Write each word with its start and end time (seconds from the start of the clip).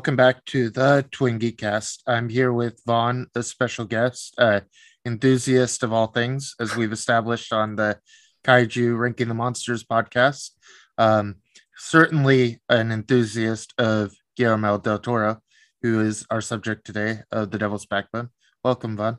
Welcome 0.00 0.16
back 0.16 0.42
to 0.46 0.70
the 0.70 1.06
Twin 1.10 1.36
Geek 1.36 1.58
Cast. 1.58 2.02
I'm 2.06 2.30
here 2.30 2.54
with 2.54 2.80
Vaughn, 2.86 3.26
a 3.34 3.42
special 3.42 3.84
guest, 3.84 4.34
uh, 4.38 4.60
enthusiast 5.04 5.82
of 5.82 5.92
all 5.92 6.06
things, 6.06 6.54
as 6.58 6.74
we've 6.74 6.90
established 6.90 7.52
on 7.52 7.76
the 7.76 7.98
Kaiju 8.42 8.98
Ranking 8.98 9.28
the 9.28 9.34
Monsters 9.34 9.84
podcast. 9.84 10.52
Um, 10.96 11.34
certainly 11.76 12.62
an 12.70 12.92
enthusiast 12.92 13.74
of 13.76 14.14
Guillermo 14.38 14.78
del 14.78 15.00
Toro, 15.00 15.42
who 15.82 16.00
is 16.00 16.24
our 16.30 16.40
subject 16.40 16.86
today 16.86 17.18
of 17.30 17.50
The 17.50 17.58
Devil's 17.58 17.84
Backbone. 17.84 18.30
Welcome, 18.64 18.96
Vaughn. 18.96 19.18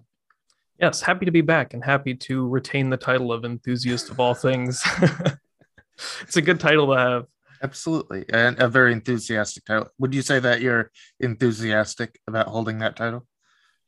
Yes, 0.79 0.99
happy 0.99 1.25
to 1.25 1.31
be 1.31 1.41
back 1.41 1.75
and 1.75 1.85
happy 1.85 2.15
to 2.15 2.49
retain 2.49 2.89
the 2.89 2.97
title 2.97 3.31
of 3.31 3.45
enthusiast 3.45 4.09
of 4.09 4.19
all 4.19 4.33
things. 4.33 4.83
it's 6.21 6.37
a 6.37 6.41
good 6.41 6.59
title 6.59 6.87
to 6.87 6.97
have. 6.97 7.25
Absolutely. 7.63 8.25
And 8.29 8.59
a 8.59 8.67
very 8.67 8.91
enthusiastic 8.91 9.65
title. 9.65 9.89
Would 9.99 10.15
you 10.15 10.21
say 10.21 10.39
that 10.39 10.61
you're 10.61 10.91
enthusiastic 11.19 12.19
about 12.27 12.47
holding 12.47 12.79
that 12.79 12.95
title? 12.95 13.27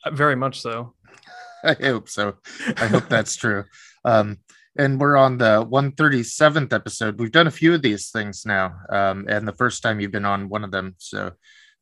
Uh, 0.06 0.12
very 0.12 0.36
much 0.36 0.62
so. 0.62 0.94
I 1.64 1.74
hope 1.74 2.10
so. 2.10 2.36
I 2.78 2.88
hope 2.88 3.10
that's 3.10 3.36
true. 3.36 3.64
Um, 4.06 4.40
and 4.78 5.00
we're 5.00 5.18
on 5.18 5.38
the 5.38 5.66
137th 5.66 6.74
episode. 6.74 7.20
We've 7.20 7.32
done 7.32 7.48
a 7.48 7.52
few 7.52 7.74
of 7.74 7.82
these 7.82 8.10
things 8.10 8.44
now, 8.46 8.76
um, 8.90 9.26
and 9.30 9.48
the 9.48 9.54
first 9.54 9.84
time 9.84 10.00
you've 10.00 10.12
been 10.12 10.26
on 10.26 10.50
one 10.50 10.64
of 10.64 10.72
them. 10.72 10.96
So 10.98 11.32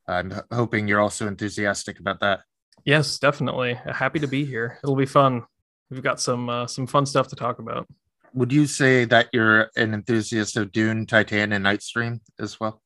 I'm 0.08 0.34
hoping 0.52 0.88
you're 0.88 1.00
also 1.00 1.28
enthusiastic 1.28 2.00
about 2.00 2.20
that. 2.20 2.42
Yes, 2.84 3.18
definitely. 3.20 3.76
Happy 3.76 4.20
to 4.20 4.28
be 4.28 4.44
here. 4.46 4.78
It'll 4.84 4.96
be 4.96 5.06
fun. 5.06 5.44
We've 5.90 6.04
got 6.04 6.20
some 6.20 6.50
uh, 6.50 6.68
some 6.68 6.88
fun 6.88 7.06
stuff 7.06 7.28
to 7.30 7.36
talk 7.36 7.60
about. 7.60 7.88
Would 8.34 8.52
you 8.52 8.66
say 8.66 9.06
that 9.06 9.30
you're 9.34 9.70
an 9.76 9.94
enthusiast 9.94 10.58
of 10.58 10.72
Dune, 10.72 11.06
Titane, 11.06 11.54
and 11.54 11.66
Nightstream 11.66 12.22
as 12.40 12.60
well? 12.60 12.82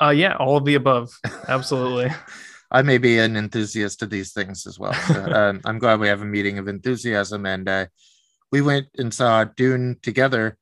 Uh, 0.00 0.10
yeah, 0.10 0.36
all 0.36 0.56
of 0.56 0.64
the 0.64 0.74
above. 0.74 1.10
Absolutely. 1.48 2.10
I 2.70 2.82
may 2.82 2.98
be 2.98 3.18
an 3.18 3.36
enthusiast 3.36 4.02
of 4.02 4.10
these 4.10 4.32
things 4.32 4.66
as 4.66 4.78
well. 4.78 4.94
So, 4.94 5.24
um, 5.32 5.60
I'm 5.64 5.78
glad 5.78 6.00
we 6.00 6.08
have 6.08 6.22
a 6.22 6.26
meeting 6.26 6.58
of 6.58 6.66
enthusiasm, 6.66 7.46
and 7.46 7.68
uh, 7.68 7.86
we 8.50 8.62
went 8.62 8.88
and 8.98 9.12
saw 9.12 9.44
Dune 9.44 9.98
together. 10.02 10.58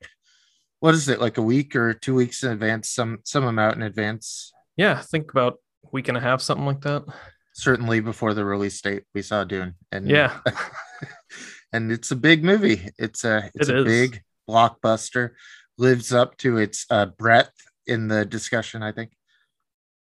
What 0.80 0.94
is 0.94 1.08
it 1.08 1.20
like 1.20 1.38
a 1.38 1.42
week 1.42 1.76
or 1.76 1.94
two 1.94 2.14
weeks 2.14 2.42
in 2.42 2.50
advance? 2.52 2.90
Some 2.90 3.20
some 3.24 3.44
amount 3.44 3.76
in 3.76 3.82
advance. 3.82 4.52
Yeah, 4.76 5.00
think 5.00 5.30
about 5.30 5.54
a 5.84 5.88
week 5.92 6.08
and 6.08 6.18
a 6.18 6.20
half, 6.20 6.42
something 6.42 6.66
like 6.66 6.80
that 6.82 7.04
certainly 7.52 8.00
before 8.00 8.34
the 8.34 8.44
release 8.44 8.80
date 8.80 9.04
we 9.14 9.22
saw 9.22 9.44
dune 9.44 9.74
and 9.90 10.08
yeah 10.08 10.38
and 11.72 11.90
it's 11.92 12.10
a 12.10 12.16
big 12.16 12.44
movie 12.44 12.90
it's 12.98 13.24
a 13.24 13.50
it's 13.54 13.68
it 13.68 13.76
a 13.76 13.78
is. 13.78 13.84
big 13.84 14.22
blockbuster 14.48 15.30
lives 15.78 16.12
up 16.12 16.36
to 16.36 16.58
its 16.58 16.86
uh, 16.90 17.06
breadth 17.06 17.52
in 17.86 18.08
the 18.08 18.24
discussion 18.24 18.82
i 18.82 18.92
think 18.92 19.12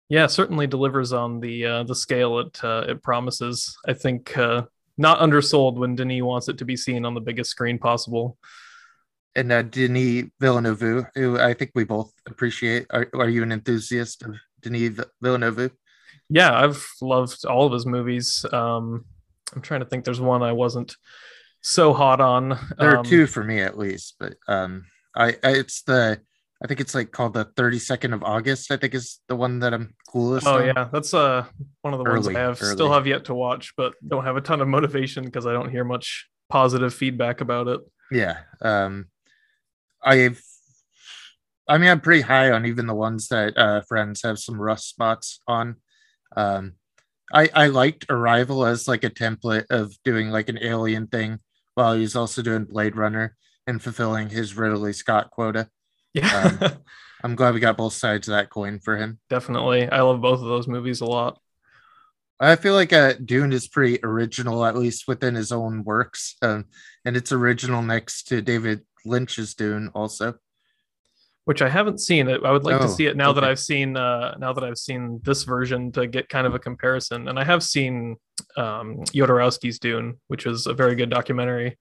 yeah 0.10 0.28
certainly 0.28 0.68
delivers 0.68 1.14
on 1.14 1.40
the 1.40 1.66
uh, 1.66 1.84
the 1.84 1.96
scale 1.96 2.40
it 2.40 2.64
uh, 2.64 2.86
it 2.88 3.02
promises 3.04 3.78
i 3.88 3.94
think 3.94 4.38
uh, 4.38 4.62
not 4.98 5.20
undersold 5.20 5.78
when 5.78 5.96
denis 5.96 6.24
wants 6.24 6.48
it 6.48 6.58
to 6.58 6.66
be 6.66 6.76
seen 6.76 7.06
on 7.06 7.14
the 7.14 7.22
biggest 7.22 7.50
screen 7.50 7.78
possible 7.78 8.38
and 9.36 9.52
uh, 9.52 9.62
denis 9.62 10.26
villeneuve 10.40 11.06
who 11.16 11.40
i 11.40 11.54
think 11.54 11.72
we 11.76 11.84
both 11.84 12.12
appreciate 12.28 12.86
are, 12.92 13.08
are 13.14 13.30
you 13.30 13.44
an 13.44 13.52
enthusiast 13.52 14.24
of 14.24 14.36
denis 14.62 15.00
villeneuve 15.22 15.72
yeah, 16.30 16.54
I've 16.54 16.86
loved 17.02 17.46
all 17.46 17.66
of 17.66 17.74
his 17.74 17.86
movies. 17.86 18.46
Um, 18.52 19.06
I'm 19.56 19.62
trying 19.62 19.80
to 19.80 19.86
think. 19.86 20.04
There's 20.04 20.20
one 20.20 20.44
I 20.44 20.52
wasn't 20.52 20.96
so 21.68 21.94
hot 21.94 22.22
on. 22.22 22.58
There 22.78 22.92
are 22.92 22.98
um, 22.98 23.06
two 23.06 23.28
for 23.28 23.44
me 23.44 23.60
at 23.60 23.78
least, 23.78 24.16
but 24.20 24.36
um, 24.48 24.86
I, 25.16 25.36
I, 25.44 25.52
it's 25.52 25.84
the 25.84 26.20
I 26.64 26.68
think 26.68 26.80
it's 26.80 26.96
like 26.96 27.12
called 27.12 27.34
the 27.34 27.46
32nd 27.46 28.14
of 28.14 28.24
August. 28.24 28.72
I 28.72 28.78
think 28.78 28.96
is 28.96 29.20
the 29.28 29.36
one 29.36 29.60
that 29.60 29.74
I'm 29.74 29.94
coolest. 30.10 30.48
Oh 30.48 30.60
on. 30.60 30.66
yeah, 30.66 30.90
that's 30.92 31.14
uh 31.14 31.46
one 31.82 31.94
of 31.94 32.00
the 32.00 32.06
early, 32.06 32.20
ones 32.20 32.28
I 32.30 32.40
have 32.40 32.62
early. 32.62 32.72
still 32.72 32.92
have 32.92 33.06
yet 33.06 33.26
to 33.26 33.36
watch, 33.36 33.74
but 33.76 33.94
don't 34.08 34.24
have 34.24 34.38
a 34.38 34.42
ton 34.42 34.62
of 34.62 34.68
motivation 34.68 35.26
because 35.26 35.46
I 35.46 35.52
don't 35.52 35.70
hear 35.70 35.84
much 35.84 36.28
positive 36.50 36.94
feedback 36.94 37.42
about 37.42 37.68
it. 37.68 37.82
Yeah, 38.12 38.38
um, 38.62 39.08
I've. 40.04 40.42
I 41.70 41.78
mean, 41.78 41.90
I'm 41.90 42.00
pretty 42.00 42.22
high 42.22 42.52
on 42.52 42.66
even 42.66 42.88
the 42.88 42.96
ones 42.96 43.28
that 43.28 43.58
uh, 43.58 43.82
friends 43.82 44.22
have 44.24 44.40
some 44.40 44.60
rust 44.60 44.88
spots 44.88 45.42
on. 45.48 45.76
Um, 46.36 46.76
I 47.34 47.50
I 47.54 47.68
liked 47.68 48.06
Arrival 48.10 48.66
as 48.66 48.88
like 48.88 49.04
a 49.04 49.10
template 49.10 49.66
of 49.70 49.94
doing 50.06 50.30
like 50.30 50.48
an 50.48 50.60
alien 50.62 51.08
thing 51.08 51.40
while 51.78 51.94
he's 51.94 52.16
also 52.16 52.42
doing 52.42 52.66
Blade 52.66 52.96
Runner 52.96 53.38
and 53.68 53.80
fulfilling 53.80 54.30
his 54.30 54.58
Ridley 54.58 54.94
Scott 54.94 55.30
quota. 55.30 55.70
Yeah. 56.12 56.58
Um, 56.60 56.72
I'm 57.24 57.36
glad 57.36 57.54
we 57.54 57.60
got 57.60 57.78
both 57.78 57.94
sides 57.94 58.28
of 58.28 58.32
that 58.32 58.50
coin 58.50 58.80
for 58.80 58.98
him. 58.98 59.20
Definitely. 59.30 59.88
I 59.88 60.02
love 60.02 60.20
both 60.20 60.40
of 60.40 60.48
those 60.48 60.68
movies 60.68 61.02
a 61.02 61.06
lot. 61.06 61.40
I 62.40 62.56
feel 62.56 62.74
like 62.74 62.94
uh, 62.94 63.14
Dune 63.24 63.54
is 63.54 63.68
pretty 63.68 64.00
original, 64.02 64.66
at 64.66 64.76
least 64.76 65.08
within 65.08 65.36
his 65.36 65.52
own 65.52 65.84
works. 65.84 66.36
Um, 66.42 66.66
and 67.06 67.16
it's 67.16 67.32
original 67.32 67.84
next 67.84 68.24
to 68.30 68.42
David 68.42 68.82
Lynch's 69.06 69.54
Dune, 69.54 69.92
also 69.94 70.36
which 71.48 71.62
I 71.62 71.70
haven't 71.70 72.00
seen. 72.02 72.28
I 72.28 72.52
would 72.52 72.66
like 72.66 72.76
oh, 72.76 72.80
to 72.80 72.90
see 72.90 73.06
it 73.06 73.16
now 73.16 73.30
okay. 73.30 73.40
that 73.40 73.50
I've 73.50 73.60
seen 73.60 73.96
uh, 73.96 74.36
now 74.38 74.52
that 74.52 74.66
I've 74.66 74.78
seen 74.78 75.22
this 75.24 75.44
version 75.44 75.94
to 75.94 76.06
get 76.06 76.28
kind 76.28 76.46
of 76.46 76.54
a 76.54 76.60
comparison. 76.60 77.30
And 77.30 77.40
I 77.40 77.46
have 77.46 77.64
seen 77.64 78.18
um, 78.58 79.02
Dune, 79.06 80.18
which 80.28 80.46
is 80.46 80.68
a 80.68 80.74
very 80.74 80.96
good 80.96 81.10
documentary. 81.10 81.78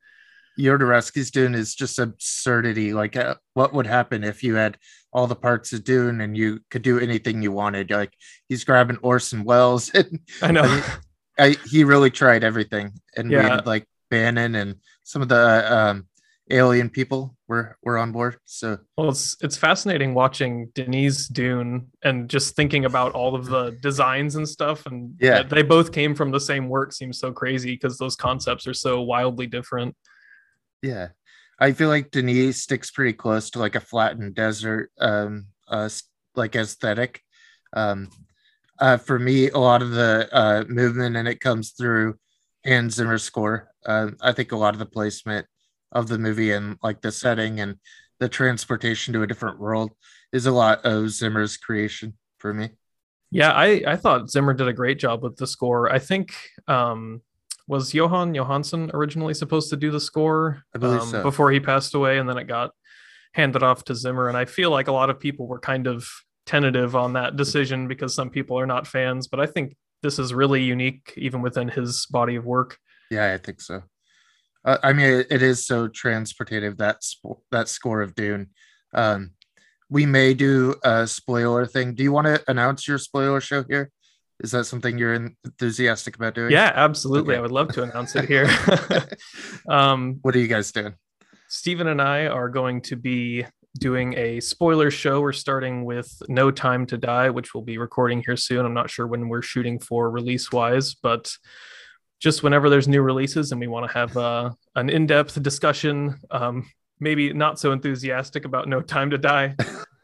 Jodorowsky's 0.57 1.33
Dune 1.33 1.57
is 1.57 1.75
just 1.75 1.99
absurdity. 1.99 2.93
Like, 2.93 3.17
uh, 3.17 3.35
what 3.55 3.73
would 3.73 3.89
happen 3.89 4.23
if 4.23 4.45
you 4.45 4.55
had 4.55 4.79
all 5.13 5.27
the 5.27 5.35
parts 5.35 5.73
of 5.73 5.83
Dune 5.83 6.21
and 6.21 6.37
you 6.37 6.61
could 6.71 6.83
do 6.83 7.01
anything 7.01 7.43
you 7.43 7.51
wanted? 7.51 7.91
Like, 7.91 8.13
he's 8.49 8.63
grabbing 8.63 8.99
Orson 8.99 9.43
Welles. 9.43 9.91
And, 9.95 10.21
I 10.43 10.53
know. 10.53 10.63
I, 10.63 11.45
I, 11.45 11.57
he 11.69 11.83
really 11.83 12.13
tried 12.13 12.45
everything, 12.45 12.93
and 13.17 13.33
yeah. 13.33 13.43
we 13.43 13.51
had 13.51 13.67
like 13.67 13.85
Bannon 14.11 14.55
and 14.55 14.77
some 15.03 15.23
of 15.23 15.29
the 15.29 15.35
uh, 15.35 15.75
um, 15.75 16.07
alien 16.51 16.89
people 16.89 17.36
were 17.49 17.77
were 17.83 17.99
on 17.99 18.13
board. 18.13 18.37
So 18.45 18.79
well, 18.97 19.09
it's 19.09 19.37
it's 19.41 19.57
fascinating 19.57 20.15
watching 20.15 20.67
Denis 20.75 21.29
Dune 21.29 21.89
and 22.03 22.29
just 22.29 22.57
thinking 22.57 22.85
about 22.85 23.13
all 23.13 23.35
of 23.35 23.47
the 23.47 23.77
designs 23.83 24.37
and 24.37 24.49
stuff. 24.49 24.87
And 24.87 25.15
yeah, 25.21 25.43
they 25.43 25.63
both 25.63 25.93
came 25.93 26.15
from 26.15 26.31
the 26.31 26.41
same 26.41 26.69
work. 26.69 26.93
Seems 26.93 27.19
so 27.19 27.33
crazy 27.33 27.73
because 27.73 27.99
those 27.99 28.17
concepts 28.17 28.67
are 28.67 28.75
so 28.75 29.03
wildly 29.03 29.47
different. 29.47 29.95
Yeah, 30.83 31.09
I 31.59 31.73
feel 31.73 31.89
like 31.89 32.11
Denis 32.11 32.63
sticks 32.63 32.91
pretty 32.91 33.13
close 33.13 33.51
to 33.51 33.59
like 33.59 33.77
a 33.77 33.81
flattened 33.81 34.35
desert, 34.35 34.91
um, 34.99 35.47
uh, 35.69 35.89
like 36.35 36.57
aesthetic. 36.57 37.23
Um, 37.73 38.11
uh, 38.79 38.99
for 38.99 39.19
me, 39.19 39.51
a 39.51 39.59
lot 39.59 39.83
of 39.83 39.91
the 39.91 40.29
uh, 40.33 40.65
movement 40.69 41.17
and 41.17 41.27
it 41.27 41.41
comes 41.41 41.71
through 41.71 42.19
Hans 42.65 42.95
Zimmer's 42.95 43.23
score. 43.23 43.71
Uh, 43.85 44.11
I 44.21 44.33
think 44.33 44.53
a 44.53 44.57
lot 44.57 44.75
of 44.75 44.79
the 44.79 44.87
placement 44.87 45.47
of 45.93 46.09
the 46.09 46.19
movie 46.19 46.53
and 46.53 46.77
like 46.83 47.01
the 47.01 47.13
setting 47.13 47.61
and 47.61 47.77
the 48.19 48.29
transportation 48.29 49.13
to 49.15 49.23
a 49.23 49.27
different 49.27 49.59
world 49.59 49.93
is 50.33 50.47
a 50.47 50.53
lot 50.53 50.85
of 50.85 51.11
Zimmer's 51.11 51.57
creation 51.57 52.15
for 52.39 52.53
me. 52.53 52.71
Yeah, 53.31 53.53
I 53.53 53.83
I 53.87 53.97
thought 53.97 54.31
Zimmer 54.31 54.55
did 54.55 54.69
a 54.69 54.73
great 54.73 54.99
job 54.99 55.23
with 55.23 55.37
the 55.37 55.47
score. 55.47 55.93
I 55.93 55.99
think 55.99 56.35
um 56.69 57.23
was 57.69 57.93
Jóhann 57.93 58.35
Jóhannsson 58.37 58.95
originally 58.95 59.35
supposed 59.35 59.71
to 59.71 59.77
do 59.77 59.91
the 59.91 60.01
score 60.01 60.63
um, 60.81 61.01
so. 61.01 61.23
before 61.23 61.51
he 61.51 61.59
passed 61.59 61.95
away 61.95 62.19
and 62.19 62.29
then 62.29 62.39
it 62.39 62.45
got 62.45 62.71
handed 63.35 63.63
off 63.65 63.85
to 63.85 63.95
Zimmer 63.95 64.29
and 64.29 64.37
I 64.37 64.45
feel 64.45 64.71
like 64.71 64.87
a 64.89 64.93
lot 64.93 65.11
of 65.11 65.19
people 65.19 65.49
were 65.49 65.59
kind 65.59 65.89
of 65.89 66.09
tentative 66.47 66.95
on 66.95 67.15
that 67.15 67.37
decision 67.37 67.89
because 67.89 68.15
some 68.15 68.31
people 68.31 68.59
are 68.59 68.67
not 68.67 68.87
fans, 68.87 69.27
but 69.27 69.41
I 69.41 69.47
think 69.47 69.77
this 70.03 70.19
is 70.19 70.33
really 70.33 70.63
unique 70.63 71.13
even 71.17 71.43
within 71.43 71.69
his 71.69 72.07
body 72.07 72.37
of 72.37 72.47
work. 72.47 72.79
Yeah, 73.11 73.33
I 73.33 73.39
think 73.39 73.61
so. 73.61 73.83
Uh, 74.67 74.79
I 74.83 74.93
mean, 74.93 75.07
it, 75.07 75.29
it 75.31 75.43
is 75.43 75.65
so 75.65 75.89
transportative 75.89 76.77
that 76.79 77.03
sp- 77.07 77.41
that 77.53 77.69
score 77.69 78.03
of 78.03 78.15
Dune. 78.15 78.51
Um, 78.93 79.31
we 79.89 80.05
may 80.05 80.35
do 80.35 80.75
a 80.83 81.07
spoiler 81.07 81.65
thing. 81.65 81.95
Do 81.95 82.03
you 82.03 82.11
want 82.11 82.27
to 82.27 82.43
announce 82.49 82.89
your 82.89 82.99
spoiler 82.99 83.41
show 83.41 83.65
here? 83.69 83.93
Is 84.41 84.51
that 84.51 84.65
something 84.65 84.99
you're 84.99 85.15
enthusiastic 85.15 86.17
about 86.17 86.35
doing? 86.35 86.51
Yeah, 86.51 86.73
absolutely. 86.75 87.35
Okay. 87.35 87.39
I 87.39 87.43
would 87.43 87.53
love 87.53 87.73
to 87.75 87.85
announce 87.85 88.17
it 88.17 88.27
here. 88.27 88.49
um, 89.69 90.19
what 90.23 90.35
are 90.35 90.39
you 90.41 90.49
guys 90.49 90.73
doing? 90.73 90.95
Stephen 91.49 91.87
and 91.87 92.03
I 92.03 92.27
are 92.27 92.49
going 92.49 92.83
to 92.83 92.97
be 92.97 93.47
doing 93.79 94.15
a 94.15 94.41
spoiler 94.41 94.91
show. 94.91 95.21
We're 95.21 95.33
starting 95.33 95.85
with 95.85 96.21
No 96.29 96.51
Time 96.51 96.87
to 96.87 96.99
Die, 96.99 97.31
which 97.31 97.55
we'll 97.55 97.65
be 97.65 97.79
recording 97.79 98.23
here 98.27 98.37
soon. 98.37 98.67
I'm 98.67 98.75
not 98.75 98.91
sure 98.91 99.07
when 99.07 99.29
we're 99.29 99.43
shooting 99.43 99.79
for 99.79 100.11
release 100.11 100.51
wise, 100.51 100.95
but 100.95 101.33
just 102.19 102.43
whenever 102.43 102.71
there's 102.71 102.89
new 102.89 103.03
releases 103.03 103.53
and 103.53 103.61
we 103.61 103.67
want 103.67 103.87
to 103.87 103.93
have 103.93 104.17
uh, 104.17 104.51
an 104.75 104.89
in-depth 104.89 105.43
discussion 105.43 106.19
um, 106.31 106.69
maybe 107.01 107.33
not 107.33 107.59
so 107.59 107.73
enthusiastic 107.73 108.45
about 108.45 108.69
no 108.69 108.81
time 108.81 109.11
to 109.11 109.19
die 109.19 109.55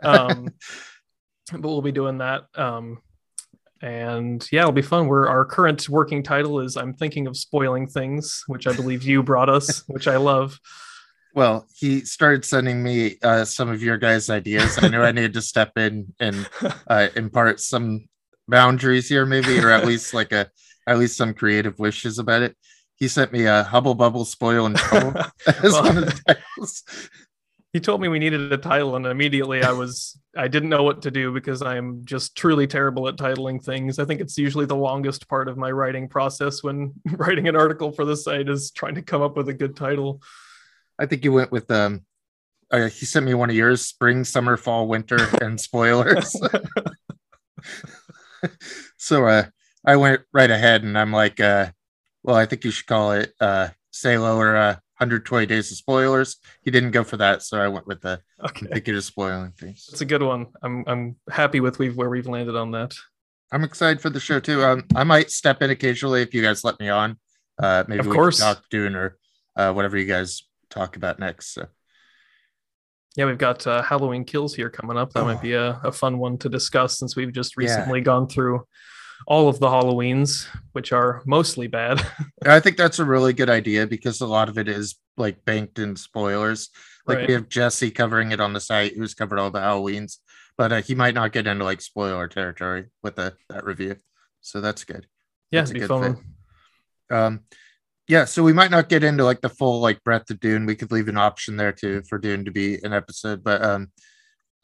um, 0.02 0.48
but 1.52 1.62
we'll 1.62 1.82
be 1.82 1.92
doing 1.92 2.18
that 2.18 2.44
um, 2.54 3.00
and 3.80 4.46
yeah 4.52 4.60
it'll 4.60 4.72
be 4.72 4.82
fun. 4.82 5.08
We're 5.08 5.28
our 5.28 5.44
current 5.44 5.88
working 5.88 6.22
title 6.22 6.60
is 6.60 6.76
i'm 6.76 6.94
thinking 6.94 7.26
of 7.26 7.36
spoiling 7.36 7.88
things 7.88 8.44
which 8.46 8.66
i 8.66 8.72
believe 8.72 9.02
you 9.02 9.22
brought 9.22 9.48
us 9.48 9.80
which 9.88 10.06
i 10.06 10.16
love. 10.16 10.58
Well 11.34 11.66
he 11.74 12.02
started 12.02 12.44
sending 12.44 12.82
me 12.82 13.16
uh, 13.22 13.44
some 13.44 13.70
of 13.70 13.82
your 13.82 13.96
guys 13.96 14.28
ideas. 14.28 14.78
I 14.80 14.88
knew 14.88 15.02
i 15.02 15.12
needed 15.12 15.34
to 15.34 15.42
step 15.42 15.72
in 15.76 16.14
and 16.20 16.48
uh, 16.86 17.08
impart 17.16 17.60
some 17.60 18.06
boundaries 18.48 19.08
here, 19.08 19.26
maybe, 19.26 19.58
or 19.58 19.70
at 19.70 19.86
least 19.86 20.14
like 20.14 20.32
a 20.32 20.50
at 20.86 20.98
least 20.98 21.16
some 21.16 21.34
creative 21.34 21.78
wishes 21.78 22.18
about 22.18 22.42
it. 22.42 22.56
He 22.96 23.08
sent 23.08 23.32
me 23.32 23.46
a 23.46 23.62
Hubble 23.64 23.94
Bubble 23.94 24.24
Spoil 24.24 24.66
and 24.66 24.76
Trouble 24.76 25.20
as 25.46 25.72
Well- 25.72 25.84
one 25.84 25.98
of 25.98 26.06
the 26.06 26.20
titles. 26.26 26.82
he 27.72 27.80
told 27.80 28.00
me 28.00 28.08
we 28.08 28.18
needed 28.18 28.52
a 28.52 28.58
title 28.58 28.96
and 28.96 29.06
immediately 29.06 29.62
i 29.62 29.72
was 29.72 30.18
i 30.36 30.46
didn't 30.46 30.68
know 30.68 30.82
what 30.82 31.00
to 31.02 31.10
do 31.10 31.32
because 31.32 31.62
i 31.62 31.76
am 31.78 32.04
just 32.04 32.36
truly 32.36 32.66
terrible 32.66 33.08
at 33.08 33.16
titling 33.16 33.64
things 33.64 33.98
i 33.98 34.04
think 34.04 34.20
it's 34.20 34.36
usually 34.36 34.66
the 34.66 34.76
longest 34.76 35.26
part 35.26 35.48
of 35.48 35.56
my 35.56 35.70
writing 35.70 36.06
process 36.06 36.62
when 36.62 36.92
writing 37.12 37.48
an 37.48 37.56
article 37.56 37.90
for 37.90 38.04
the 38.04 38.14
site 38.14 38.46
is 38.50 38.70
trying 38.72 38.94
to 38.94 39.00
come 39.00 39.22
up 39.22 39.38
with 39.38 39.48
a 39.48 39.54
good 39.54 39.74
title 39.74 40.20
I 40.98 41.06
think 41.06 41.24
you 41.24 41.32
went 41.32 41.50
with 41.50 41.68
um. 41.70 42.04
Uh, 42.70 42.88
he 42.88 43.06
sent 43.06 43.24
me 43.26 43.32
one 43.34 43.48
of 43.50 43.56
yours: 43.56 43.80
spring, 43.80 44.22
summer, 44.24 44.56
fall, 44.58 44.86
winter, 44.86 45.18
and 45.40 45.58
spoilers. 45.60 46.36
so 48.98 49.26
uh, 49.26 49.44
I 49.84 49.96
went 49.96 50.22
right 50.32 50.50
ahead, 50.50 50.82
and 50.84 50.96
I'm 50.98 51.12
like, 51.12 51.40
uh, 51.40 51.70
well, 52.22 52.36
I 52.36 52.46
think 52.46 52.64
you 52.64 52.70
should 52.70 52.86
call 52.86 53.12
it 53.12 53.32
uh, 53.40 53.68
Salo 53.90 54.36
or 54.36 54.54
uh, 54.56 54.74
120 54.98 55.46
Days 55.46 55.70
of 55.72 55.76
Spoilers. 55.78 56.36
He 56.62 56.70
didn't 56.70 56.92
go 56.92 57.02
for 57.02 57.16
that, 57.16 57.42
so 57.42 57.58
I 57.60 57.68
went 57.68 57.86
with 57.86 58.00
the 58.00 58.20
okay 58.44 58.92
of 58.96 59.04
spoiling 59.04 59.52
things. 59.52 59.88
it's 59.92 60.00
a 60.00 60.04
good 60.04 60.22
one 60.22 60.46
i'm 60.64 60.82
i'm 60.88 61.14
happy 61.30 61.60
with 61.60 61.78
we've 61.78 61.96
where 61.96 62.10
we've 62.10 62.26
landed 62.26 62.56
on 62.56 62.72
that 62.72 62.92
I'm 63.52 63.62
excited 63.64 64.00
for 64.00 64.08
the 64.08 64.18
show 64.18 64.40
too. 64.40 64.64
Um, 64.64 64.84
I 64.96 65.04
might 65.04 65.30
step 65.30 65.60
in 65.60 65.68
occasionally 65.68 66.22
if 66.22 66.32
you 66.32 66.40
guys 66.40 66.64
let 66.64 66.80
me 66.80 66.88
on. 66.88 67.18
Uh, 67.62 67.84
maybe 67.86 68.00
Of 68.00 68.06
we 68.06 68.12
course. 68.14 68.40
can 68.40 68.54
talk 68.54 68.64
Dune 68.70 68.96
or 68.96 69.18
uh, 69.56 69.72
whatever 69.74 69.98
you 69.98 70.06
guys 70.06 70.44
talk 70.70 70.96
about 70.96 71.18
next. 71.18 71.52
So 71.52 71.66
yeah 73.14 73.26
we've 73.26 73.36
got 73.38 73.66
uh, 73.66 73.82
halloween 73.82 74.24
kills 74.24 74.54
here 74.54 74.70
coming 74.70 74.96
up 74.96 75.12
that 75.12 75.24
might 75.24 75.42
be 75.42 75.52
a, 75.52 75.78
a 75.84 75.92
fun 75.92 76.16
one 76.18 76.38
to 76.38 76.48
discuss 76.48 76.98
since 76.98 77.14
we've 77.14 77.32
just 77.32 77.52
Yeah. 77.58 77.66
recently 77.76 78.00
gone 78.00 78.26
through 78.26 78.66
all 79.26 79.48
of 79.48 79.58
the 79.60 79.66
halloweens 79.68 80.46
which 80.72 80.92
are 80.92 81.22
mostly 81.26 81.66
bad 81.66 82.04
I 82.46 82.60
think 82.60 82.76
that's 82.76 82.98
a 82.98 83.04
really 83.04 83.32
good 83.32 83.50
idea 83.50 83.86
because 83.86 84.20
a 84.20 84.26
lot 84.26 84.48
of 84.48 84.58
it 84.58 84.68
is 84.68 84.96
like 85.16 85.44
banked 85.44 85.78
in 85.78 85.96
spoilers. 85.96 86.70
Like 87.06 87.18
Right. 87.18 87.28
we 87.28 87.34
have 87.34 87.48
Jesse 87.48 87.90
covering 87.90 88.32
it 88.32 88.40
on 88.40 88.52
the 88.52 88.60
site, 88.60 88.96
who's 88.96 89.14
covered 89.14 89.38
all 89.38 89.50
the 89.50 89.58
Halloweens, 89.60 90.18
but 90.56 90.72
uh, 90.72 90.82
he 90.82 90.94
might 90.94 91.14
not 91.14 91.32
get 91.32 91.46
into 91.46 91.64
like 91.64 91.80
spoiler 91.80 92.28
territory 92.28 92.86
with 93.02 93.16
the, 93.16 93.34
that 93.48 93.64
review. 93.64 93.96
So 94.40 94.60
that's 94.60 94.84
good. 94.84 95.06
yeah 95.50 95.60
That's 95.60 95.70
a 95.72 95.74
good 95.74 95.88
fun 95.88 96.16
fit. 96.16 97.16
Um, 97.16 97.40
yeah, 98.08 98.24
so 98.24 98.42
we 98.42 98.52
might 98.52 98.70
not 98.70 98.88
get 98.88 99.04
into 99.04 99.24
like 99.24 99.40
the 99.40 99.48
full 99.48 99.80
like 99.80 100.02
breadth 100.04 100.30
of 100.30 100.40
Dune. 100.40 100.66
We 100.66 100.76
could 100.76 100.92
leave 100.92 101.08
an 101.08 101.16
option 101.18 101.56
there 101.56 101.72
too 101.72 102.02
for 102.08 102.18
Dune 102.18 102.44
to 102.44 102.50
be 102.50 102.78
an 102.82 102.92
episode, 102.92 103.44
but 103.44 103.62
um, 103.62 103.90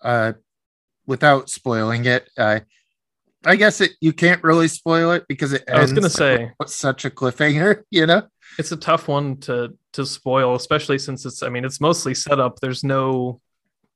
uh, 0.03 0.33
without 1.07 1.51
spoiling 1.51 2.05
it, 2.07 2.29
uh, 2.37 2.61
I 3.44 3.56
guess 3.56 3.81
it 3.81 3.93
you 4.00 4.12
can't 4.12 4.43
really 4.43 4.69
spoil 4.69 5.12
it 5.12 5.25
because 5.29 5.52
it. 5.52 5.64
I 5.69 5.81
was 5.81 5.93
gonna 5.93 6.11
say 6.11 6.52
with 6.58 6.70
such 6.70 7.05
a 7.05 7.11
cliffhanger, 7.11 7.82
you 7.90 8.06
know. 8.06 8.23
it's 8.58 8.73
a 8.73 8.76
tough 8.76 9.08
one 9.08 9.37
to 9.38 9.76
to 9.93 10.05
spoil 10.05 10.55
especially 10.55 10.99
since 10.99 11.25
it's 11.26 11.43
i 11.43 11.49
mean 11.49 11.64
it's 11.64 11.81
mostly 11.81 12.14
set 12.14 12.40
up 12.40 12.58
there's 12.61 12.85
no 12.85 13.40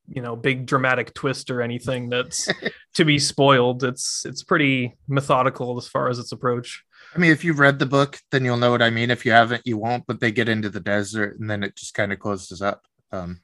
you 0.08 0.20
know 0.20 0.36
big 0.36 0.66
dramatic 0.66 1.14
twist 1.14 1.50
or 1.50 1.62
anything 1.62 2.08
that's 2.08 2.48
to 2.94 3.04
be 3.04 3.18
spoiled 3.18 3.84
it's 3.84 4.24
it's 4.26 4.42
pretty 4.42 4.94
methodical 5.08 5.78
as 5.78 5.86
far 5.86 6.08
as 6.08 6.18
its 6.18 6.32
approach 6.32 6.84
I 7.14 7.18
mean, 7.18 7.30
if 7.30 7.44
you've 7.44 7.58
read 7.58 7.78
the 7.78 7.86
book, 7.86 8.18
then 8.30 8.44
you'll 8.44 8.56
know 8.56 8.70
what 8.70 8.82
I 8.82 8.90
mean. 8.90 9.10
If 9.10 9.26
you 9.26 9.32
haven't, 9.32 9.66
you 9.66 9.76
won't. 9.76 10.06
But 10.06 10.20
they 10.20 10.32
get 10.32 10.48
into 10.48 10.70
the 10.70 10.80
desert, 10.80 11.38
and 11.38 11.50
then 11.50 11.62
it 11.62 11.76
just 11.76 11.94
kind 11.94 12.12
of 12.12 12.18
closes 12.18 12.62
up. 12.62 12.86
Um, 13.10 13.40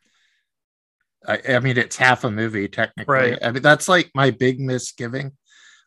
I, 1.27 1.41
I 1.49 1.59
mean, 1.61 1.77
it's 1.77 1.97
half 1.97 2.25
a 2.25 2.31
movie 2.31 2.69
technically. 2.69 3.13
Right. 3.13 3.39
I 3.43 3.51
mean, 3.51 3.63
that's 3.63 3.89
like 3.89 4.11
my 4.15 4.31
big 4.31 4.61
misgiving. 4.61 5.33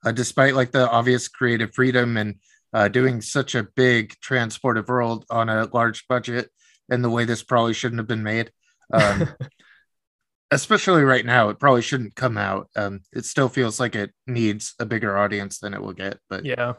Uh, 0.03 0.11
despite 0.11 0.55
like 0.55 0.71
the 0.71 0.89
obvious 0.89 1.27
creative 1.27 1.73
freedom 1.73 2.17
and 2.17 2.35
uh, 2.73 2.87
doing 2.87 3.21
such 3.21 3.53
a 3.55 3.67
big 3.75 4.15
transportive 4.25 4.87
world 4.87 5.25
on 5.29 5.49
a 5.49 5.69
large 5.73 6.07
budget, 6.07 6.49
and 6.89 7.03
the 7.03 7.09
way 7.09 7.25
this 7.25 7.43
probably 7.43 7.73
shouldn't 7.73 7.99
have 7.99 8.07
been 8.07 8.23
made. 8.23 8.51
Um, 8.93 9.29
especially 10.51 11.03
right 11.03 11.25
now, 11.25 11.49
it 11.49 11.59
probably 11.59 11.81
shouldn't 11.81 12.15
come 12.15 12.37
out. 12.37 12.69
Um, 12.75 13.01
it 13.13 13.25
still 13.25 13.49
feels 13.49 13.79
like 13.79 13.95
it 13.95 14.11
needs 14.27 14.73
a 14.79 14.85
bigger 14.85 15.17
audience 15.17 15.59
than 15.59 15.73
it 15.73 15.81
will 15.81 15.93
get. 15.93 16.17
But 16.29 16.45
yeah 16.45 16.73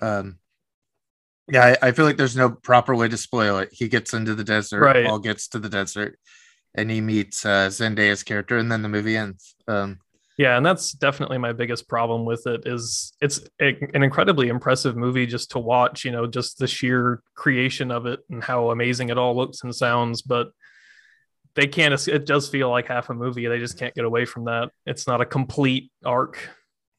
um 0.00 0.38
yeah 1.50 1.76
I, 1.82 1.88
I 1.88 1.92
feel 1.92 2.06
like 2.06 2.16
there's 2.16 2.36
no 2.36 2.48
proper 2.50 2.94
way 2.94 3.08
to 3.08 3.16
spoil 3.18 3.58
it 3.58 3.68
he 3.72 3.88
gets 3.88 4.14
into 4.14 4.34
the 4.34 4.42
desert 4.44 4.80
Right. 4.80 5.06
paul 5.06 5.18
gets 5.18 5.48
to 5.48 5.58
the 5.58 5.68
desert 5.68 6.18
and 6.74 6.90
he 6.90 7.02
meets 7.02 7.44
uh 7.44 7.68
zendaya's 7.68 8.22
character 8.22 8.56
and 8.56 8.72
then 8.72 8.80
the 8.80 8.88
movie 8.88 9.16
ends 9.16 9.54
um 9.68 9.98
yeah 10.38 10.56
and 10.56 10.64
that's 10.64 10.92
definitely 10.92 11.38
my 11.38 11.52
biggest 11.52 11.88
problem 11.88 12.24
with 12.24 12.46
it 12.46 12.66
is 12.66 13.12
it's 13.20 13.40
a, 13.60 13.76
an 13.94 14.02
incredibly 14.02 14.48
impressive 14.48 14.96
movie 14.96 15.26
just 15.26 15.50
to 15.50 15.58
watch 15.58 16.04
you 16.04 16.10
know 16.10 16.26
just 16.26 16.58
the 16.58 16.66
sheer 16.66 17.22
creation 17.34 17.90
of 17.90 18.06
it 18.06 18.20
and 18.30 18.42
how 18.42 18.70
amazing 18.70 19.10
it 19.10 19.18
all 19.18 19.36
looks 19.36 19.62
and 19.62 19.74
sounds 19.74 20.22
but 20.22 20.50
they 21.54 21.66
can't 21.66 22.08
it 22.08 22.24
does 22.24 22.48
feel 22.48 22.70
like 22.70 22.88
half 22.88 23.10
a 23.10 23.14
movie. 23.14 23.46
They 23.46 23.58
just 23.58 23.78
can't 23.78 23.94
get 23.94 24.06
away 24.06 24.24
from 24.24 24.46
that. 24.46 24.70
It's 24.86 25.06
not 25.06 25.20
a 25.20 25.26
complete 25.26 25.90
arc. 26.02 26.38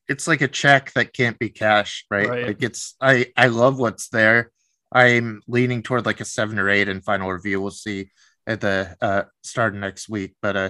It's 0.08 0.28
like 0.28 0.42
a 0.42 0.48
check 0.48 0.92
that 0.94 1.12
can't 1.12 1.40
be 1.40 1.50
cashed 1.50 2.06
right, 2.12 2.30
Right. 2.30 2.48
like 2.48 2.62
it's 2.62 2.96
i 3.02 3.32
i 3.36 3.48
love 3.48 3.80
what's 3.80 4.10
there. 4.10 4.52
I'm 4.92 5.42
leaning 5.48 5.82
toward 5.82 6.06
like 6.06 6.20
a 6.22 6.26
seven 6.26 6.60
or 6.60 6.70
eight 6.70 6.88
in 6.88 7.02
final 7.02 7.32
review. 7.32 7.62
We'll 7.62 7.72
see 7.72 8.12
at 8.46 8.62
the 8.62 8.96
uh 9.02 9.24
start 9.42 9.74
of 9.74 9.80
next 9.82 10.08
week 10.08 10.36
but 10.40 10.56
uh 10.56 10.70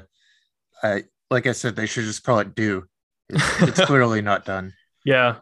i 0.82 1.04
like 1.34 1.48
i 1.48 1.52
said 1.52 1.76
they 1.76 1.86
should 1.86 2.06
just 2.06 2.24
call 2.24 2.40
it 2.40 2.56
due 2.56 2.86
it's, 3.30 3.62
it's 3.62 3.86
clearly 3.86 4.22
not 4.22 4.46
done 4.46 4.74
Yeah. 5.06 5.36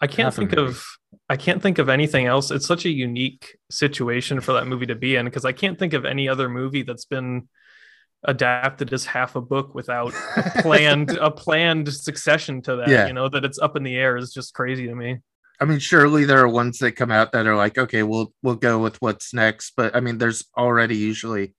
I 0.00 0.06
can't 0.06 0.26
Half 0.26 0.36
think 0.36 0.52
of 0.52 0.84
I 1.30 1.36
can't 1.36 1.62
think 1.62 1.78
of 1.78 1.88
anything 1.88 2.26
else. 2.26 2.50
It's 2.50 2.66
such 2.66 2.84
a 2.84 2.90
unique 2.90 3.56
situation 3.70 4.40
for 4.40 4.52
that 4.52 4.66
movie 4.66 4.86
to 4.86 4.94
be 4.94 5.16
in 5.16 5.24
because 5.24 5.44
I 5.46 5.52
can't 5.52 5.78
think 5.78 5.94
of 5.94 6.04
any 6.04 6.28
other 6.28 6.48
movie 6.48 6.82
that's 6.82 7.06
been 7.06 7.48
adapted 8.24 8.92
as 8.92 9.06
half 9.06 9.36
a 9.36 9.40
book 9.40 9.74
without 9.74 10.12
a 10.36 10.42
planned 10.62 11.10
a 11.16 11.30
planned 11.30 11.92
succession 11.92 12.60
to 12.62 12.76
that. 12.76 12.88
Yeah. 12.88 13.06
You 13.06 13.14
know, 13.14 13.28
that 13.30 13.44
it's 13.44 13.58
up 13.58 13.76
in 13.76 13.82
the 13.82 13.96
air 13.96 14.16
is 14.16 14.32
just 14.32 14.52
crazy 14.52 14.86
to 14.86 14.94
me. 14.94 15.20
I 15.60 15.64
mean, 15.64 15.78
surely 15.78 16.24
there 16.24 16.40
are 16.40 16.48
ones 16.48 16.78
that 16.78 16.92
come 16.92 17.12
out 17.12 17.32
that 17.32 17.46
are 17.46 17.56
like, 17.56 17.78
okay, 17.78 18.02
we'll 18.02 18.32
we'll 18.42 18.56
go 18.56 18.78
with 18.80 19.00
what's 19.00 19.32
next. 19.32 19.72
But 19.76 19.96
I 19.96 20.00
mean, 20.00 20.18
there's 20.18 20.44
already 20.56 20.96
usually 20.96 21.54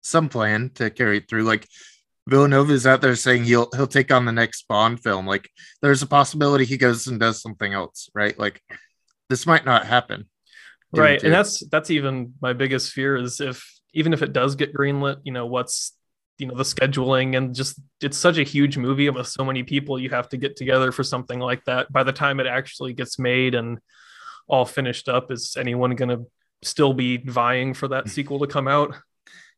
some 0.00 0.28
plan 0.28 0.70
to 0.76 0.88
carry 0.90 1.18
it 1.18 1.28
through. 1.28 1.42
Like 1.42 1.68
Villeneuve's 2.28 2.86
out 2.86 3.00
there 3.00 3.16
saying 3.16 3.44
he'll 3.44 3.68
he'll 3.74 3.86
take 3.86 4.12
on 4.12 4.24
the 4.24 4.32
next 4.32 4.66
Bond 4.68 5.02
film. 5.02 5.26
Like 5.26 5.48
there's 5.80 6.02
a 6.02 6.06
possibility 6.06 6.64
he 6.64 6.76
goes 6.76 7.06
and 7.06 7.18
does 7.18 7.42
something 7.42 7.72
else, 7.72 8.08
right? 8.14 8.38
Like 8.38 8.62
this 9.28 9.46
might 9.46 9.64
not 9.64 9.86
happen. 9.86 10.28
Right. 10.94 11.22
And 11.22 11.32
that's 11.32 11.66
that's 11.68 11.90
even 11.90 12.34
my 12.40 12.52
biggest 12.52 12.92
fear 12.92 13.16
is 13.16 13.40
if 13.40 13.66
even 13.94 14.12
if 14.12 14.22
it 14.22 14.32
does 14.32 14.54
get 14.54 14.74
greenlit, 14.74 15.18
you 15.24 15.32
know, 15.32 15.46
what's 15.46 15.92
you 16.38 16.46
know 16.46 16.54
the 16.54 16.62
scheduling 16.62 17.36
and 17.36 17.54
just 17.54 17.80
it's 18.00 18.16
such 18.16 18.38
a 18.38 18.42
huge 18.42 18.76
movie 18.76 19.08
with 19.10 19.28
so 19.28 19.44
many 19.44 19.62
people 19.62 19.98
you 19.98 20.10
have 20.10 20.28
to 20.30 20.36
get 20.36 20.56
together 20.56 20.90
for 20.90 21.04
something 21.04 21.38
like 21.38 21.62
that 21.66 21.92
by 21.92 22.02
the 22.02 22.12
time 22.12 22.40
it 22.40 22.46
actually 22.46 22.94
gets 22.94 23.18
made 23.18 23.54
and 23.54 23.78
all 24.48 24.64
finished 24.64 25.10
up 25.10 25.30
is 25.30 25.56
anyone 25.58 25.94
going 25.94 26.08
to 26.08 26.26
still 26.64 26.94
be 26.94 27.18
vying 27.18 27.74
for 27.74 27.88
that 27.88 28.08
sequel 28.08 28.40
to 28.40 28.46
come 28.46 28.66
out 28.66 28.94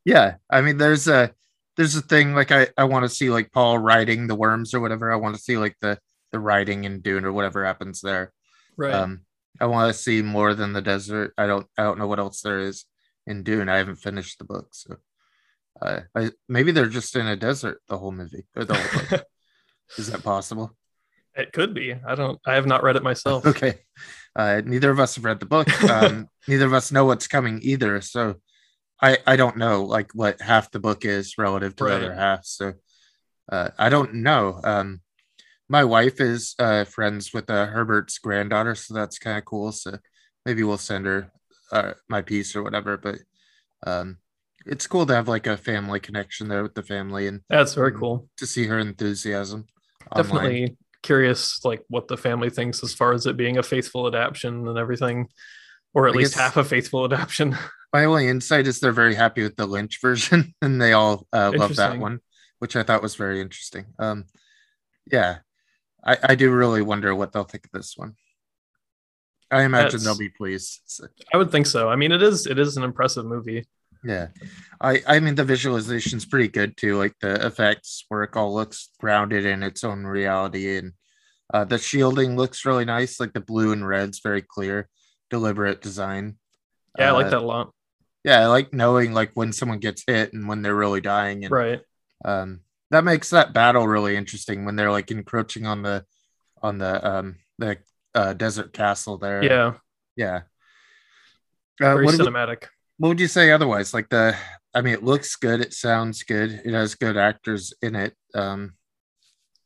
yeah. 0.05 0.37
I 0.51 0.61
mean, 0.61 0.77
there's 0.77 1.09
a 1.09 1.33
there's 1.77 1.97
a 1.97 2.03
thing 2.03 2.35
like 2.35 2.53
I 2.53 2.69
I 2.77 2.85
want 2.85 3.05
to 3.05 3.09
see 3.09 3.31
like 3.31 3.53
Paul 3.53 3.79
riding 3.79 4.27
the 4.27 4.35
worms 4.35 4.75
or 4.75 4.81
whatever. 4.81 5.13
I 5.13 5.17
want 5.17 5.37
to 5.37 5.43
see 5.43 5.57
like 5.57 5.77
the 5.81 5.99
the 6.33 6.41
riding 6.41 6.85
in 6.85 7.01
Dune 7.01 7.25
or 7.25 7.33
whatever 7.33 7.65
happens 7.65 8.01
there. 8.01 8.33
right 8.77 8.95
Um, 8.95 9.23
I 9.61 9.67
want 9.67 9.93
to 9.93 9.99
see 9.99 10.23
more 10.23 10.55
than 10.55 10.73
the 10.73 10.83
desert. 10.83 11.33
I 11.39 11.47
don't. 11.47 11.67
I 11.79 11.83
don't 11.83 11.99
know 11.99 12.07
what 12.07 12.19
else 12.19 12.41
there 12.41 12.61
is 12.61 12.85
in 13.27 13.43
Dune. 13.43 13.69
I 13.69 13.79
haven't 13.79 13.97
finished 13.97 14.39
the 14.39 14.45
book, 14.45 14.69
so 14.73 14.97
uh, 15.81 16.01
I, 16.15 16.31
maybe 16.49 16.73
they're 16.73 16.87
just 16.87 17.17
in 17.17 17.27
a 17.27 17.37
desert 17.37 17.81
the 17.89 17.99
whole 17.99 18.13
movie 18.13 18.47
or 18.57 18.65
the 18.65 18.75
whole 18.75 19.09
book. 19.09 19.27
is 19.99 20.11
that 20.11 20.23
possible? 20.23 20.77
it 21.37 21.53
could 21.53 21.75
be 21.75 21.93
i 22.07 22.15
don't 22.15 22.39
i 22.47 22.55
have 22.55 22.65
not 22.65 22.85
read 22.85 22.95
it 22.95 23.03
myself 23.03 23.45
Okay. 23.55 23.81
Uh, 24.37 24.63
neither 24.65 24.91
of 24.91 24.99
us 24.99 25.15
have 25.15 25.25
read 25.25 25.39
the 25.39 25.47
book. 25.47 25.69
Um, 25.91 26.29
neither 26.49 26.67
of 26.67 26.73
us 26.73 26.91
know 26.91 27.05
what's 27.05 27.29
coming 27.29 27.61
either. 27.63 28.01
So 28.01 28.37
I 29.01 29.19
I 29.27 29.37
don't 29.37 29.57
know 29.57 29.85
like 29.85 30.13
what 30.15 30.41
half 30.41 30.71
the 30.71 30.81
book 30.81 31.05
is 31.05 31.37
relative 31.39 31.77
to 31.77 31.85
Right. 31.85 31.91
the 31.91 31.97
other 32.07 32.15
half. 32.15 32.45
So 32.45 32.73
uh, 33.51 33.71
I 33.79 33.89
don't 33.89 34.15
know. 34.15 34.61
Um, 34.65 35.01
my 35.69 35.85
wife 35.85 36.21
is 36.21 36.55
uh, 36.59 36.85
friends 36.85 37.33
with 37.33 37.49
uh, 37.51 37.67
Herbert's 37.67 38.19
granddaughter, 38.19 38.75
so 38.75 38.95
that's 38.95 39.19
kind 39.19 39.39
of 39.39 39.45
cool. 39.45 39.73
So 39.73 39.99
maybe 40.45 40.63
we'll 40.63 40.79
send 40.79 41.07
her 41.07 41.31
uh, 41.73 41.93
my 42.09 42.23
piece 42.23 42.55
or 42.55 42.63
whatever. 42.63 42.97
But 42.97 43.19
um, 43.87 44.19
it's 44.67 44.87
cool 44.87 45.07
to 45.07 45.15
have 45.15 45.29
like 45.29 45.47
a 45.47 45.57
family 45.57 46.01
connection 46.01 46.49
there 46.49 46.63
with 46.63 46.75
the 46.75 46.83
family 46.83 47.27
and 47.27 47.41
that's 47.51 47.75
very 47.75 47.93
cool 47.93 48.29
to 48.39 48.47
see 48.47 48.67
her 48.67 48.79
enthusiasm. 48.79 49.67
online. 50.11 50.25
definitely 50.25 50.77
curious 51.03 51.63
like 51.65 51.83
what 51.89 52.09
the 52.09 52.17
family 52.17 52.49
thinks 52.49 52.83
as 52.83 52.95
far 52.95 53.13
as 53.13 53.27
it 53.27 53.37
being 53.37 53.59
a 53.59 53.63
faithful 53.63 54.07
adaptation 54.07 54.67
and 54.67 54.79
everything 54.79 55.29
or 55.95 56.09
at 56.09 56.15
I 56.15 56.19
least 56.19 56.35
half 56.35 56.57
a 56.57 56.65
faithful 56.65 57.05
adaptation 57.05 57.57
my 57.95 58.07
only 58.07 58.27
insight 58.27 58.67
is 58.67 58.81
they're 58.81 58.91
very 58.91 59.15
happy 59.15 59.45
with 59.45 59.55
the 59.55 59.67
Lynch 59.67 60.01
version, 60.03 60.53
and 60.63 60.83
they 60.83 60.93
all 60.93 61.29
uh, 61.33 61.53
love 61.55 61.77
that 61.77 61.97
one, 61.97 62.19
which 62.59 62.75
I 62.75 62.83
thought 62.83 63.03
was 63.03 63.15
very 63.15 63.41
interesting. 63.41 63.87
Um, 64.01 64.25
yeah, 65.11 65.39
I, 66.05 66.19
I 66.25 66.35
do 66.35 66.51
really 66.51 66.83
wonder 66.83 67.15
what 67.15 67.33
they'll 67.33 67.45
think 67.45 67.67
of 67.67 67.71
this 67.71 67.95
one. 67.97 68.15
I 69.49 69.63
imagine 69.63 70.01
That's- 70.01 70.05
they'll 70.05 70.19
be 70.19 70.29
pleased. 70.29 70.81
So, 70.87 71.07
I 71.33 71.37
would 71.37 71.53
think 71.53 71.67
so. 71.67 71.89
I 71.89 71.95
mean, 71.95 72.11
it 72.11 72.21
is 72.21 72.47
it 72.47 72.59
is 72.59 72.77
an 72.77 72.83
impressive 72.83 73.27
movie. 73.27 73.65
yeah, 74.03 74.29
I 74.81 75.01
I 75.07 75.21
mean 75.21 75.37
the 75.37 75.45
visualization's 75.45 76.27
pretty 76.27 76.49
good 76.49 76.77
too. 76.77 76.99
Like 76.99 77.15
the 77.21 77.47
effects 77.47 78.07
work 78.11 78.37
all 78.37 78.53
looks 78.53 78.91
grounded 78.99 79.47
in 79.47 79.63
its 79.63 79.85
own 79.85 80.03
reality, 80.03 80.79
and 80.79 80.95
uh, 81.53 81.65
the 81.65 81.79
shielding 81.79 82.35
looks 82.37 82.65
really 82.65 82.85
nice. 82.85 83.21
Like 83.21 83.35
the 83.35 83.41
blue 83.41 83.71
and 83.71 83.87
red's 83.87 84.19
very 84.19 84.43
clear, 84.43 84.89
deliberate 85.35 85.81
design. 85.83 86.39
Yeah, 86.99 87.09
I 87.09 87.13
like 87.13 87.27
Uh, 87.27 87.31
that 87.31 87.43
a 87.43 87.47
lot. 87.55 87.73
Yeah, 88.23 88.41
I 88.41 88.47
like 88.47 88.73
knowing 88.73 89.13
like 89.13 89.33
when 89.35 89.53
someone 89.53 89.81
gets 89.81 90.05
hit 90.07 90.33
and 90.33 90.47
when 90.49 90.63
they're 90.63 90.75
really 90.85 91.01
dying, 91.01 91.45
and 91.45 91.53
Right. 91.53 91.81
um, 92.25 92.61
that 92.91 93.05
makes 93.05 93.31
that 93.31 93.53
battle 93.53 93.87
really 93.89 94.15
interesting 94.17 94.65
when 94.65 94.77
they're 94.77 94.93
like 94.99 95.11
encroaching 95.11 95.67
on 95.67 95.83
the 95.83 96.05
on 96.63 96.79
the 96.79 96.93
um 97.11 97.37
the 97.59 97.79
uh, 98.15 98.33
desert 98.33 98.73
castle 98.73 99.19
there. 99.19 99.43
Yeah. 99.43 99.75
yeah. 100.17 100.37
Uh, 101.83 101.95
Very 101.95 102.05
what, 102.07 102.17
would- 102.19 102.27
cinematic. 102.27 102.65
what 102.99 103.09
would 103.09 103.21
you 103.21 103.27
say 103.29 103.51
otherwise? 103.51 103.93
Like 103.93 104.09
the, 104.09 104.37
I 104.73 104.81
mean, 104.83 104.95
it 104.95 105.03
looks 105.03 105.35
good. 105.37 105.61
It 105.61 105.73
sounds 105.75 106.23
good. 106.23 106.63
It 106.65 106.73
has 106.75 106.95
good 106.95 107.17
actors 107.17 107.73
in 107.83 107.97
it. 107.97 108.15
Um, 108.35 108.75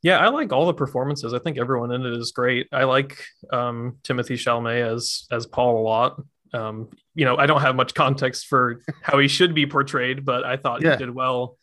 Yeah, 0.01 0.17
I 0.19 0.29
like 0.29 0.53
all 0.53 0.65
the 0.65 0.73
performances. 0.73 1.33
I 1.33 1.39
think 1.39 1.57
everyone 1.57 1.91
in 1.91 2.05
it 2.05 2.13
is 2.13 2.31
great. 2.31 2.67
I 2.71 2.85
like 2.85 3.21
um, 3.51 3.97
Timothée 4.03 4.37
Chalamet 4.37 4.93
as 4.93 5.25
as 5.31 5.45
Paul 5.45 5.79
a 5.79 5.83
lot. 5.83 6.21
Um, 6.53 6.89
you 7.15 7.25
know, 7.25 7.35
I 7.37 7.45
don't 7.45 7.61
have 7.61 7.75
much 7.75 7.93
context 8.03 8.47
for 8.47 8.81
how 9.01 9.19
he 9.19 9.27
should 9.27 9.53
be 9.53 9.65
portrayed, 9.67 10.25
but 10.25 10.43
I 10.45 10.57
thought 10.57 10.81
Yeah. 10.81 10.91
he 10.91 10.97
did 10.97 11.13
well 11.13 11.57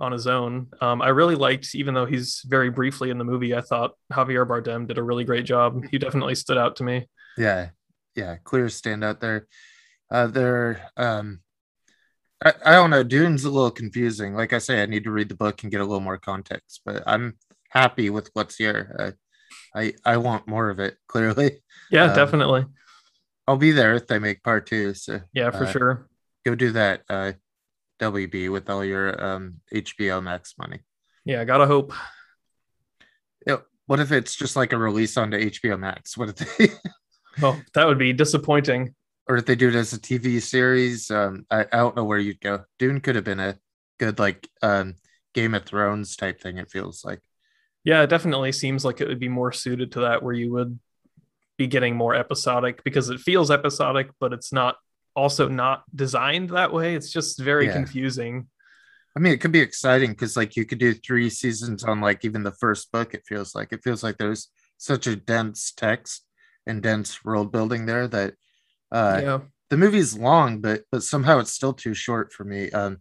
on 0.00 0.12
his 0.12 0.26
own. 0.28 0.68
Um, 0.80 1.02
I 1.02 1.08
really 1.08 1.34
liked, 1.34 1.74
even 1.74 1.92
though 1.94 2.06
he's 2.06 2.42
very 2.46 2.70
briefly 2.70 3.10
in 3.10 3.18
the 3.18 3.24
movie, 3.24 3.52
I 3.54 3.62
thought 3.62 3.92
Javier 4.12 4.46
Bardem 4.46 4.86
did 4.86 4.96
a 4.98 5.02
really 5.02 5.24
great 5.24 5.44
job. 5.44 5.82
He 5.90 5.98
definitely 5.98 6.36
stood 6.36 6.56
out 6.58 6.76
to 6.76 6.84
me. 6.84 7.08
yeah, 7.36 7.70
yeah, 8.14 8.36
clear 8.44 8.66
standout 8.66 9.18
there. 9.20 9.48
Uh, 10.10 10.26
there, 10.28 10.82
um, 10.96 11.40
I, 12.44 12.52
I 12.64 12.72
don't 12.72 12.90
know. 12.90 13.02
Dune's 13.02 13.44
a 13.44 13.50
little 13.50 13.70
confusing. 13.72 14.34
Like 14.34 14.52
I 14.52 14.58
say, 14.58 14.82
I 14.82 14.86
need 14.86 15.04
to 15.04 15.10
read 15.10 15.28
the 15.28 15.34
book 15.34 15.62
and 15.62 15.72
get 15.72 15.80
a 15.80 15.84
little 15.84 16.00
more 16.00 16.18
context. 16.18 16.82
But 16.84 17.02
I'm 17.06 17.36
happy 17.68 18.10
with 18.10 18.30
what's 18.34 18.56
here. 18.56 18.96
Uh, 18.98 19.78
I 19.78 19.94
I 20.04 20.16
want 20.18 20.48
more 20.48 20.70
of 20.70 20.80
it. 20.80 20.96
Clearly, 21.08 21.62
Yeah, 21.90 22.04
Um, 22.06 22.14
definitely. 22.14 22.66
I'll 23.46 23.56
be 23.56 23.72
there 23.72 23.94
if 23.94 24.06
they 24.06 24.18
make 24.18 24.42
part 24.42 24.66
two. 24.66 24.94
So 24.94 25.20
Yeah, 25.32 25.50
for 25.50 25.64
uh, 25.64 25.72
sure. 25.72 26.08
go 26.44 26.54
do 26.54 26.72
that. 26.72 27.02
Uh, 27.08 27.32
WB 28.00 28.50
with 28.50 28.70
all 28.70 28.84
your 28.84 29.22
um 29.24 29.60
HBO 29.74 30.22
Max 30.22 30.54
money. 30.58 30.80
Yeah, 31.24 31.40
I 31.40 31.44
gotta 31.44 31.66
hope. 31.66 31.92
What 33.88 34.00
if 34.00 34.12
it's 34.12 34.36
just 34.36 34.54
like 34.54 34.74
a 34.74 34.76
release 34.76 35.16
onto 35.16 35.38
HBO 35.38 35.78
Max? 35.78 36.14
What 36.16 36.28
if 36.28 36.36
they 36.36 36.68
Oh, 37.42 37.58
that 37.72 37.86
would 37.86 37.98
be 37.98 38.12
disappointing. 38.12 38.94
or 39.26 39.38
if 39.38 39.46
they 39.46 39.56
do 39.56 39.70
it 39.70 39.74
as 39.74 39.94
a 39.94 39.98
TV 39.98 40.40
series? 40.42 41.10
Um, 41.10 41.46
I, 41.50 41.60
I 41.72 41.78
don't 41.78 41.96
know 41.96 42.04
where 42.04 42.18
you'd 42.18 42.40
go. 42.42 42.64
Dune 42.78 43.00
could 43.00 43.14
have 43.16 43.24
been 43.24 43.40
a 43.40 43.56
good 43.98 44.18
like 44.18 44.46
um 44.62 44.96
Game 45.32 45.54
of 45.54 45.64
Thrones 45.64 46.16
type 46.16 46.38
thing. 46.38 46.58
It 46.58 46.70
feels 46.70 47.02
like. 47.02 47.20
Yeah, 47.88 48.02
it 48.02 48.10
definitely 48.10 48.52
seems 48.52 48.84
like 48.84 49.00
it 49.00 49.08
would 49.08 49.18
be 49.18 49.30
more 49.30 49.50
suited 49.50 49.92
to 49.92 50.00
that 50.00 50.22
where 50.22 50.34
you 50.34 50.52
would 50.52 50.78
be 51.56 51.66
getting 51.66 51.96
more 51.96 52.14
episodic 52.14 52.84
because 52.84 53.08
it 53.08 53.18
feels 53.18 53.50
episodic, 53.50 54.10
but 54.20 54.34
it's 54.34 54.52
not 54.52 54.76
also 55.16 55.48
not 55.48 55.84
designed 55.96 56.50
that 56.50 56.70
way. 56.70 56.94
It's 56.94 57.10
just 57.10 57.40
very 57.40 57.64
Yeah. 57.64 57.72
confusing. 57.72 58.48
I 59.16 59.20
mean, 59.20 59.32
it 59.32 59.40
could 59.40 59.52
be 59.52 59.60
exciting 59.60 60.10
because 60.10 60.36
like 60.36 60.54
you 60.54 60.66
could 60.66 60.76
do 60.76 60.92
three 60.92 61.30
seasons 61.30 61.82
on 61.82 62.02
like 62.02 62.26
even 62.26 62.42
the 62.42 62.52
first 62.52 62.92
book. 62.92 63.14
It 63.14 63.22
feels 63.26 63.54
like 63.54 63.72
it 63.72 63.82
feels 63.82 64.02
like 64.02 64.18
there's 64.18 64.50
such 64.76 65.06
a 65.06 65.16
dense 65.16 65.72
text 65.72 66.26
and 66.66 66.82
dense 66.82 67.24
world 67.24 67.50
building 67.50 67.86
there 67.86 68.06
that 68.06 68.34
uh, 68.92 69.20
yeah. 69.24 69.38
the 69.70 69.78
movie's 69.78 70.14
long, 70.14 70.60
but 70.60 70.82
but 70.92 71.02
somehow 71.02 71.38
it's 71.38 71.54
still 71.54 71.72
too 71.72 71.94
short 71.94 72.34
for 72.34 72.44
me. 72.44 72.70
Um, 72.70 72.98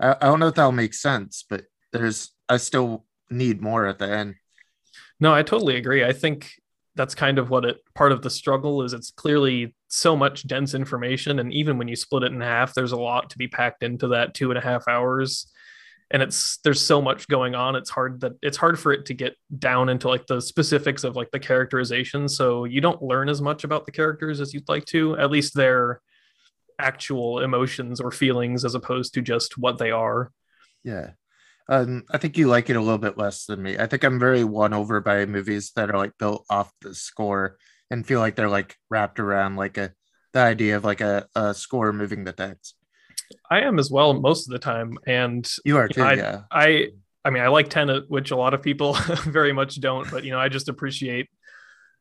I, 0.00 0.12
I 0.12 0.24
don't 0.24 0.40
know 0.40 0.48
if 0.48 0.54
that'll 0.54 0.72
make 0.72 0.94
sense, 0.94 1.44
but 1.50 1.64
there's 1.92 2.32
I 2.48 2.56
still 2.56 3.05
need 3.30 3.60
more 3.60 3.86
at 3.86 3.98
the 3.98 4.08
end. 4.08 4.34
No, 5.20 5.32
I 5.32 5.42
totally 5.42 5.76
agree. 5.76 6.04
I 6.04 6.12
think 6.12 6.50
that's 6.94 7.14
kind 7.14 7.38
of 7.38 7.50
what 7.50 7.64
it 7.64 7.76
part 7.94 8.10
of 8.10 8.22
the 8.22 8.30
struggle 8.30 8.82
is 8.82 8.92
it's 8.92 9.10
clearly 9.10 9.74
so 9.88 10.16
much 10.16 10.46
dense 10.46 10.74
information. 10.74 11.38
And 11.38 11.52
even 11.52 11.78
when 11.78 11.88
you 11.88 11.96
split 11.96 12.22
it 12.22 12.32
in 12.32 12.40
half, 12.40 12.74
there's 12.74 12.92
a 12.92 12.96
lot 12.96 13.30
to 13.30 13.38
be 13.38 13.48
packed 13.48 13.82
into 13.82 14.08
that 14.08 14.34
two 14.34 14.50
and 14.50 14.58
a 14.58 14.62
half 14.62 14.88
hours. 14.88 15.52
And 16.10 16.22
it's 16.22 16.58
there's 16.58 16.80
so 16.80 17.02
much 17.02 17.28
going 17.28 17.54
on. 17.54 17.76
It's 17.76 17.90
hard 17.90 18.20
that 18.20 18.32
it's 18.40 18.56
hard 18.56 18.78
for 18.78 18.92
it 18.92 19.06
to 19.06 19.14
get 19.14 19.34
down 19.58 19.88
into 19.88 20.08
like 20.08 20.26
the 20.26 20.40
specifics 20.40 21.04
of 21.04 21.16
like 21.16 21.30
the 21.32 21.40
characterization. 21.40 22.28
So 22.28 22.64
you 22.64 22.80
don't 22.80 23.02
learn 23.02 23.28
as 23.28 23.42
much 23.42 23.64
about 23.64 23.86
the 23.86 23.92
characters 23.92 24.40
as 24.40 24.54
you'd 24.54 24.68
like 24.68 24.84
to, 24.86 25.16
at 25.18 25.30
least 25.30 25.54
their 25.54 26.00
actual 26.78 27.40
emotions 27.40 28.00
or 28.00 28.10
feelings 28.10 28.64
as 28.64 28.74
opposed 28.74 29.14
to 29.14 29.22
just 29.22 29.58
what 29.58 29.78
they 29.78 29.90
are. 29.90 30.30
Yeah. 30.84 31.10
Um, 31.68 32.04
I 32.10 32.18
think 32.18 32.38
you 32.38 32.46
like 32.46 32.70
it 32.70 32.76
a 32.76 32.80
little 32.80 32.98
bit 32.98 33.18
less 33.18 33.46
than 33.46 33.62
me. 33.62 33.76
I 33.78 33.86
think 33.86 34.04
I'm 34.04 34.20
very 34.20 34.44
won 34.44 34.72
over 34.72 35.00
by 35.00 35.26
movies 35.26 35.72
that 35.74 35.90
are 35.90 35.96
like 35.98 36.16
built 36.18 36.44
off 36.48 36.72
the 36.80 36.94
score 36.94 37.56
and 37.90 38.06
feel 38.06 38.20
like 38.20 38.36
they're 38.36 38.48
like 38.48 38.76
wrapped 38.88 39.18
around 39.18 39.56
like 39.56 39.76
a 39.78 39.92
the 40.32 40.40
idea 40.40 40.76
of 40.76 40.84
like 40.84 41.00
a, 41.00 41.26
a 41.34 41.54
score 41.54 41.92
moving 41.92 42.24
the 42.24 42.32
text. 42.32 42.74
I 43.50 43.60
am 43.62 43.78
as 43.78 43.90
well 43.90 44.14
most 44.14 44.46
of 44.48 44.52
the 44.52 44.58
time. 44.58 44.98
And 45.06 45.48
You 45.64 45.76
are 45.78 45.88
You 45.88 45.94
too, 45.94 46.00
know, 46.02 46.12
yeah. 46.12 46.42
I 46.50 46.88
I 47.24 47.30
mean 47.30 47.42
I 47.42 47.48
like 47.48 47.68
Tenet, 47.68 48.04
which 48.08 48.30
a 48.30 48.36
lot 48.36 48.54
of 48.54 48.62
people 48.62 48.94
very 49.24 49.52
much 49.52 49.80
don't, 49.80 50.10
but 50.10 50.24
you 50.24 50.30
know, 50.30 50.38
I 50.38 50.48
just 50.48 50.68
appreciate 50.68 51.28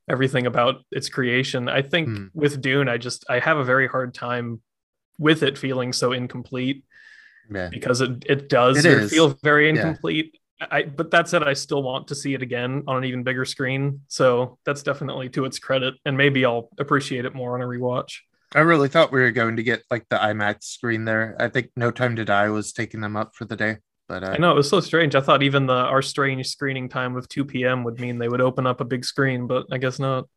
everything 0.10 0.45
about 0.48 0.84
its 0.91 1.10
creation. 1.10 1.69
I 1.69 1.81
think 1.81 2.10
Hmm. 2.10 2.27
with 2.34 2.62
Dune, 2.62 2.89
I 2.89 2.98
just 2.98 3.25
I 3.29 3.39
have 3.39 3.57
a 3.57 3.63
very 3.63 3.88
hard 3.88 4.13
time 4.13 4.62
with 5.19 5.43
it 5.43 5.57
feeling 5.57 5.93
so 5.93 6.12
incomplete 6.12 6.84
Yeah. 7.51 7.69
because 7.69 8.01
it 8.01 8.25
it 8.27 8.49
does 8.49 8.83
It 8.85 9.09
feel 9.09 9.29
very 9.43 9.65
Yeah. 9.65 9.71
incomplete. 9.87 10.37
I 10.61 10.83
but 10.83 11.11
that 11.11 11.27
said, 11.27 11.43
I 11.43 11.53
still 11.53 11.83
want 11.83 12.07
to 12.07 12.15
see 12.15 12.33
it 12.33 12.41
again 12.41 12.83
on 12.87 12.97
an 12.97 13.03
even 13.03 13.23
bigger 13.23 13.43
screen. 13.45 14.01
So 14.07 14.57
that's 14.65 14.83
definitely 14.83 15.29
to 15.29 15.45
its 15.45 15.59
credit, 15.59 15.95
and 16.05 16.15
maybe 16.17 16.45
I'll 16.45 16.69
appreciate 16.79 17.25
it 17.25 17.35
more 17.35 17.55
on 17.55 17.61
a 17.61 17.65
rewatch. 17.65 18.19
I 18.53 18.59
really 18.61 18.87
thought 18.87 19.11
we 19.11 19.19
were 19.19 19.31
going 19.31 19.57
to 19.57 19.63
get 19.63 19.83
like 19.91 20.07
the 20.09 20.15
IMAX 20.15 20.63
screen 20.63 21.03
there. 21.03 21.35
I 21.39 21.49
think 21.49 21.71
No 21.75 21.91
Time 21.91 22.15
to 22.15 22.23
Die 22.23 22.49
was 22.49 22.71
taking 22.71 23.01
them 23.01 23.17
up 23.17 23.35
for 23.35 23.43
the 23.43 23.57
day, 23.57 23.77
but 24.07 24.23
uh, 24.23 24.27
I 24.27 24.37
know 24.37 24.51
it 24.51 24.55
was 24.55 24.69
so 24.69 24.79
strange. 24.79 25.13
I 25.13 25.19
thought 25.19 25.43
even 25.43 25.65
the 25.65 25.73
our 25.73 26.01
strange 26.01 26.47
screening 26.47 26.87
time 26.87 27.17
of 27.17 27.27
2 27.27 27.43
p.m. 27.43 27.83
would 27.83 27.99
mean 27.99 28.17
they 28.17 28.29
would 28.29 28.39
open 28.39 28.65
up 28.65 28.79
a 28.79 28.85
big 28.85 29.03
screen, 29.03 29.47
but 29.47 29.65
I 29.71 29.77
guess 29.77 29.99
not. 29.99 30.29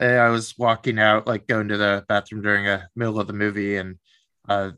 I 0.00 0.28
was 0.30 0.56
walking 0.56 0.98
out, 0.98 1.26
like 1.26 1.46
going 1.46 1.68
to 1.68 1.76
the 1.76 2.04
bathroom 2.08 2.40
during 2.40 2.66
a 2.68 2.88
middle 2.96 3.20
of 3.20 3.26
the 3.26 3.32
movie, 3.34 3.76
and 3.76 3.96
uh, 4.48 4.70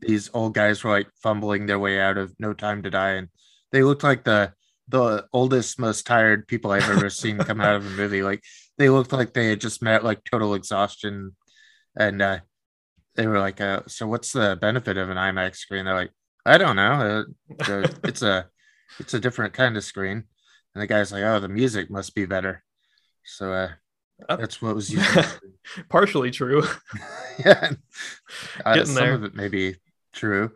these 0.00 0.30
old 0.34 0.54
guys 0.54 0.82
were 0.84 0.90
like 0.90 1.08
fumbling 1.22 1.66
their 1.66 1.78
way 1.78 2.00
out 2.00 2.18
of 2.18 2.34
No 2.38 2.52
Time 2.52 2.82
to 2.82 2.90
Die, 2.90 3.10
and 3.12 3.28
they 3.72 3.82
looked 3.82 4.02
like 4.02 4.24
the 4.24 4.52
the 4.88 5.26
oldest, 5.34 5.78
most 5.78 6.06
tired 6.06 6.48
people 6.48 6.70
I've 6.70 6.88
ever 6.88 7.10
seen 7.10 7.36
come 7.38 7.60
out 7.60 7.76
of 7.76 7.86
a 7.86 7.90
movie. 7.90 8.22
Like 8.22 8.42
they 8.78 8.88
looked 8.88 9.12
like 9.12 9.34
they 9.34 9.48
had 9.50 9.60
just 9.60 9.82
met 9.82 10.04
like 10.04 10.22
total 10.24 10.54
exhaustion, 10.54 11.36
and 11.96 12.22
uh, 12.22 12.38
they 13.16 13.26
were 13.26 13.38
like, 13.40 13.60
uh, 13.60 13.82
"So 13.86 14.06
what's 14.06 14.32
the 14.32 14.56
benefit 14.60 14.96
of 14.96 15.10
an 15.10 15.16
IMAX 15.18 15.56
screen?" 15.56 15.84
They're 15.84 15.94
like, 15.94 16.12
"I 16.46 16.56
don't 16.58 16.76
know. 16.76 17.24
Uh, 17.60 17.88
it's 18.04 18.22
a 18.22 18.46
it's 18.98 19.14
a 19.14 19.20
different 19.20 19.52
kind 19.52 19.76
of 19.76 19.84
screen." 19.84 20.24
And 20.74 20.82
the 20.82 20.86
guy's 20.86 21.12
like, 21.12 21.22
"Oh, 21.24 21.40
the 21.40 21.48
music 21.48 21.90
must 21.90 22.14
be 22.14 22.24
better." 22.24 22.62
So 23.24 23.52
uh, 23.52 23.68
Uh, 24.28 24.36
that's 24.36 24.62
what 24.62 24.74
was 24.74 24.90
used. 24.94 25.06
on 25.08 25.14
the 25.16 25.22
screen. 25.24 25.52
Partially 25.90 26.30
true. 26.30 26.62
yeah, 27.44 27.72
uh, 28.64 28.74
Getting 28.74 28.86
some 28.86 28.94
there. 29.04 29.12
of 29.14 29.24
it 29.24 29.34
may 29.34 29.48
be 29.48 29.76
true. 30.12 30.52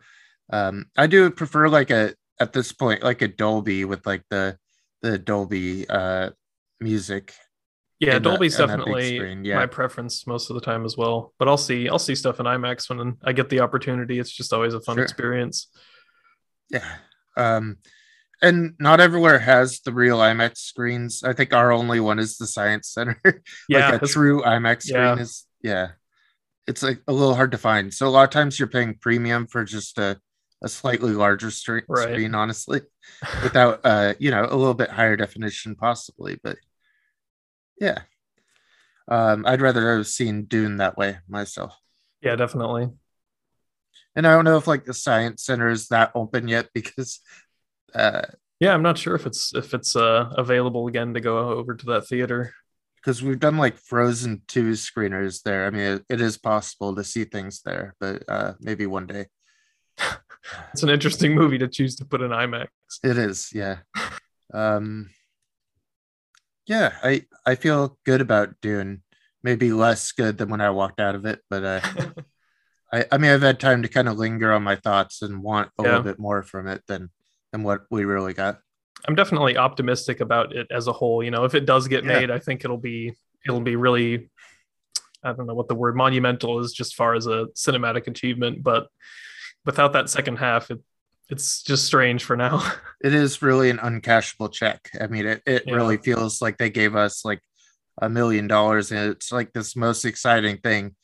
Um, 0.53 0.87
I 0.97 1.07
do 1.07 1.31
prefer 1.31 1.69
like 1.69 1.91
a 1.91 2.15
at 2.41 2.53
this 2.53 2.73
point 2.73 3.03
like 3.03 3.23
a 3.23 3.29
Dolby 3.29 3.85
with 3.85 4.07
like 4.07 4.25
the 4.31 4.59
the 5.03 5.19
Dolby 5.19 5.89
uh 5.89 6.31
music. 6.81 7.35
Yeah, 8.01 8.19
Dolby's 8.19 8.57
that 8.57 8.67
definitely 8.67 9.19
yeah. 9.49 9.55
my 9.55 9.67
preference 9.67 10.27
most 10.27 10.51
of 10.51 10.55
the 10.55 10.61
time 10.61 10.85
as 10.85 10.97
well. 10.97 11.33
But 11.39 11.47
I'll 11.47 11.57
see 11.57 11.89
I'll 11.89 12.01
see 12.01 12.17
stuff 12.17 12.41
in 12.41 12.47
IMAX 12.47 12.91
when 12.91 13.17
I 13.23 13.33
get 13.33 13.49
the 13.49 13.61
opportunity. 13.61 14.19
It's 14.19 14.33
just 14.33 14.53
always 14.53 14.75
a 14.75 14.81
fun 14.81 14.97
Sure. 14.97 15.05
experience. 15.05 15.69
Yeah. 16.69 16.85
Um, 17.37 17.77
and 18.43 18.75
not 18.81 18.99
everywhere 18.99 19.39
has 19.39 19.81
the 19.85 19.93
real 19.93 20.19
IMAX 20.19 20.59
screens. 20.59 21.23
I 21.23 21.33
think 21.33 21.55
our 21.55 21.71
only 21.71 22.01
one 22.01 22.19
is 22.19 22.39
the 22.39 22.47
Science 22.47 22.89
Center. 22.89 23.21
Yeah, 23.69 23.79
like 23.79 23.89
a 23.89 23.93
that's- 23.93 24.13
true 24.13 24.43
IMAX 24.43 24.83
screen 24.83 25.03
yeah. 25.03 25.19
is 25.19 25.47
yeah. 25.63 25.89
It's 26.67 26.83
like 26.83 27.03
a 27.09 27.13
little 27.13 27.35
hard 27.35 27.53
to 27.53 27.59
find. 27.59 27.93
So 27.93 28.07
a 28.07 28.11
lot 28.11 28.25
of 28.25 28.31
times 28.31 28.59
you're 28.59 28.69
paying 28.69 28.97
premium 29.01 29.47
for 29.47 29.65
just 29.65 29.99
a, 29.99 30.21
a 30.63 30.69
slightly 30.69 31.13
larger 31.13 31.49
stre- 31.49 31.83
Right. 31.89 32.09
screen, 32.11 32.35
honestly, 32.35 32.83
without 33.43 33.81
uh, 33.85 34.15
you 34.19 34.31
know, 34.31 34.45
a 34.45 34.57
little 34.57 34.75
bit 34.75 34.91
higher 34.91 35.17
definition 35.17 35.75
possibly, 35.75 36.39
but 36.43 36.57
yeah. 37.81 38.03
Um, 39.09 39.45
I'd 39.47 39.61
rather 39.61 39.97
have 39.97 40.07
seen 40.07 40.45
Dune 40.45 40.77
that 40.79 40.97
way 40.97 41.19
myself. 41.29 41.77
yeah, 42.21 42.37
definitely. 42.37 42.91
And 44.15 44.27
I 44.27 44.35
don't 44.35 44.45
know 44.45 44.57
if 44.57 44.67
like 44.67 44.85
the 44.85 44.95
science 44.95 45.45
center 45.45 45.69
is 45.71 45.89
that 45.89 46.13
open 46.15 46.49
yet 46.49 46.69
because 46.75 47.21
uh 47.95 48.23
Yeah, 48.61 48.75
I'm 48.75 48.83
not 48.83 48.99
sure 48.99 49.15
if 49.15 49.27
it's 49.27 49.55
if 49.55 49.75
it's 49.75 49.97
uh, 49.97 50.33
available 50.39 50.87
again 50.87 51.15
to 51.15 51.21
go 51.21 51.39
over 51.51 51.75
to 51.75 51.87
that 51.87 52.07
theater. 52.07 52.55
Because 53.03 53.23
we've 53.23 53.41
done 53.41 53.57
like 53.57 53.79
Frozen 53.79 54.43
2 54.47 54.73
screeners 54.73 55.43
there. 55.43 55.67
I 55.67 55.71
mean, 55.71 55.83
it, 55.83 56.05
it 56.09 56.21
is 56.21 56.39
possible 56.39 56.95
to 56.95 57.03
see 57.03 57.25
things 57.25 57.61
there, 57.65 57.95
but 57.99 58.23
uh, 58.29 58.53
maybe 58.61 58.87
one 58.87 59.07
day. 59.07 59.27
it's 60.73 60.85
an 60.85 60.89
interesting 60.89 61.35
movie 61.35 61.59
to 61.59 61.69
choose 61.69 61.97
to 61.97 62.05
put 62.05 62.23
in 62.23 62.31
IMAX. 62.31 62.69
It 63.03 63.19
is, 63.19 63.51
yeah. 63.53 63.79
Um, 64.55 65.11
yeah, 66.67 66.93
I 67.03 67.27
I 67.45 67.55
feel 67.55 67.99
good 68.05 68.21
about 68.21 68.55
Dune. 68.61 69.03
Maybe 69.43 69.73
less 69.73 70.13
good 70.13 70.39
than 70.39 70.49
when 70.49 70.61
I 70.61 70.71
walked 70.71 71.01
out 71.01 71.15
of 71.15 71.27
it, 71.27 71.41
but 71.51 71.65
uh, 71.65 71.81
I 72.93 73.05
I 73.11 73.19
mean 73.19 73.33
I've 73.33 73.43
had 73.43 73.59
time 73.59 73.83
to 73.83 73.89
kind 73.89 74.09
of 74.09 74.17
linger 74.17 74.53
on 74.53 74.63
my 74.63 74.77
thoughts 74.77 75.23
and 75.23 75.43
want 75.43 75.71
a 75.79 75.83
yeah. 75.83 75.89
little 75.89 76.05
bit 76.05 76.19
more 76.19 76.43
from 76.43 76.69
it 76.69 76.83
than 76.87 77.11
than 77.51 77.63
what 77.63 77.83
we 77.91 78.05
really 78.05 78.35
got. 78.35 78.61
I'm 79.07 79.15
definitely 79.15 79.57
optimistic 79.57 80.21
about 80.21 80.55
it 80.55 80.67
as 80.71 80.87
a 80.87 80.93
whole. 80.93 81.23
You 81.23 81.31
know, 81.31 81.45
if 81.45 81.55
it 81.55 81.67
does 81.67 81.89
get 81.89 82.05
yeah. 82.05 82.21
made, 82.21 82.31
I 82.31 82.39
think 82.39 82.65
it'll 82.65 82.79
be 82.79 83.15
it'll 83.45 83.61
be 83.61 83.77
really 83.77 84.31
I 85.25 85.33
don't 85.33 85.47
know 85.47 85.55
what 85.55 85.69
the 85.69 85.75
word 85.75 85.97
monumental 85.97 86.61
is 86.61 86.73
just 86.73 86.95
far 86.95 87.15
as 87.15 87.27
a 87.27 87.47
cinematic 87.55 88.07
achievement, 88.07 88.63
but 88.63 88.89
without 89.65 89.93
that 89.93 90.11
second 90.11 90.37
half, 90.37 90.71
it 90.71 90.81
it's 91.29 91.63
just 91.63 91.85
strange 91.85 92.25
for 92.25 92.37
now. 92.37 92.63
it 93.03 93.15
is 93.15 93.41
really 93.41 93.71
an 93.71 93.79
uncashable 93.79 94.53
check. 94.53 94.91
I 95.01 95.07
mean, 95.07 95.27
it, 95.27 95.43
it 95.47 95.65
yeah. 95.67 95.75
really 95.75 95.97
feels 95.97 96.43
like 96.43 96.59
they 96.59 96.71
gave 96.71 96.95
us 96.95 97.25
like 97.25 97.41
a 98.01 98.09
million 98.09 98.47
dollars 98.47 98.93
and 98.93 99.11
it's 99.11 99.33
like 99.33 99.53
this 99.53 99.75
most 99.75 100.05
exciting 100.05 100.59
thing 100.59 100.95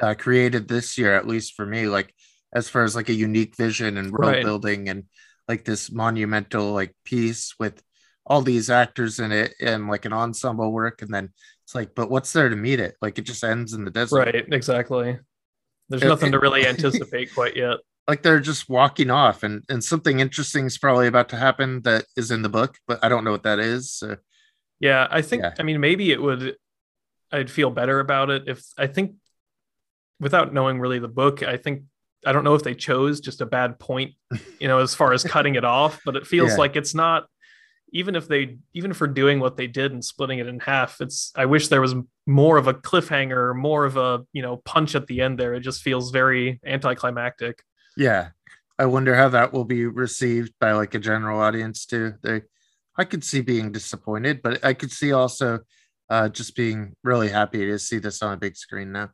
uh, 0.00 0.14
created 0.14 0.66
this 0.66 0.98
year, 0.98 1.14
at 1.14 1.26
least 1.28 1.54
for 1.54 1.64
me, 1.64 1.86
like 1.86 2.12
as 2.52 2.68
far 2.68 2.82
as 2.82 2.96
like 2.96 3.08
a 3.08 3.14
unique 3.14 3.56
vision 3.56 3.96
and 3.96 4.12
world 4.12 4.32
right. 4.32 4.44
building 4.44 4.88
and 4.88 5.04
like 5.48 5.64
this 5.64 5.90
monumental 5.90 6.72
like 6.72 6.94
piece 7.04 7.54
with 7.58 7.82
all 8.26 8.42
these 8.42 8.70
actors 8.70 9.20
in 9.20 9.30
it 9.32 9.54
and 9.60 9.88
like 9.88 10.04
an 10.04 10.12
ensemble 10.12 10.72
work 10.72 11.02
and 11.02 11.12
then 11.14 11.30
it's 11.64 11.74
like 11.74 11.94
but 11.94 12.10
what's 12.10 12.32
there 12.32 12.48
to 12.48 12.56
meet 12.56 12.80
it 12.80 12.96
like 13.00 13.18
it 13.18 13.22
just 13.22 13.44
ends 13.44 13.72
in 13.72 13.84
the 13.84 13.90
desert 13.90 14.18
right 14.18 14.52
exactly 14.52 15.18
there's 15.88 16.02
it, 16.02 16.08
nothing 16.08 16.28
it, 16.28 16.32
to 16.32 16.40
really 16.40 16.66
anticipate 16.66 17.32
quite 17.32 17.56
yet 17.56 17.78
like 18.08 18.22
they're 18.22 18.40
just 18.40 18.68
walking 18.68 19.10
off 19.10 19.42
and 19.42 19.62
and 19.68 19.82
something 19.82 20.20
interesting 20.20 20.66
is 20.66 20.78
probably 20.78 21.06
about 21.06 21.28
to 21.28 21.36
happen 21.36 21.82
that 21.82 22.04
is 22.16 22.30
in 22.30 22.42
the 22.42 22.48
book 22.48 22.76
but 22.86 22.98
i 23.02 23.08
don't 23.08 23.24
know 23.24 23.32
what 23.32 23.44
that 23.44 23.58
is 23.58 23.92
so. 23.92 24.16
yeah 24.80 25.06
i 25.10 25.22
think 25.22 25.42
yeah. 25.42 25.54
i 25.58 25.62
mean 25.62 25.80
maybe 25.80 26.10
it 26.10 26.20
would 26.20 26.56
i'd 27.32 27.50
feel 27.50 27.70
better 27.70 28.00
about 28.00 28.30
it 28.30 28.44
if 28.46 28.64
i 28.76 28.86
think 28.86 29.14
without 30.18 30.52
knowing 30.52 30.80
really 30.80 30.98
the 30.98 31.08
book 31.08 31.42
i 31.42 31.56
think 31.56 31.82
i 32.26 32.32
don't 32.32 32.44
know 32.44 32.54
if 32.54 32.62
they 32.62 32.74
chose 32.74 33.20
just 33.20 33.40
a 33.40 33.46
bad 33.46 33.78
point 33.78 34.14
you 34.60 34.68
know 34.68 34.78
as 34.78 34.94
far 34.94 35.12
as 35.12 35.24
cutting 35.24 35.54
it 35.54 35.64
off 35.64 36.00
but 36.04 36.16
it 36.16 36.26
feels 36.26 36.50
yeah. 36.50 36.56
like 36.56 36.76
it's 36.76 36.94
not 36.94 37.26
even 37.92 38.14
if 38.16 38.28
they 38.28 38.58
even 38.74 38.92
for 38.92 39.06
doing 39.06 39.40
what 39.40 39.56
they 39.56 39.66
did 39.66 39.92
and 39.92 40.04
splitting 40.04 40.38
it 40.38 40.46
in 40.46 40.60
half 40.60 41.00
it's 41.00 41.32
i 41.36 41.46
wish 41.46 41.68
there 41.68 41.80
was 41.80 41.94
more 42.26 42.56
of 42.56 42.66
a 42.66 42.74
cliffhanger 42.74 43.54
more 43.54 43.84
of 43.84 43.96
a 43.96 44.24
you 44.32 44.42
know 44.42 44.56
punch 44.58 44.94
at 44.94 45.06
the 45.06 45.20
end 45.20 45.38
there. 45.38 45.54
It 45.54 45.60
just 45.60 45.82
feels 45.82 46.10
very 46.10 46.60
anticlimactic. 46.66 47.62
Yeah. 47.96 48.30
I 48.78 48.86
wonder 48.86 49.14
how 49.14 49.30
that 49.30 49.52
will 49.52 49.64
be 49.64 49.86
received 49.86 50.52
by 50.60 50.72
like 50.72 50.94
a 50.94 50.98
general 50.98 51.40
audience 51.40 51.86
too. 51.86 52.14
They 52.22 52.42
i 52.98 53.04
could 53.04 53.22
see 53.22 53.42
being 53.42 53.72
disappointed 53.72 54.40
but 54.42 54.64
i 54.64 54.72
could 54.72 54.90
see 54.90 55.12
also 55.12 55.60
uh 56.08 56.30
just 56.30 56.56
being 56.56 56.94
really 57.04 57.28
happy 57.28 57.66
to 57.66 57.78
see 57.78 57.98
this 57.98 58.22
on 58.22 58.32
a 58.32 58.38
big 58.38 58.56
screen 58.56 58.90
now 58.90 59.10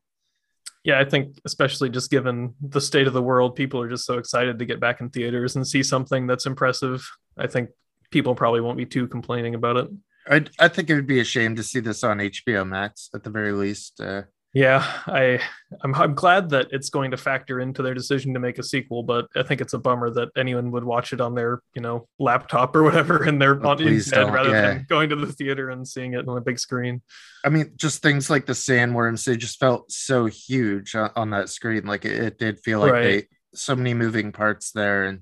yeah 0.84 0.98
i 0.98 1.04
think 1.04 1.38
especially 1.44 1.88
just 1.88 2.10
given 2.10 2.54
the 2.60 2.80
state 2.80 3.06
of 3.06 3.12
the 3.12 3.22
world 3.22 3.54
people 3.54 3.80
are 3.80 3.88
just 3.88 4.04
so 4.04 4.18
excited 4.18 4.58
to 4.58 4.64
get 4.64 4.80
back 4.80 5.00
in 5.00 5.10
theaters 5.10 5.56
and 5.56 5.66
see 5.66 5.82
something 5.82 6.26
that's 6.26 6.46
impressive. 6.46 7.08
I 7.36 7.46
think 7.46 7.70
people 8.10 8.34
probably 8.34 8.60
won't 8.60 8.76
be 8.76 8.86
too 8.86 9.08
complaining 9.08 9.54
about 9.54 9.76
it. 9.76 9.88
I, 10.28 10.44
I 10.58 10.68
think 10.68 10.90
it 10.90 10.94
would 10.94 11.06
be 11.06 11.20
a 11.20 11.24
shame 11.24 11.56
to 11.56 11.62
see 11.64 11.80
this 11.80 12.04
on 12.04 12.18
hbo 12.18 12.68
max 12.68 13.10
at 13.12 13.24
the 13.24 13.30
very 13.30 13.52
least 13.52 14.00
uh, 14.00 14.22
yeah, 14.54 14.84
I 15.06 15.40
I'm, 15.82 15.94
I'm 15.94 16.14
glad 16.14 16.50
that 16.50 16.68
it's 16.72 16.90
going 16.90 17.12
to 17.12 17.16
factor 17.16 17.60
into 17.60 17.82
their 17.82 17.94
decision 17.94 18.34
to 18.34 18.40
make 18.40 18.58
a 18.58 18.62
sequel, 18.62 19.02
but 19.02 19.28
I 19.34 19.42
think 19.42 19.62
it's 19.62 19.72
a 19.72 19.78
bummer 19.78 20.10
that 20.10 20.28
anyone 20.36 20.70
would 20.72 20.84
watch 20.84 21.14
it 21.14 21.22
on 21.22 21.34
their 21.34 21.62
you 21.74 21.80
know 21.80 22.06
laptop 22.18 22.76
or 22.76 22.82
whatever 22.84 23.22
and 23.22 23.40
they're 23.40 23.64
oh, 23.64 23.70
on 23.70 23.80
instead 23.80 24.32
rather 24.32 24.50
yeah. 24.50 24.60
than 24.62 24.86
going 24.88 25.08
to 25.08 25.16
the 25.16 25.32
theater 25.32 25.70
and 25.70 25.88
seeing 25.88 26.12
it 26.12 26.28
on 26.28 26.36
a 26.36 26.40
big 26.42 26.58
screen. 26.58 27.00
I 27.44 27.48
mean, 27.48 27.72
just 27.76 28.02
things 28.02 28.28
like 28.28 28.44
the 28.44 28.52
sandworms, 28.52 29.24
they 29.24 29.36
just 29.36 29.58
felt 29.58 29.90
so 29.90 30.26
huge 30.26 30.94
on, 30.94 31.10
on 31.16 31.30
that 31.30 31.48
screen. 31.48 31.86
Like 31.86 32.04
it, 32.04 32.12
it, 32.12 32.38
did 32.38 32.60
feel 32.60 32.80
like 32.80 32.92
right. 32.92 33.02
they 33.02 33.26
so 33.54 33.76
many 33.76 33.94
moving 33.94 34.32
parts 34.32 34.70
there 34.72 35.04
and 35.04 35.20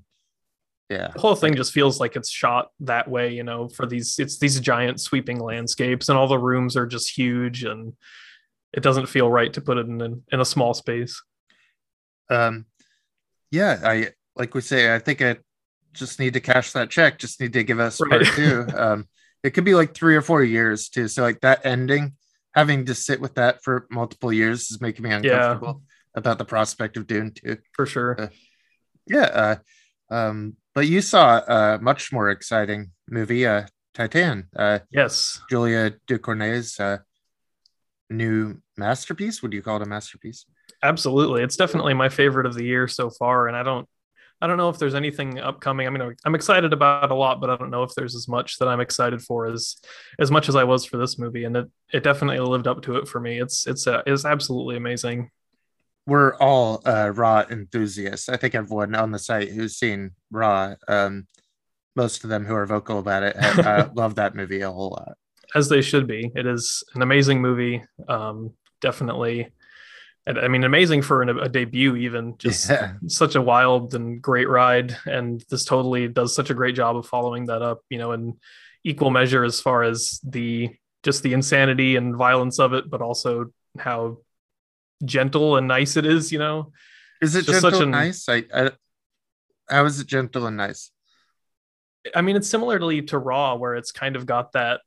yeah 0.89 1.09
the 1.13 1.19
whole 1.19 1.35
thing 1.35 1.55
just 1.55 1.73
feels 1.73 1.99
like 1.99 2.15
it's 2.15 2.29
shot 2.29 2.69
that 2.79 3.09
way 3.09 3.33
you 3.33 3.43
know 3.43 3.67
for 3.67 3.85
these 3.85 4.15
it's 4.19 4.39
these 4.39 4.59
giant 4.59 4.99
sweeping 4.99 5.39
landscapes 5.39 6.09
and 6.09 6.17
all 6.17 6.27
the 6.27 6.37
rooms 6.37 6.77
are 6.77 6.85
just 6.85 7.15
huge 7.15 7.63
and 7.63 7.93
it 8.73 8.83
doesn't 8.83 9.07
feel 9.07 9.29
right 9.29 9.51
to 9.53 9.61
put 9.61 9.77
it 9.77 9.87
in 9.87 10.23
in 10.31 10.39
a 10.39 10.45
small 10.45 10.73
space. 10.73 11.21
Um, 12.29 12.65
yeah, 13.51 13.79
I 13.83 14.09
like 14.35 14.53
we 14.53 14.61
say, 14.61 14.93
I 14.93 14.99
think 14.99 15.21
I 15.21 15.37
just 15.93 16.19
need 16.19 16.33
to 16.33 16.39
cash 16.39 16.71
that 16.71 16.89
check. 16.89 17.19
Just 17.19 17.41
need 17.41 17.53
to 17.53 17.63
give 17.63 17.79
us 17.79 17.99
right. 18.01 18.09
part 18.09 18.35
two. 18.35 18.67
Um, 18.77 19.07
it 19.43 19.51
could 19.51 19.65
be 19.65 19.73
like 19.73 19.95
three 19.95 20.15
or 20.15 20.21
four 20.21 20.43
years 20.43 20.89
too. 20.89 21.07
So 21.07 21.23
like 21.23 21.41
that 21.41 21.65
ending, 21.65 22.13
having 22.53 22.85
to 22.85 22.95
sit 22.95 23.19
with 23.19 23.35
that 23.35 23.63
for 23.63 23.87
multiple 23.89 24.31
years 24.31 24.69
is 24.69 24.79
making 24.79 25.03
me 25.03 25.11
uncomfortable 25.11 25.81
yeah. 25.81 26.19
about 26.19 26.37
the 26.37 26.45
prospect 26.45 26.95
of 26.95 27.07
Dune 27.07 27.31
two. 27.31 27.57
For 27.73 27.87
sure. 27.87 28.21
Uh, 28.21 28.27
yeah. 29.07 29.23
Uh, 29.23 29.55
um, 30.13 30.57
but 30.75 30.87
you 30.87 31.01
saw 31.01 31.39
a 31.39 31.79
much 31.79 32.13
more 32.13 32.29
exciting 32.29 32.91
movie, 33.09 33.47
uh, 33.47 33.65
Titane. 33.95 34.45
Uh, 34.55 34.79
yes. 34.91 35.41
Julia 35.49 35.95
Ducournau's 36.07 36.79
uh, 36.79 36.99
new 38.11 38.61
masterpiece. 38.77 39.41
Would 39.41 39.53
you 39.53 39.61
call 39.61 39.77
it 39.77 39.83
a 39.83 39.89
masterpiece? 39.89 40.45
Absolutely. 40.83 41.43
It's 41.43 41.55
definitely 41.55 41.93
my 41.93 42.09
favorite 42.09 42.45
of 42.45 42.53
the 42.53 42.65
year 42.65 42.87
so 42.87 43.09
far. 43.09 43.47
And 43.47 43.55
I 43.55 43.63
don't 43.63 43.87
I 44.43 44.47
don't 44.47 44.57
know 44.57 44.69
if 44.69 44.79
there's 44.79 44.95
anything 44.95 45.39
upcoming. 45.39 45.85
I 45.85 45.91
mean, 45.91 46.15
I'm 46.25 46.33
excited 46.33 46.73
about 46.73 47.11
a 47.11 47.15
lot, 47.15 47.39
but 47.39 47.51
I 47.51 47.57
don't 47.57 47.69
know 47.69 47.83
if 47.83 47.93
there's 47.93 48.15
as 48.15 48.27
much 48.27 48.57
that 48.57 48.67
I'm 48.67 48.79
excited 48.79 49.21
for 49.21 49.45
as 49.45 49.77
as 50.19 50.31
much 50.31 50.49
as 50.49 50.55
I 50.55 50.63
was 50.63 50.83
for 50.83 50.97
this 50.97 51.19
movie. 51.19 51.43
And 51.43 51.55
it, 51.55 51.71
it 51.93 52.03
definitely 52.03 52.39
lived 52.39 52.67
up 52.67 52.81
to 52.83 52.95
it 52.95 53.07
for 53.07 53.19
me. 53.19 53.39
It's 53.39 53.67
it's 53.67 53.85
uh, 53.85 54.01
it's 54.07 54.25
absolutely 54.25 54.77
amazing. 54.77 55.29
We're 56.07 56.35
all 56.37 56.81
uh, 56.85 57.11
Raw 57.13 57.45
enthusiasts. 57.51 58.27
I 58.27 58.37
think 58.37 58.55
everyone 58.55 58.95
on 58.95 59.11
the 59.11 59.19
site 59.19 59.49
who's 59.49 59.77
seen 59.77 60.11
Raw, 60.31 60.73
um, 60.87 61.27
most 61.95 62.23
of 62.23 62.31
them 62.31 62.43
who 62.43 62.55
are 62.55 62.65
vocal 62.65 62.97
about 62.97 63.21
it, 63.21 63.35
uh, 63.37 63.89
love 63.93 64.15
that 64.15 64.33
movie 64.33 64.61
a 64.61 64.71
whole 64.71 64.89
lot 64.89 65.17
as 65.55 65.69
they 65.69 65.81
should 65.81 66.07
be. 66.07 66.31
It 66.35 66.45
is 66.45 66.83
an 66.95 67.01
amazing 67.01 67.41
movie. 67.41 67.83
Um, 68.07 68.53
definitely. 68.81 69.51
I 70.27 70.47
mean, 70.47 70.63
amazing 70.63 71.01
for 71.01 71.21
an, 71.23 71.29
a 71.29 71.49
debut, 71.49 71.95
even 71.95 72.35
just 72.39 72.69
yeah. 72.69 72.93
such 73.07 73.35
a 73.35 73.41
wild 73.41 73.95
and 73.95 74.21
great 74.21 74.49
ride. 74.49 74.95
And 75.05 75.43
this 75.49 75.65
totally 75.65 76.07
does 76.07 76.35
such 76.35 76.49
a 76.49 76.53
great 76.53 76.75
job 76.75 76.95
of 76.95 77.07
following 77.07 77.47
that 77.47 77.61
up, 77.61 77.81
you 77.89 77.97
know, 77.97 78.11
in 78.11 78.37
equal 78.83 79.09
measure 79.09 79.43
as 79.43 79.59
far 79.59 79.83
as 79.83 80.19
the 80.23 80.69
just 81.03 81.23
the 81.23 81.33
insanity 81.33 81.95
and 81.95 82.15
violence 82.15 82.59
of 82.59 82.73
it, 82.73 82.89
but 82.89 83.01
also 83.01 83.51
how 83.79 84.19
gentle 85.03 85.57
and 85.57 85.67
nice 85.67 85.97
it 85.97 86.05
is, 86.05 86.31
you 86.31 86.37
know. 86.37 86.71
Is 87.21 87.35
it 87.35 87.45
just 87.45 87.61
gentle 87.61 87.81
and 87.81 87.91
nice? 87.91 88.29
I, 88.29 88.43
I, 88.53 88.71
how 89.67 89.85
is 89.85 89.99
it 89.99 90.07
gentle 90.07 90.45
and 90.45 90.57
nice? 90.57 90.91
I 92.15 92.21
mean, 92.21 92.35
it's 92.35 92.49
similarly 92.49 93.01
to 93.03 93.17
Raw, 93.17 93.55
where 93.55 93.75
it's 93.75 93.91
kind 93.91 94.15
of 94.15 94.25
got 94.25 94.51
that 94.53 94.81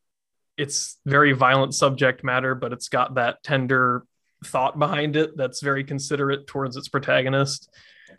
it's 0.57 0.99
very 1.05 1.33
violent 1.33 1.75
subject 1.75 2.25
matter, 2.25 2.55
but 2.55 2.73
it's 2.73 2.89
got 2.89 3.15
that 3.15 3.43
tender 3.43 4.05
thought 4.45 4.79
behind 4.79 5.17
it 5.17 5.37
that's 5.37 5.61
very 5.61 5.85
considerate 5.85 6.47
towards 6.47 6.77
its 6.77 6.89
protagonist. 6.89 7.69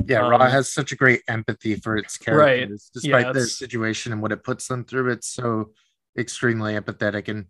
Yeah, 0.05 0.23
um, 0.23 0.31
Raw 0.31 0.49
has 0.49 0.71
such 0.71 0.91
a 0.91 0.95
great 0.95 1.21
empathy 1.27 1.75
for 1.75 1.95
its 1.95 2.17
characters, 2.17 2.69
right. 2.69 2.93
despite 2.93 3.25
yeah, 3.27 3.31
their 3.31 3.47
situation 3.47 4.11
and 4.11 4.21
what 4.21 4.31
it 4.31 4.43
puts 4.43 4.67
them 4.67 4.83
through. 4.83 5.11
It's 5.11 5.27
so 5.27 5.71
extremely 6.17 6.73
empathetic, 6.73 7.29
and 7.29 7.45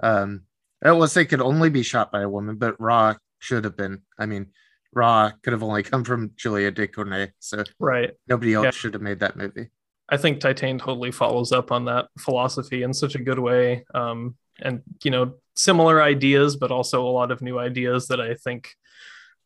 um, 0.00 0.42
I 0.84 0.92
will 0.92 1.08
say 1.08 1.24
could 1.24 1.40
only 1.40 1.70
be 1.70 1.82
shot 1.82 2.12
by 2.12 2.22
a 2.22 2.28
woman, 2.28 2.56
but 2.56 2.80
Raw 2.80 3.14
should 3.38 3.64
have 3.64 3.76
been. 3.76 4.02
I 4.18 4.26
mean, 4.26 4.48
Raw 4.92 5.30
could 5.42 5.52
have 5.52 5.62
only 5.62 5.82
come 5.82 6.04
from 6.04 6.32
Julia 6.36 6.70
de 6.70 6.86
Ducournau, 6.86 7.28
so 7.38 7.64
right, 7.78 8.10
nobody 8.26 8.54
else 8.54 8.64
yeah. 8.64 8.70
should 8.72 8.94
have 8.94 9.02
made 9.02 9.20
that 9.20 9.36
movie. 9.36 9.70
I 10.08 10.16
think 10.16 10.40
Titane 10.40 10.78
totally 10.78 11.10
follows 11.10 11.52
up 11.52 11.70
on 11.70 11.84
that 11.84 12.06
philosophy 12.18 12.82
in 12.82 12.94
such 12.94 13.14
a 13.14 13.22
good 13.22 13.38
way. 13.38 13.84
Um, 13.94 14.36
and 14.60 14.82
you 15.04 15.10
know, 15.10 15.34
similar 15.54 16.02
ideas, 16.02 16.56
but 16.56 16.70
also 16.70 17.06
a 17.06 17.10
lot 17.10 17.30
of 17.30 17.42
new 17.42 17.58
ideas 17.58 18.08
that 18.08 18.20
I 18.20 18.34
think 18.34 18.70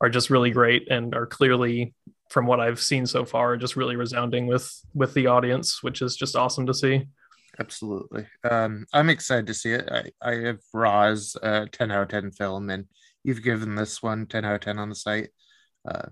are 0.00 0.08
just 0.08 0.30
really 0.30 0.50
great 0.50 0.90
and 0.90 1.14
are 1.14 1.26
clearly, 1.26 1.94
from 2.30 2.46
what 2.46 2.60
I've 2.60 2.80
seen 2.80 3.06
so 3.06 3.24
far, 3.24 3.56
just 3.56 3.76
really 3.76 3.96
resounding 3.96 4.46
with 4.46 4.72
with 4.94 5.14
the 5.14 5.26
audience, 5.26 5.82
which 5.82 6.02
is 6.02 6.16
just 6.16 6.36
awesome 6.36 6.66
to 6.66 6.74
see. 6.74 7.06
Absolutely, 7.58 8.26
um, 8.48 8.86
I'm 8.92 9.10
excited 9.10 9.46
to 9.48 9.54
see 9.54 9.72
it. 9.72 9.88
I, 9.90 10.10
I 10.22 10.34
have 10.46 10.60
Raw's 10.72 11.36
uh, 11.42 11.66
10 11.70 11.90
out 11.90 12.02
of 12.02 12.08
10 12.08 12.30
film, 12.32 12.70
and 12.70 12.86
you've 13.24 13.42
given 13.42 13.74
this 13.74 14.02
one 14.02 14.26
10 14.26 14.44
out 14.44 14.54
of 14.54 14.60
10 14.62 14.78
on 14.78 14.88
the 14.88 14.94
site. 14.94 15.28
Uh, 15.86 16.08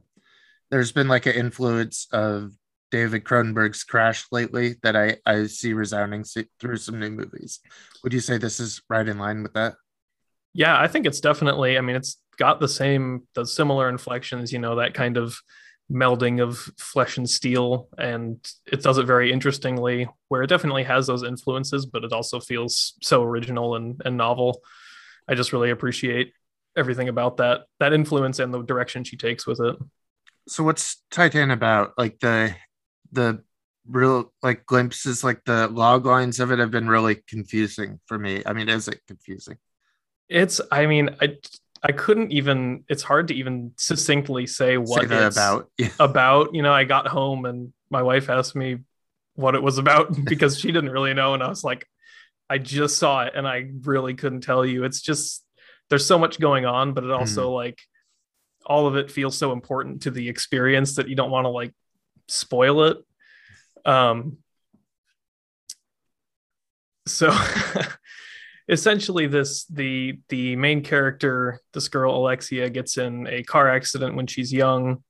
there's 0.71 0.93
been 0.93 1.09
like 1.09 1.27
an 1.27 1.35
influence 1.35 2.07
of 2.13 2.53
David 2.91 3.25
Cronenberg's 3.25 3.85
Crash 3.85 4.27
lately 4.33 4.77
that 4.83 4.97
I 4.97 5.17
I 5.25 5.47
see 5.47 5.73
resounding 5.73 6.25
through 6.61 6.77
some 6.77 6.99
new 6.99 7.11
movies. 7.11 7.61
Would 8.03 8.13
you 8.13 8.21
say 8.21 8.37
this 8.39 8.61
is 8.61 8.83
right 8.89 9.07
in 9.07 9.19
line 9.19 9.43
with 9.43 9.55
that? 9.55 9.75
Yeah, 10.53 10.79
I 10.79 10.89
think 10.89 11.07
it's 11.07 11.21
definitely. 11.21 11.79
I 11.79 11.81
mean, 11.81 11.97
it's 11.97 12.17
got 12.37 12.61
the 12.61 12.69
same, 12.69 13.27
the 13.35 13.47
similar 13.47 13.89
inflections. 13.89 14.53
You 14.53 14.59
know, 14.59 14.77
that 14.77 14.95
kind 14.95 15.17
of 15.17 15.37
melding 15.91 16.43
of 16.43 16.59
flesh 16.79 17.17
and 17.17 17.29
steel, 17.29 17.89
and 17.99 18.39
it 18.67 18.83
does 18.83 18.99
it 18.99 19.07
very 19.07 19.33
interestingly. 19.33 20.09
Where 20.29 20.43
it 20.43 20.49
definitely 20.49 20.85
has 20.85 21.07
those 21.07 21.23
influences, 21.23 21.87
but 21.87 22.05
it 22.05 22.13
also 22.13 22.41
feels 22.41 22.95
so 23.03 23.23
original 23.23 23.77
and 23.77 24.01
and 24.05 24.17
novel. 24.17 24.61
I 25.29 25.35
just 25.35 25.53
really 25.53 25.71
appreciate 25.71 26.33
everything 26.77 27.09
about 27.09 27.37
that 27.37 27.63
that 27.79 27.93
influence 27.93 28.39
and 28.39 28.53
the 28.53 28.63
direction 28.63 29.05
she 29.05 29.17
takes 29.17 29.47
with 29.47 29.61
it. 29.61 29.77
So 30.49 30.65
what's 30.65 31.03
Titane 31.13 31.53
about? 31.53 31.93
Like 31.97 32.19
the 32.19 32.55
the 33.13 33.43
real 33.89 34.33
like 34.43 34.67
glimpses, 34.67 35.25
like 35.25 35.45
the 35.45 35.69
log 35.69 36.07
lines 36.07 36.41
of 36.41 36.53
it 36.53 36.59
have 36.59 36.71
been 36.71 36.89
really 36.89 37.17
confusing 37.29 38.01
for 38.07 38.19
me. 38.19 38.43
I 38.45 38.53
mean, 38.53 38.69
is 38.69 38.89
it 38.89 39.01
confusing? 39.07 39.57
It's 40.29 40.61
I 40.71 40.87
mean, 40.87 41.17
I 41.21 41.37
I 41.83 41.93
couldn't 41.93 42.33
even 42.33 42.85
it's 42.89 43.03
hard 43.03 43.29
to 43.29 43.35
even 43.35 43.73
succinctly 43.77 44.47
say 44.47 44.77
what 44.77 45.09
say 45.09 45.27
it's 45.27 45.37
about. 45.37 45.71
Yeah. 45.79 45.89
about. 46.01 46.55
You 46.55 46.63
know, 46.63 46.73
I 46.73 46.85
got 46.85 47.09
home 47.09 47.45
and 47.45 47.73
my 47.91 48.03
wife 48.03 48.31
asked 48.31 48.55
me 48.55 48.79
what 49.35 49.55
it 49.55 49.63
was 49.63 49.79
about 49.79 50.25
because 50.25 50.59
she 50.59 50.73
didn't 50.73 50.91
really 50.91 51.15
know 51.15 51.35
and 51.35 51.43
I 51.43 51.49
was 51.49 51.65
like 51.65 51.87
I 52.49 52.59
just 52.59 52.99
saw 52.99 53.23
it 53.23 53.35
and 53.37 53.47
I 53.47 53.71
really 53.83 54.15
couldn't 54.15 54.41
tell 54.41 54.67
you. 54.67 54.85
It's 54.85 55.01
just 55.01 55.45
there's 55.89 56.07
so 56.07 56.19
much 56.19 56.39
going 56.41 56.67
on, 56.67 56.95
but 56.95 57.05
it 57.05 57.11
also 57.11 57.51
mm. 57.51 57.55
like 57.55 57.81
all 58.67 58.87
of 58.87 58.97
it 58.97 59.11
feels 59.11 59.37
so 59.37 59.53
important 59.53 60.03
to 60.03 60.11
the 60.11 60.29
experience 60.29 60.97
that 60.97 61.09
you 61.09 61.17
don't 61.17 61.31
want 61.31 61.45
to 61.45 61.49
like 61.49 61.73
spoil 62.31 62.85
it. 62.85 62.99
Um 63.85 64.39
so 67.07 67.37
essentially 68.69 69.27
this 69.27 69.65
the 69.65 70.19
the 70.29 70.55
main 70.57 70.83
character 70.83 71.61
this 71.73 71.89
girl 71.89 72.17
alexia 72.17 72.71
gets 72.71 72.99
in 72.99 73.27
a 73.27 73.43
car 73.43 73.69
accident 73.69 74.15
when 74.15 74.27
she's 74.27 74.53
young 74.53 75.03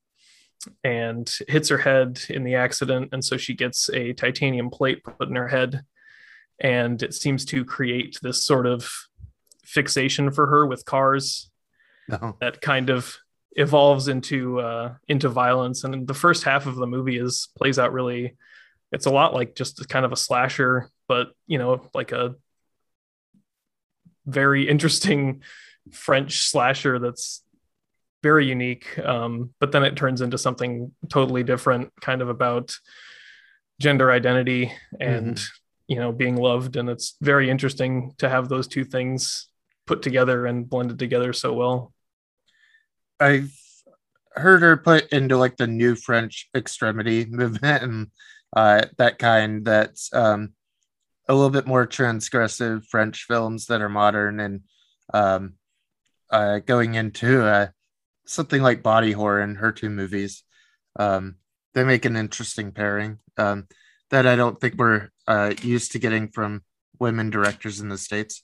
and 0.83 1.31
hits 1.47 1.69
her 1.69 1.77
head 1.77 2.19
in 2.29 2.43
the 2.43 2.55
accident 2.55 3.09
and 3.11 3.23
so 3.23 3.37
she 3.37 3.53
gets 3.53 3.89
a 3.89 4.13
titanium 4.13 4.69
plate 4.69 5.03
put 5.03 5.29
in 5.29 5.35
her 5.35 5.47
head 5.47 5.83
and 6.59 7.01
it 7.03 7.13
seems 7.13 7.45
to 7.45 7.65
create 7.65 8.17
this 8.21 8.43
sort 8.43 8.65
of 8.65 8.89
fixation 9.63 10.31
for 10.31 10.47
her 10.47 10.65
with 10.65 10.85
cars 10.85 11.51
no. 12.07 12.35
that 12.41 12.61
kind 12.61 12.89
of 12.89 13.17
evolves 13.53 14.07
into 14.07 14.59
uh, 14.59 14.93
into 15.07 15.29
violence. 15.29 15.83
And 15.83 16.07
the 16.07 16.13
first 16.13 16.43
half 16.43 16.65
of 16.65 16.75
the 16.75 16.87
movie 16.87 17.17
is 17.17 17.49
plays 17.57 17.79
out 17.79 17.93
really. 17.93 18.37
It's 18.91 19.05
a 19.05 19.11
lot 19.11 19.33
like 19.33 19.55
just 19.55 19.87
kind 19.87 20.05
of 20.05 20.11
a 20.11 20.17
slasher, 20.17 20.89
but 21.07 21.29
you 21.47 21.57
know, 21.57 21.89
like 21.93 22.11
a 22.11 22.35
very 24.25 24.67
interesting 24.69 25.43
French 25.91 26.49
slasher 26.49 26.99
that's 26.99 27.43
very 28.23 28.45
unique. 28.45 28.99
Um, 28.99 29.53
but 29.59 29.71
then 29.71 29.83
it 29.83 29.95
turns 29.95 30.21
into 30.21 30.37
something 30.37 30.91
totally 31.09 31.43
different, 31.43 31.91
kind 32.01 32.21
of 32.21 32.29
about 32.29 32.75
gender 33.79 34.11
identity 34.11 34.71
and 34.99 35.37
mm-hmm. 35.37 35.53
you 35.87 35.97
know 35.97 36.11
being 36.11 36.35
loved. 36.35 36.75
And 36.75 36.89
it's 36.89 37.15
very 37.21 37.49
interesting 37.49 38.13
to 38.19 38.29
have 38.29 38.47
those 38.47 38.67
two 38.67 38.85
things 38.85 39.47
put 39.87 40.01
together 40.01 40.45
and 40.45 40.69
blended 40.69 40.99
together 40.99 41.33
so 41.33 41.53
well. 41.53 41.93
I've 43.21 43.55
heard 44.33 44.63
her 44.63 44.77
put 44.77 45.09
into 45.09 45.37
like 45.37 45.57
the 45.57 45.67
new 45.67 45.95
French 45.95 46.49
extremity 46.55 47.25
movement 47.29 47.83
and 47.83 48.07
uh, 48.55 48.85
that 48.97 49.19
kind 49.19 49.63
that's 49.65 50.13
um, 50.13 50.53
a 51.29 51.33
little 51.33 51.49
bit 51.49 51.67
more 51.67 51.87
transgressive 51.87 52.85
French 52.87 53.25
films 53.27 53.67
that 53.67 53.81
are 53.81 53.89
modern 53.89 54.39
and 54.39 54.61
um, 55.13 55.53
uh, 56.29 56.59
going 56.59 56.95
into 56.95 57.45
uh, 57.45 57.67
something 58.25 58.61
like 58.61 58.83
body 58.83 59.11
horror 59.11 59.41
in 59.41 59.55
her 59.55 59.71
two 59.71 59.89
movies. 59.89 60.43
Um, 60.97 61.35
they 61.73 61.83
make 61.83 62.03
an 62.05 62.17
interesting 62.17 62.71
pairing 62.71 63.19
um, 63.37 63.67
that 64.09 64.25
I 64.27 64.35
don't 64.35 64.59
think 64.59 64.75
we're 64.75 65.09
uh, 65.27 65.53
used 65.61 65.93
to 65.93 65.99
getting 65.99 66.29
from 66.29 66.63
women 66.99 67.29
directors 67.29 67.79
in 67.79 67.89
the 67.89 67.97
states 67.97 68.43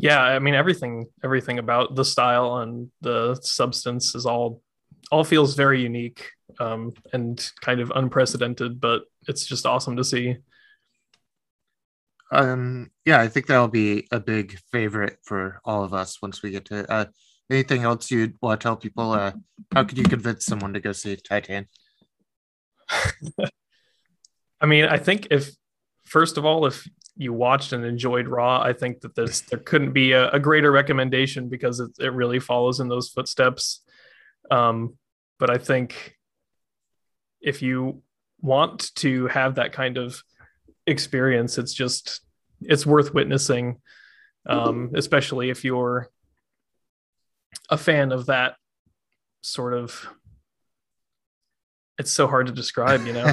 yeah 0.00 0.22
i 0.22 0.38
mean 0.38 0.54
everything 0.54 1.06
everything 1.22 1.58
about 1.58 1.94
the 1.94 2.04
style 2.04 2.58
and 2.58 2.90
the 3.02 3.38
substance 3.42 4.14
is 4.14 4.24
all 4.24 4.62
all 5.12 5.24
feels 5.24 5.54
very 5.54 5.82
unique 5.82 6.30
um, 6.58 6.92
and 7.12 7.50
kind 7.60 7.80
of 7.80 7.92
unprecedented 7.94 8.80
but 8.80 9.02
it's 9.26 9.44
just 9.44 9.66
awesome 9.66 9.96
to 9.96 10.04
see. 10.04 10.36
Um 12.32 12.90
yeah 13.04 13.20
i 13.20 13.28
think 13.28 13.46
that'll 13.46 13.68
be 13.68 14.06
a 14.12 14.20
big 14.20 14.56
favorite 14.70 15.18
for 15.24 15.60
all 15.64 15.82
of 15.82 15.92
us 15.92 16.22
once 16.22 16.42
we 16.42 16.50
get 16.52 16.64
to 16.66 16.90
uh 16.90 17.06
anything 17.50 17.82
else 17.82 18.10
you'd 18.10 18.36
want 18.40 18.60
to 18.60 18.64
tell 18.64 18.76
people 18.76 19.10
uh 19.10 19.32
how 19.74 19.82
could 19.82 19.98
you 19.98 20.04
convince 20.04 20.46
someone 20.46 20.72
to 20.72 20.80
go 20.80 20.92
see 20.92 21.16
Titane? 21.16 21.66
I 24.60 24.66
mean 24.66 24.84
i 24.84 24.96
think 24.96 25.26
if 25.32 25.50
first 26.04 26.38
of 26.38 26.44
all 26.44 26.66
if 26.66 26.86
you 27.16 27.32
watched 27.32 27.72
and 27.72 27.84
enjoyed 27.84 28.28
Raw, 28.28 28.60
I 28.62 28.72
think 28.72 29.00
that 29.00 29.14
there's 29.14 29.42
there 29.42 29.58
couldn't 29.58 29.92
be 29.92 30.12
a, 30.12 30.30
a 30.30 30.40
greater 30.40 30.70
recommendation 30.70 31.48
because 31.48 31.80
it, 31.80 31.90
it 31.98 32.12
really 32.12 32.38
follows 32.38 32.80
in 32.80 32.88
those 32.88 33.08
footsteps. 33.08 33.82
Um, 34.50 34.96
but 35.38 35.50
I 35.50 35.58
think 35.58 36.16
if 37.40 37.62
you 37.62 38.02
want 38.40 38.94
to 38.96 39.26
have 39.28 39.56
that 39.56 39.72
kind 39.72 39.96
of 39.96 40.22
experience, 40.86 41.58
it's 41.58 41.74
just 41.74 42.20
it's 42.62 42.86
worth 42.86 43.14
witnessing, 43.14 43.80
um, 44.46 44.90
especially 44.94 45.50
if 45.50 45.64
you're 45.64 46.08
a 47.68 47.78
fan 47.78 48.12
of 48.12 48.26
that 48.26 48.56
sort 49.42 49.74
of 49.74 50.06
it's 52.00 52.10
so 52.10 52.26
hard 52.26 52.46
to 52.46 52.52
describe, 52.52 53.06
you 53.06 53.12
know. 53.12 53.26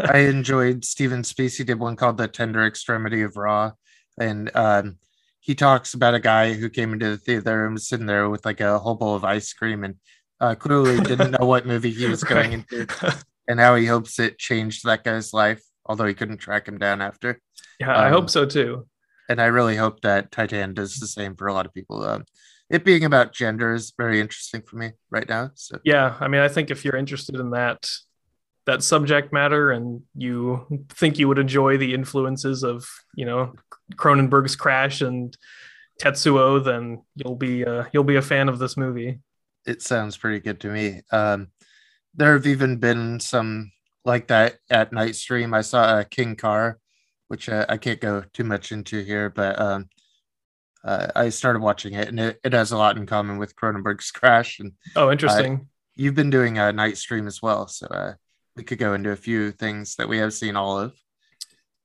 I 0.00 0.26
enjoyed 0.28 0.84
Stephen 0.84 1.22
Spacey 1.22 1.64
did 1.64 1.78
one 1.78 1.96
called 1.96 2.18
The 2.18 2.28
Tender 2.28 2.64
Extremity 2.66 3.22
of 3.22 3.38
Raw. 3.38 3.72
And 4.20 4.54
um, 4.54 4.98
he 5.40 5.54
talks 5.54 5.94
about 5.94 6.14
a 6.14 6.20
guy 6.20 6.52
who 6.52 6.68
came 6.68 6.92
into 6.92 7.08
the 7.08 7.16
theater 7.16 7.64
and 7.64 7.74
was 7.74 7.88
sitting 7.88 8.04
there 8.04 8.28
with 8.28 8.44
like 8.44 8.60
a 8.60 8.78
whole 8.78 8.96
bowl 8.96 9.14
of 9.14 9.24
ice 9.24 9.52
cream 9.54 9.82
and 9.82 9.94
uh, 10.40 10.54
clearly 10.54 11.00
didn't 11.00 11.30
know 11.30 11.46
what 11.46 11.66
movie 11.66 11.90
he 11.90 12.06
was 12.06 12.22
going 12.34 12.52
into 12.52 12.86
and 13.48 13.58
how 13.58 13.74
he 13.76 13.86
hopes 13.86 14.18
it 14.18 14.38
changed 14.38 14.84
that 14.84 15.02
guy's 15.02 15.32
life, 15.32 15.62
although 15.86 16.04
he 16.06 16.14
couldn't 16.14 16.36
track 16.36 16.68
him 16.68 16.76
down 16.76 17.00
after. 17.00 17.40
Yeah, 17.80 17.96
um, 17.96 18.04
I 18.04 18.08
hope 18.10 18.28
so 18.28 18.44
too. 18.44 18.86
And 19.30 19.40
I 19.40 19.46
really 19.46 19.76
hope 19.76 20.02
that 20.02 20.30
Titane 20.30 20.74
does 20.74 20.96
the 20.96 21.06
same 21.06 21.34
for 21.34 21.46
a 21.46 21.54
lot 21.54 21.64
of 21.64 21.72
people. 21.72 22.04
Um, 22.04 22.26
it 22.68 22.84
being 22.84 23.04
about 23.04 23.32
gender 23.32 23.74
is 23.74 23.92
very 23.96 24.20
interesting 24.20 24.62
for 24.62 24.76
me 24.76 24.92
right 25.10 25.28
now. 25.28 25.50
So 25.54 25.78
yeah, 25.84 26.16
I 26.20 26.28
mean, 26.28 26.40
I 26.40 26.48
think 26.48 26.70
if 26.70 26.84
you're 26.84 26.96
interested 26.96 27.36
in 27.36 27.50
that 27.50 27.88
that 28.66 28.82
subject 28.82 29.32
matter 29.32 29.70
and 29.70 30.02
you 30.16 30.66
think 30.90 31.18
you 31.18 31.28
would 31.28 31.38
enjoy 31.38 31.76
the 31.76 31.94
influences 31.94 32.64
of 32.64 32.84
you 33.14 33.24
know 33.24 33.54
Cronenberg's 33.94 34.56
Crash 34.56 35.00
and 35.00 35.36
Tetsuo, 36.00 36.62
then 36.62 37.02
you'll 37.14 37.36
be 37.36 37.64
uh, 37.64 37.84
you'll 37.92 38.04
be 38.04 38.16
a 38.16 38.22
fan 38.22 38.48
of 38.48 38.58
this 38.58 38.76
movie. 38.76 39.20
It 39.66 39.82
sounds 39.82 40.16
pretty 40.16 40.40
good 40.40 40.60
to 40.60 40.68
me. 40.68 41.02
Um, 41.10 41.48
there 42.14 42.32
have 42.32 42.46
even 42.46 42.76
been 42.76 43.20
some 43.20 43.72
like 44.04 44.28
that 44.28 44.56
at 44.70 44.92
Nightstream. 44.92 45.54
I 45.54 45.60
saw 45.60 45.96
a 45.96 46.00
uh, 46.00 46.04
King 46.04 46.36
Car, 46.36 46.78
which 47.28 47.48
uh, 47.48 47.66
I 47.68 47.76
can't 47.76 48.00
go 48.00 48.24
too 48.32 48.44
much 48.44 48.72
into 48.72 49.02
here, 49.02 49.30
but 49.30 49.58
um, 49.60 49.88
uh, 50.86 51.08
I 51.16 51.30
started 51.30 51.60
watching 51.62 51.94
it, 51.94 52.08
and 52.08 52.20
it, 52.20 52.40
it 52.44 52.52
has 52.52 52.70
a 52.70 52.78
lot 52.78 52.96
in 52.96 53.06
common 53.06 53.38
with 53.38 53.56
Cronenberg's 53.56 54.12
Crash. 54.12 54.60
And 54.60 54.72
oh, 54.94 55.10
interesting. 55.10 55.54
Uh, 55.54 55.64
you've 55.96 56.14
been 56.14 56.30
doing 56.30 56.58
a 56.58 56.72
Nightstream 56.72 57.26
as 57.26 57.42
well, 57.42 57.66
so 57.66 57.86
uh, 57.88 58.14
we 58.54 58.62
could 58.62 58.78
go 58.78 58.94
into 58.94 59.10
a 59.10 59.16
few 59.16 59.50
things 59.50 59.96
that 59.96 60.08
we 60.08 60.18
have 60.18 60.32
seen 60.32 60.54
all 60.54 60.78
of. 60.78 60.94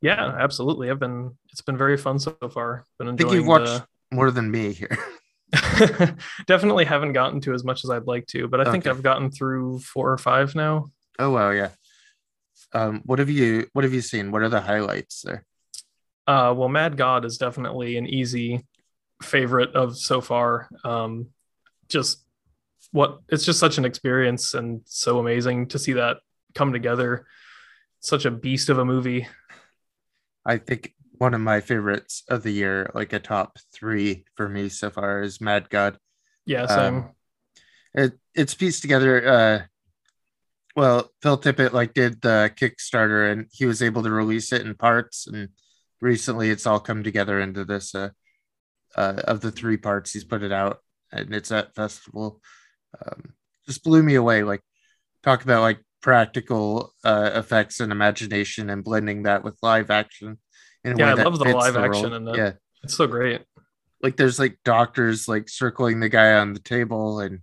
Yeah, 0.01 0.35
absolutely. 0.39 0.91
I've 0.91 0.99
been. 0.99 1.35
It's 1.51 1.61
been 1.61 1.77
very 1.77 1.97
fun 1.97 2.19
so 2.19 2.37
far. 2.53 2.85
Been 2.99 3.07
enjoying. 3.07 3.27
I 3.27 3.31
think 3.31 3.39
you've 3.39 3.47
watched 3.47 3.83
the... 4.11 4.15
more 4.15 4.29
than 4.29 4.51
me 4.51 4.71
here. 4.71 4.97
Definitely 6.45 6.85
haven't 6.85 7.13
gotten 7.13 7.41
to 7.41 7.53
as 7.53 7.63
much 7.63 7.83
as 7.83 7.89
I'd 7.89 8.07
like 8.07 8.27
to, 8.27 8.47
but 8.47 8.59
I 8.61 8.63
okay. 8.63 8.71
think 8.71 8.87
I've 8.87 9.03
gotten 9.03 9.31
through 9.31 9.79
four 9.79 10.11
or 10.11 10.17
five 10.17 10.55
now. 10.55 10.91
Oh 11.19 11.31
wow, 11.31 11.49
yeah. 11.49 11.69
Um, 12.71 13.01
what 13.05 13.19
have 13.19 13.29
you 13.29 13.67
What 13.73 13.83
have 13.83 13.93
you 13.93 14.01
seen? 14.01 14.31
What 14.31 14.43
are 14.43 14.49
the 14.49 14.61
highlights 14.61 15.23
there? 15.23 15.43
Uh, 16.27 16.53
well, 16.55 16.69
Mad 16.69 16.97
God 16.97 17.25
is 17.25 17.37
definitely 17.37 17.97
an 17.97 18.07
easy 18.07 18.65
favorite 19.21 19.75
of 19.75 19.97
so 19.97 20.21
far. 20.21 20.69
Um, 20.83 21.27
just 21.89 22.23
what 22.91 23.19
it's 23.29 23.45
just 23.45 23.59
such 23.59 23.77
an 23.77 23.85
experience 23.85 24.53
and 24.53 24.81
so 24.85 25.19
amazing 25.19 25.67
to 25.69 25.79
see 25.79 25.93
that 25.93 26.17
come 26.55 26.73
together. 26.73 27.25
Such 27.99 28.25
a 28.25 28.31
beast 28.31 28.69
of 28.69 28.79
a 28.79 28.85
movie. 28.85 29.27
I 30.45 30.57
think 30.57 30.93
one 31.17 31.33
of 31.33 31.41
my 31.41 31.61
favorites 31.61 32.23
of 32.29 32.41
the 32.41 32.51
year, 32.51 32.89
like 32.95 33.13
a 33.13 33.19
top 33.19 33.57
three 33.73 34.25
for 34.35 34.49
me 34.49 34.69
so 34.69 34.89
far, 34.89 35.21
is 35.21 35.39
Mad 35.39 35.69
God. 35.69 35.97
Yeah, 36.45 36.65
same. 36.65 36.95
Um, 36.95 37.09
it 37.93 38.13
it's 38.33 38.55
pieced 38.55 38.81
together 38.81 39.27
uh, 39.27 39.61
well, 40.75 41.11
Phil 41.21 41.37
Tippett 41.37 41.73
like 41.73 41.93
did 41.93 42.21
the 42.21 42.51
Kickstarter 42.55 43.31
and 43.31 43.47
he 43.51 43.65
was 43.65 43.81
able 43.81 44.03
to 44.03 44.11
release 44.11 44.51
it 44.53 44.65
in 44.65 44.75
parts. 44.75 45.27
And 45.27 45.49
recently, 45.99 46.49
it's 46.49 46.65
all 46.65 46.79
come 46.79 47.03
together 47.03 47.39
into 47.39 47.65
this. 47.65 47.93
Uh, 47.93 48.09
uh, 48.95 49.21
of 49.25 49.41
the 49.41 49.51
three 49.51 49.77
parts, 49.77 50.11
he's 50.11 50.23
put 50.23 50.43
it 50.43 50.51
out, 50.51 50.79
and 51.11 51.33
it's 51.33 51.51
at 51.51 51.75
festival. 51.75 52.41
Um, 52.99 53.33
just 53.65 53.83
blew 53.83 54.03
me 54.03 54.15
away. 54.15 54.43
Like 54.43 54.61
talk 55.23 55.43
about 55.43 55.61
like 55.61 55.79
practical 56.01 56.93
uh, 57.03 57.31
effects 57.35 57.79
and 57.79 57.91
imagination 57.91 58.69
and 58.69 58.83
blending 58.83 59.23
that 59.23 59.43
with 59.43 59.57
live 59.61 59.89
action. 59.89 60.39
Yeah, 60.83 61.11
I 61.11 61.13
love 61.13 61.37
the 61.37 61.45
live 61.45 61.75
the 61.75 61.81
action 61.81 62.13
and 62.13 62.35
yeah, 62.35 62.53
it's 62.83 62.95
so 62.95 63.07
great. 63.07 63.41
Like 64.01 64.17
there's 64.17 64.39
like 64.39 64.57
doctors 64.65 65.27
like 65.27 65.47
circling 65.47 65.99
the 65.99 66.09
guy 66.09 66.33
on 66.33 66.53
the 66.53 66.59
table 66.59 67.19
and 67.19 67.41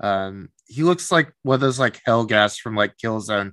um 0.00 0.48
he 0.66 0.82
looks 0.82 1.12
like 1.12 1.32
one 1.42 1.54
of 1.54 1.60
those 1.60 1.78
like 1.78 2.00
Helghast 2.06 2.60
from 2.60 2.74
like 2.74 2.96
Killzone, 2.96 3.52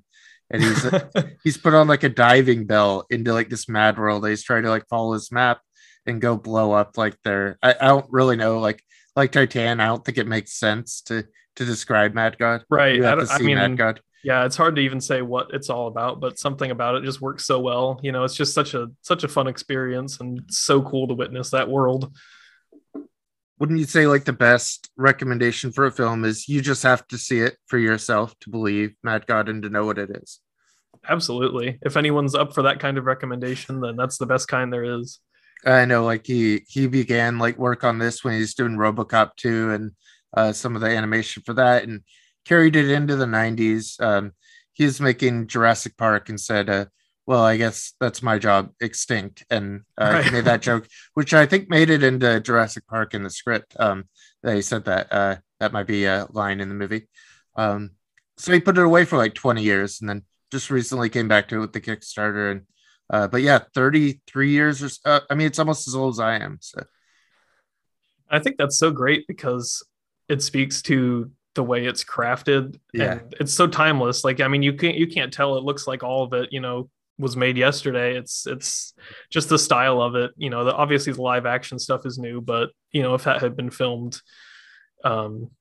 and 0.50 0.64
he's 0.64 0.86
he's 1.44 1.58
put 1.58 1.74
on 1.74 1.88
like 1.88 2.04
a 2.04 2.10
diving 2.10 2.66
bell 2.66 3.06
into 3.10 3.34
like 3.34 3.50
this 3.50 3.70
mad 3.70 4.00
world. 4.00 4.28
He's 4.28 4.44
trying 4.44 4.64
to 4.64 4.70
like 4.70 4.88
follow 4.90 5.14
his 5.14 5.32
map 5.32 5.62
and 6.06 6.22
go 6.22 6.38
blow 6.38 6.72
up 6.72 6.98
like 6.98 7.18
there. 7.24 7.58
I, 7.62 7.76
I 7.80 7.88
don't 7.88 8.08
really 8.10 8.36
know 8.36 8.60
like 8.60 8.84
like 9.16 9.32
Titane. 9.32 9.80
I 9.80 9.88
don't 9.88 10.04
think 10.04 10.18
it 10.18 10.28
makes 10.28 10.54
sense 10.54 11.02
to 11.04 11.26
to 11.58 11.66
describe 11.66 12.14
Mad 12.14 12.38
God. 12.38 12.64
Right. 12.70 13.04
I, 13.04 13.14
I 13.14 13.40
mean, 13.40 13.58
Mad 13.58 13.78
God. 13.78 14.02
Yeah, 14.24 14.46
it's 14.46 14.56
hard 14.56 14.76
to 14.76 14.82
even 14.82 15.02
say 15.02 15.24
what 15.24 15.48
it's 15.52 15.70
all 15.70 15.88
about, 15.88 16.20
but 16.20 16.38
something 16.38 16.70
about 16.70 16.96
it 16.96 17.04
just 17.04 17.22
works 17.22 17.46
so 17.46 17.60
well. 17.60 18.00
You 18.04 18.12
know, 18.12 18.24
it's 18.24 18.36
just 18.36 18.54
such 18.54 18.74
a 18.74 18.88
such 19.02 19.24
a 19.24 19.28
fun 19.28 19.48
experience 19.48 20.20
and 20.20 20.42
so 20.50 20.82
cool 20.82 21.08
to 21.08 21.14
witness 21.14 21.50
that 21.52 21.70
world 21.70 22.12
wouldn't 23.62 23.78
you 23.78 23.86
say 23.86 24.08
like 24.08 24.24
the 24.24 24.34
best 24.34 24.90
recommendation 24.98 25.72
for 25.72 25.86
a 25.86 25.92
film 25.92 26.26
is 26.26 26.50
you 26.50 26.62
just 26.62 26.82
have 26.82 27.08
to 27.10 27.16
see 27.16 27.42
it 27.42 27.58
for 27.68 27.78
yourself 27.78 28.34
to 28.40 28.50
believe 28.50 28.96
Mad 29.04 29.28
God 29.28 29.50
and 29.50 29.62
to 29.62 29.70
know 29.70 29.86
what 29.86 30.00
it 30.00 30.10
is? 30.10 30.40
Absolutely. 31.08 31.78
If 31.84 31.96
anyone's 31.96 32.34
up 32.34 32.56
for 32.56 32.64
that 32.64 32.80
kind 32.80 32.98
of 32.98 33.06
recommendation, 33.06 33.80
then 33.80 33.98
that's 33.98 34.18
the 34.18 34.26
best 34.26 34.48
kind 34.48 34.74
there 34.74 35.00
is. 35.00 35.20
I 35.66 35.86
know, 35.86 36.04
like 36.04 36.26
he 36.26 36.64
he 36.68 36.88
began 36.88 37.38
like 37.38 37.58
work 37.58 37.84
on 37.84 38.00
this 38.00 38.24
when 38.24 38.34
he's 38.34 38.56
doing 38.56 38.78
RoboCop 38.78 39.36
2 39.36 39.72
and 39.72 39.92
uh, 40.36 40.54
some 40.54 40.76
of 40.76 40.82
the 40.82 40.88
animation 40.88 41.44
for 41.46 41.54
that, 41.54 41.84
and 41.84 42.02
carried 42.46 42.76
it 42.76 42.90
into 42.90 43.16
the 43.16 43.26
90s. 43.26 44.02
Um, 44.02 44.34
he 44.74 44.86
was 44.86 45.02
making 45.02 45.48
Jurassic 45.48 45.98
Park 45.98 46.30
and 46.30 46.40
said, 46.40 46.70
uh, 46.70 46.86
well, 47.26 47.44
I 47.44 47.58
guess 47.58 47.94
that's 48.00 48.24
my 48.24 48.40
job, 48.40 48.72
extinct. 48.80 49.46
And 49.50 49.82
uh, 50.00 50.12
right. 50.14 50.26
he 50.26 50.32
made 50.32 50.46
that 50.46 50.62
joke, 50.62 50.88
which 51.14 51.34
I 51.34 51.46
think 51.46 51.70
made 51.70 51.90
it 51.90 52.04
into 52.04 52.40
Jurassic 52.40 52.88
Park 52.88 53.14
in 53.14 53.24
the 53.24 53.30
script. 53.30 53.76
Um, 53.80 54.06
they 54.44 54.62
said 54.62 54.86
that 54.86 55.08
uh, 55.12 55.36
that 55.60 55.74
might 55.74 55.88
be 55.88 56.06
a 56.06 56.28
line 56.32 56.60
in 56.60 56.70
the 56.70 56.76
movie. 56.76 57.08
Um, 57.56 57.92
so 58.38 58.52
he 58.54 58.60
put 58.60 58.78
it 58.78 58.84
away 58.84 59.06
for 59.06 59.18
like 59.18 59.36
20 59.36 59.62
years 59.62 60.02
and 60.02 60.10
then 60.10 60.24
just 60.52 60.72
recently 60.72 61.10
came 61.10 61.28
back 61.28 61.48
to 61.50 61.58
it 61.58 61.60
with 61.60 61.74
the 61.74 61.82
Kickstarter. 61.82 62.52
And 62.52 62.62
uh, 63.12 63.28
but 63.28 63.42
yeah, 63.44 63.60
33 63.76 64.50
years 64.50 64.82
or 64.82 64.90
so, 64.90 65.00
uh, 65.06 65.20
I 65.30 65.36
mean, 65.36 65.48
it's 65.48 65.60
almost 65.60 65.88
as 65.88 65.96
old 65.96 66.16
as 66.16 66.20
I 66.20 66.38
am. 66.38 66.58
So 66.62 66.84
I 68.30 68.40
think 68.40 68.58
that's 68.58 68.78
so 68.78 68.90
great 68.90 69.28
because 69.28 69.86
it 70.28 70.42
speaks 70.42 70.82
to 70.84 71.30
the 71.54 71.64
way 71.64 71.86
it's 71.86 72.04
crafted 72.04 72.80
yeah. 72.94 73.12
and 73.12 73.36
it's 73.42 73.54
so 73.54 73.68
timeless 73.68 74.24
like 74.24 74.40
i 74.40 74.48
mean 74.48 74.64
you 74.64 74.72
can't 74.72 74.96
you 74.96 75.06
can't 75.06 75.34
tell 75.34 75.58
it 75.58 75.66
looks 75.66 75.86
like 75.86 76.02
all 76.02 76.24
of 76.24 76.32
it 76.32 76.48
you 76.54 76.62
know 76.62 76.90
was 77.22 77.38
made 77.38 77.56
yesterday. 77.56 78.18
It's 78.18 78.46
it's 78.48 78.94
just 79.30 79.48
the 79.48 79.60
style 79.60 80.02
of 80.02 80.16
it. 80.16 80.32
You 80.36 80.50
know, 80.50 80.66
the, 80.66 80.74
obviously 80.74 81.14
the 81.14 81.22
live 81.22 81.46
action 81.46 81.80
stuff 81.80 82.06
is 82.06 82.18
new, 82.18 82.42
but 82.42 82.72
you 82.92 83.04
know, 83.04 83.14
if 83.14 83.24
that 83.24 83.42
had 83.42 83.56
been 83.56 83.70
filmed 83.70 84.20
um, 85.06 85.52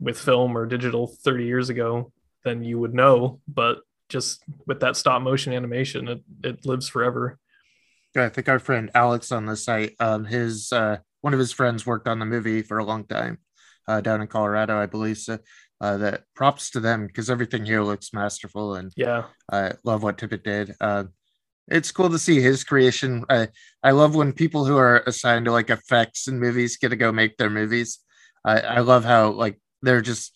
with 0.00 0.18
film 0.18 0.56
or 0.56 0.64
digital 0.64 1.06
30 1.06 1.44
years 1.44 1.68
ago, 1.68 2.12
then 2.44 2.62
you 2.62 2.78
would 2.78 2.94
know. 2.94 3.40
But 3.48 3.80
just 4.08 4.42
with 4.66 4.80
that 4.80 4.96
stop 4.96 5.22
motion 5.22 5.52
animation, 5.52 6.08
it 6.08 6.22
it 6.42 6.66
lives 6.66 6.88
forever. 6.88 7.38
I 8.16 8.28
think 8.28 8.48
our 8.48 8.58
friend 8.58 8.90
Alex 8.94 9.30
on 9.30 9.46
the 9.46 9.56
site, 9.56 9.94
um, 10.00 10.24
his 10.24 10.72
uh, 10.72 10.98
one 11.20 11.34
of 11.34 11.38
his 11.38 11.52
friends 11.52 11.86
worked 11.86 12.08
on 12.08 12.18
the 12.18 12.26
movie 12.26 12.62
for 12.62 12.78
a 12.78 12.84
long 12.84 13.04
time 13.04 13.38
uh, 13.86 14.00
down 14.00 14.20
in 14.20 14.26
Colorado, 14.26 14.76
I 14.76 14.86
believe. 14.86 15.18
So 15.18 15.38
uh, 15.80 15.96
that 15.98 16.24
props 16.34 16.70
to 16.70 16.80
them 16.80 17.06
because 17.06 17.30
everything 17.30 17.64
here 17.64 17.82
looks 17.82 18.12
masterful 18.12 18.74
and 18.74 18.92
yeah 18.96 19.24
i 19.50 19.72
love 19.84 20.02
what 20.02 20.18
tippett 20.18 20.42
did 20.42 20.74
uh, 20.80 21.04
it's 21.68 21.92
cool 21.92 22.10
to 22.10 22.18
see 22.18 22.40
his 22.40 22.64
creation 22.64 23.24
I, 23.28 23.48
I 23.82 23.92
love 23.92 24.14
when 24.14 24.32
people 24.32 24.64
who 24.64 24.76
are 24.76 25.02
assigned 25.06 25.44
to 25.44 25.52
like 25.52 25.70
effects 25.70 26.28
in 26.28 26.40
movies 26.40 26.76
get 26.76 26.88
to 26.90 26.96
go 26.96 27.12
make 27.12 27.36
their 27.36 27.50
movies 27.50 28.00
i, 28.44 28.60
I 28.60 28.80
love 28.80 29.04
how 29.04 29.30
like 29.30 29.60
they're 29.82 30.00
just 30.00 30.34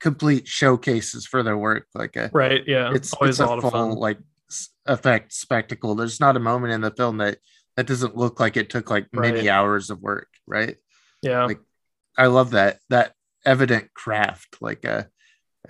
complete 0.00 0.46
showcases 0.46 1.26
for 1.26 1.42
their 1.42 1.56
work 1.56 1.86
like 1.94 2.14
a, 2.16 2.26
uh, 2.26 2.28
right 2.32 2.62
yeah 2.66 2.92
it's 2.94 3.12
always 3.14 3.40
it's 3.40 3.50
a, 3.50 3.52
a 3.52 3.60
full 3.60 3.98
like 3.98 4.18
effect 4.86 5.32
spectacle 5.32 5.94
there's 5.94 6.20
not 6.20 6.36
a 6.36 6.40
moment 6.40 6.72
in 6.72 6.80
the 6.80 6.92
film 6.92 7.18
that 7.18 7.38
that 7.76 7.86
doesn't 7.86 8.16
look 8.16 8.40
like 8.40 8.56
it 8.56 8.70
took 8.70 8.90
like 8.90 9.06
right. 9.12 9.34
many 9.34 9.50
hours 9.50 9.90
of 9.90 10.00
work 10.00 10.28
right 10.46 10.76
yeah 11.22 11.44
like 11.44 11.60
i 12.16 12.26
love 12.26 12.52
that 12.52 12.78
that 12.88 13.12
evident 13.48 13.92
craft. 13.94 14.58
Like, 14.60 14.84
uh, 14.84 15.04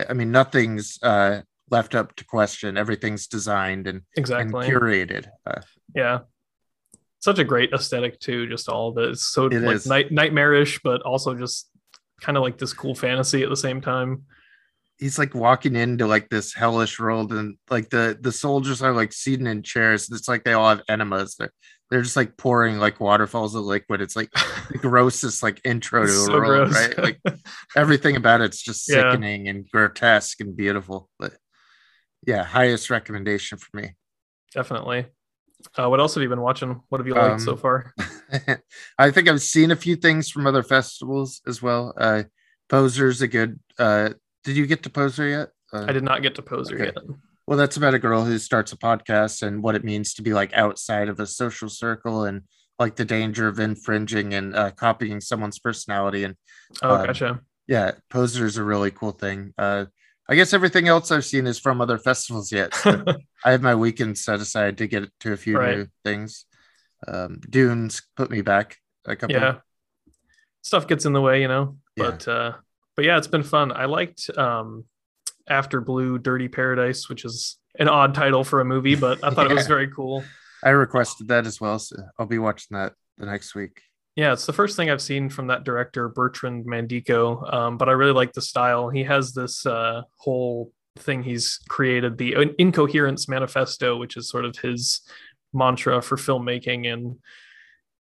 I 0.09 0.12
mean, 0.12 0.31
nothing's 0.31 0.99
uh, 1.03 1.43
left 1.71 1.95
up 1.95 2.14
to 2.17 2.25
question. 2.25 2.77
Everything's 2.77 3.27
designed 3.27 3.87
and 3.87 4.03
exactly 4.17 4.67
and 4.67 4.73
curated. 4.73 5.29
Uh, 5.47 5.61
yeah, 5.95 6.21
such 7.21 7.38
a 7.38 7.45
great 7.45 7.73
aesthetic 7.73 8.21
too. 8.21 8.47
Just 8.49 8.69
all 8.69 8.88
of 8.88 8.99
it. 8.99 9.11
It's 9.11 9.27
so 9.27 9.47
it 9.47 9.62
like 9.62 9.87
night- 9.87 10.12
nightmarish, 10.12 10.81
but 10.83 11.03
also 11.03 11.35
just 11.35 11.71
kind 12.20 12.37
of 12.37 12.42
like 12.42 12.59
this 12.59 12.72
cool 12.72 12.94
fantasy 12.94 13.42
at 13.42 13.50
the 13.50 13.57
same 13.57 13.81
time. 13.81 14.24
He's 14.98 15.18
like 15.18 15.35
walking 15.35 15.76
into 15.76 16.07
like 16.07 16.28
this 16.28 16.52
hellish 16.52 16.98
world, 16.98 17.33
and 17.33 17.57
like 17.70 17.88
the 17.90 18.18
the 18.20 18.33
soldiers 18.33 18.83
are 18.83 18.92
like 18.92 19.12
seated 19.12 19.46
in 19.46 19.62
chairs. 19.62 20.11
It's 20.11 20.28
like 20.28 20.44
they 20.44 20.54
all 20.54 20.68
have 20.68 20.83
enemas. 20.88 21.37
They're 21.37 21.52
they're 21.90 22.02
just 22.02 22.16
like 22.16 22.37
pouring 22.37 22.78
like 22.78 23.00
waterfalls 23.00 23.54
of 23.54 23.64
liquid. 23.64 24.00
It's 24.00 24.16
like 24.16 24.31
the 24.70 24.78
grossest 24.83 25.42
like 25.42 25.61
intro 25.64 26.04
to 26.04 26.12
so 26.12 26.33
a 26.33 26.37
world, 26.37 26.70
gross. 26.70 26.88
right? 26.88 26.98
Like 26.98 27.20
everything 27.76 28.16
about 28.16 28.40
it's 28.40 28.61
just 28.61 28.85
sickening 28.85 29.48
and 29.48 29.68
grotesque 29.70 30.40
and 30.40 30.57
beautiful. 30.57 31.09
But 31.18 31.35
yeah, 32.26 32.44
highest 32.44 32.90
recommendation 32.90 33.59
for 33.59 33.76
me. 33.76 33.94
Definitely. 34.52 35.07
Uh, 35.76 35.88
what 35.88 36.00
else 36.00 36.14
have 36.14 36.22
you 36.22 36.28
been 36.28 36.40
watching? 36.40 36.81
What 36.88 36.98
have 36.98 37.07
you 37.07 37.14
liked 37.14 37.33
um, 37.35 37.38
so 37.40 37.57
far? 37.57 37.92
I 38.99 39.11
think 39.11 39.29
I've 39.29 39.43
seen 39.43 39.71
a 39.71 39.77
few 39.77 39.97
things 39.97 40.31
from 40.31 40.47
other 40.47 40.62
festivals 40.62 41.41
as 41.47 41.62
well. 41.62 41.95
Uh, 41.97 42.25
Poser's 42.69 43.23
a 43.23 43.29
good. 43.29 43.59
Uh, 43.79 44.11
did 44.45 44.57
you 44.57 44.67
get 44.67 44.83
to 44.85 44.91
Poser 44.91 45.29
yet? 45.29 45.49
Uh, 45.73 45.87
I 45.88 45.93
did 45.93 46.05
not 46.05 46.23
get 46.23 46.35
to 46.37 46.43
Poser 46.43 46.75
okay. 46.75 46.85
yet. 46.87 46.97
Well, 47.47 47.59
that's 47.59 47.79
about 47.79 47.95
a 47.95 47.99
girl 47.99 48.25
who 48.25 48.38
starts 48.38 48.73
a 48.73 48.77
podcast 48.77 49.43
and 49.43 49.62
what 49.62 49.75
it 49.75 49.85
means 49.85 50.14
to 50.14 50.23
be 50.23 50.35
like 50.35 50.53
outside 50.53 51.09
of 51.09 51.19
a 51.19 51.27
social 51.27 51.69
circle 51.71 52.25
and 52.25 52.43
like 52.79 52.97
the 52.97 53.05
danger 53.05 53.49
of 53.49 53.59
infringing 53.59 54.35
and 54.35 54.55
uh, 54.55 54.71
copying 54.71 55.21
someone's 55.21 55.59
personality. 55.59 56.25
And 56.25 56.37
oh, 56.83 56.97
um, 56.97 57.07
gotcha. 57.07 57.41
Yeah, 57.67 57.93
Poser 58.11 58.47
is 58.47 58.57
a 58.57 58.64
really 58.64 58.91
cool 58.91 59.12
thing. 59.12 59.55
Uh, 59.57 59.87
I 60.29 60.35
guess 60.35 60.53
everything 60.53 60.88
else 60.88 61.11
I've 61.11 61.25
seen 61.25 61.47
is 61.47 61.59
from 61.59 61.81
other 61.81 61.99
festivals 61.99 62.53
yet. 62.53 62.75
So 62.75 63.03
I 63.45 63.53
have 63.53 63.62
my 63.62 63.75
weekend 63.75 64.19
set 64.19 64.41
aside 64.41 64.79
to 64.79 64.87
get 64.87 65.11
to 65.21 65.33
a 65.33 65.37
few 65.37 65.59
right. 65.59 65.79
new 65.79 65.87
things. 66.05 66.45
Um, 67.07 67.41
Dunes 67.49 68.03
put 68.17 68.31
me 68.31 68.43
back 68.43 68.77
a 69.07 69.17
couple. 69.17 69.37
Yeah, 69.37 69.57
stuff 70.63 70.87
gets 70.87 71.07
in 71.07 71.13
the 71.13 71.21
way, 71.21 71.43
you 71.43 71.49
know. 71.49 71.77
Yeah. 71.97 72.11
But 72.11 72.29
uh, 72.29 72.53
but 72.97 73.05
yeah, 73.05 73.19
it's 73.19 73.27
been 73.27 73.43
fun. 73.43 73.73
I 73.73 73.85
liked 73.85 74.31
um, 74.37 74.85
after 75.49 75.81
Blue 75.81 76.19
Dirty 76.19 76.49
Paradise, 76.49 77.09
which 77.09 77.25
is 77.25 77.59
an 77.79 77.89
odd 77.89 78.15
title 78.15 78.45
for 78.45 78.61
a 78.61 78.65
movie, 78.65 78.97
but 78.97 79.23
I 79.23 79.31
thought 79.31 79.47
yeah. 79.47 79.53
it 79.53 79.57
was 79.57 79.67
very 79.69 79.89
cool. 79.89 80.25
I 80.65 80.71
requested 80.71 81.29
that 81.29 81.47
as 81.47 81.61
well, 81.61 81.79
so 81.79 81.97
I'll 82.19 82.27
be 82.27 82.39
watching 82.39 82.77
that 82.77 82.95
the 83.17 83.27
next 83.27 83.55
week. 83.55 83.81
Yeah, 84.17 84.33
it's 84.33 84.47
the 84.47 84.53
first 84.53 84.77
thing 84.77 84.91
I've 84.91 85.01
seen 85.01 85.31
from 85.31 85.47
that 85.47 85.63
director, 85.63 86.09
Bertrand 86.09 86.67
Mandico. 86.67 87.55
Um, 87.55 87.79
but 87.79 87.89
I 87.89 87.93
really 87.93 88.13
like 88.13 88.33
the 88.33 88.43
style. 88.43 88.89
He 88.89 89.05
has 89.05 89.33
this 89.33 89.65
uh, 89.65 90.03
whole 90.17 90.73
thing 90.99 91.23
he's 91.23 91.61
created, 91.69 92.19
the 92.19 92.53
Incoherence 92.59 93.29
Manifesto, 93.29 93.97
which 93.97 94.17
is 94.17 94.29
sort 94.29 94.45
of 94.45 94.57
his 94.59 95.03
mantra 95.53 96.03
for 96.03 96.17
filmmaking. 96.17 96.93
And 96.93 97.19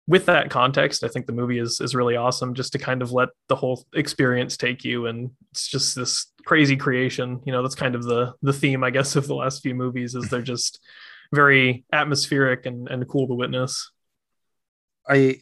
with 0.06 0.26
that 0.26 0.50
context, 0.50 1.04
I 1.04 1.08
think 1.08 1.26
the 1.26 1.32
movie 1.32 1.58
is 1.58 1.80
is 1.80 1.94
really 1.94 2.16
awesome 2.16 2.54
just 2.54 2.72
to 2.72 2.78
kind 2.78 3.02
of 3.02 3.12
let 3.12 3.28
the 3.48 3.56
whole 3.56 3.84
experience 3.94 4.56
take 4.56 4.84
you. 4.84 5.06
And 5.06 5.30
it's 5.52 5.68
just 5.68 5.94
this 5.94 6.32
crazy 6.44 6.76
creation. 6.76 7.40
You 7.44 7.52
know, 7.52 7.62
that's 7.62 7.74
kind 7.74 7.94
of 7.94 8.04
the 8.04 8.34
the 8.42 8.52
theme, 8.52 8.82
I 8.84 8.90
guess, 8.90 9.16
of 9.16 9.26
the 9.26 9.34
last 9.34 9.62
few 9.62 9.74
movies 9.74 10.14
is 10.14 10.28
they're 10.28 10.42
just 10.42 10.80
very 11.32 11.84
atmospheric 11.92 12.66
and, 12.66 12.88
and 12.88 13.08
cool 13.08 13.26
to 13.28 13.34
witness. 13.34 13.90
I 15.08 15.40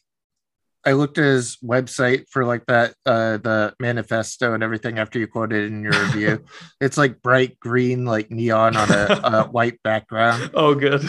I 0.85 0.93
looked 0.93 1.19
at 1.19 1.25
his 1.25 1.59
website 1.63 2.29
for 2.31 2.45
like 2.45 2.65
that 2.67 2.95
uh 3.05 3.37
the 3.39 3.75
manifesto 3.81 4.55
and 4.55 4.63
everything 4.63 4.99
after 4.99 5.19
you 5.19 5.27
quoted 5.27 5.71
in 5.71 5.83
your 5.83 5.93
review. 5.93 6.45
it's 6.81 6.97
like 6.97 7.23
bright 7.23 7.59
green, 7.61 8.05
like 8.05 8.31
neon 8.31 8.77
on 8.77 8.91
a, 8.91 9.21
a 9.25 9.45
white 9.51 9.83
background. 9.83 10.51
Oh, 10.55 10.75
good. 10.75 11.03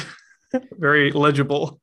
Very 0.72 1.12
legible. 1.12 1.80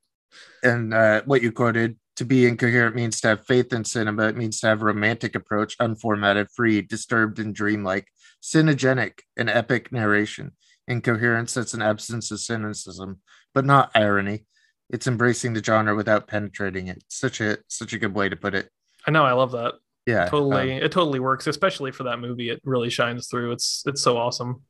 And 0.63 0.93
uh, 0.93 1.23
what 1.25 1.43
you 1.43 1.53
quoted 1.53 1.97
to 2.17 2.25
be 2.25 2.47
incoherent 2.47 2.97
means 2.97 3.21
to 3.21 3.29
have 3.29 3.47
faith 3.47 3.73
in 3.73 3.85
cinema. 3.85 4.29
It 4.29 4.37
means 4.37 4.61
to 4.61 4.67
have 4.67 4.83
a 4.83 4.87
romantic 4.87 5.35
approach, 5.35 5.79
unformatted, 5.79 6.49
free, 6.55 6.83
disturbed, 6.83 7.39
and 7.39 7.55
dreamlike, 7.55 8.09
cinegenic, 8.43 9.21
and 9.37 9.49
epic 9.49 9.93
narration. 9.93 10.53
Incoherence, 10.89 11.55
that's 11.55 11.75
an 11.75 11.83
absence 11.83 12.31
of 12.31 12.41
cynicism, 12.41 13.21
but 13.55 13.65
not 13.65 13.91
irony. 13.95 14.47
It's 14.91 15.07
embracing 15.07 15.53
the 15.53 15.63
genre 15.63 15.95
without 15.95 16.27
penetrating 16.27 16.89
it. 16.89 17.05
Such 17.09 17.41
a 17.41 17.59
such 17.69 17.93
a 17.93 17.99
good 17.99 18.15
way 18.15 18.29
to 18.29 18.37
put 18.37 18.55
it. 18.55 18.71
I 19.07 19.11
know, 19.11 19.25
I 19.25 19.33
love 19.33 19.53
that. 19.53 19.75
Yeah, 20.07 20.27
totally. 20.27 20.73
um, 20.73 20.83
it 20.83 20.91
totally 20.91 21.21
works, 21.21 21.47
especially 21.47 21.93
for 21.93 22.05
that 22.05 22.19
movie. 22.19 22.49
It 22.49 22.63
really 22.65 22.89
shines 22.89 23.29
through. 23.29 23.53
It's 23.53 23.83
it's 23.87 24.03
so 24.03 24.17
awesome. 24.17 24.63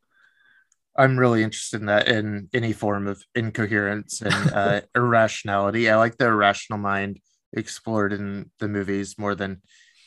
I'm 0.98 1.16
really 1.16 1.44
interested 1.44 1.80
in 1.80 1.86
that 1.86 2.08
in 2.08 2.48
any 2.52 2.72
form 2.72 3.06
of 3.06 3.22
incoherence 3.34 4.20
and 4.20 4.34
uh, 4.52 4.80
irrationality. 4.94 5.88
I 5.88 5.96
like 5.96 6.18
the 6.18 6.26
irrational 6.26 6.80
mind 6.80 7.20
explored 7.52 8.12
in 8.12 8.50
the 8.58 8.68
movies 8.68 9.16
more 9.16 9.34
than 9.34 9.62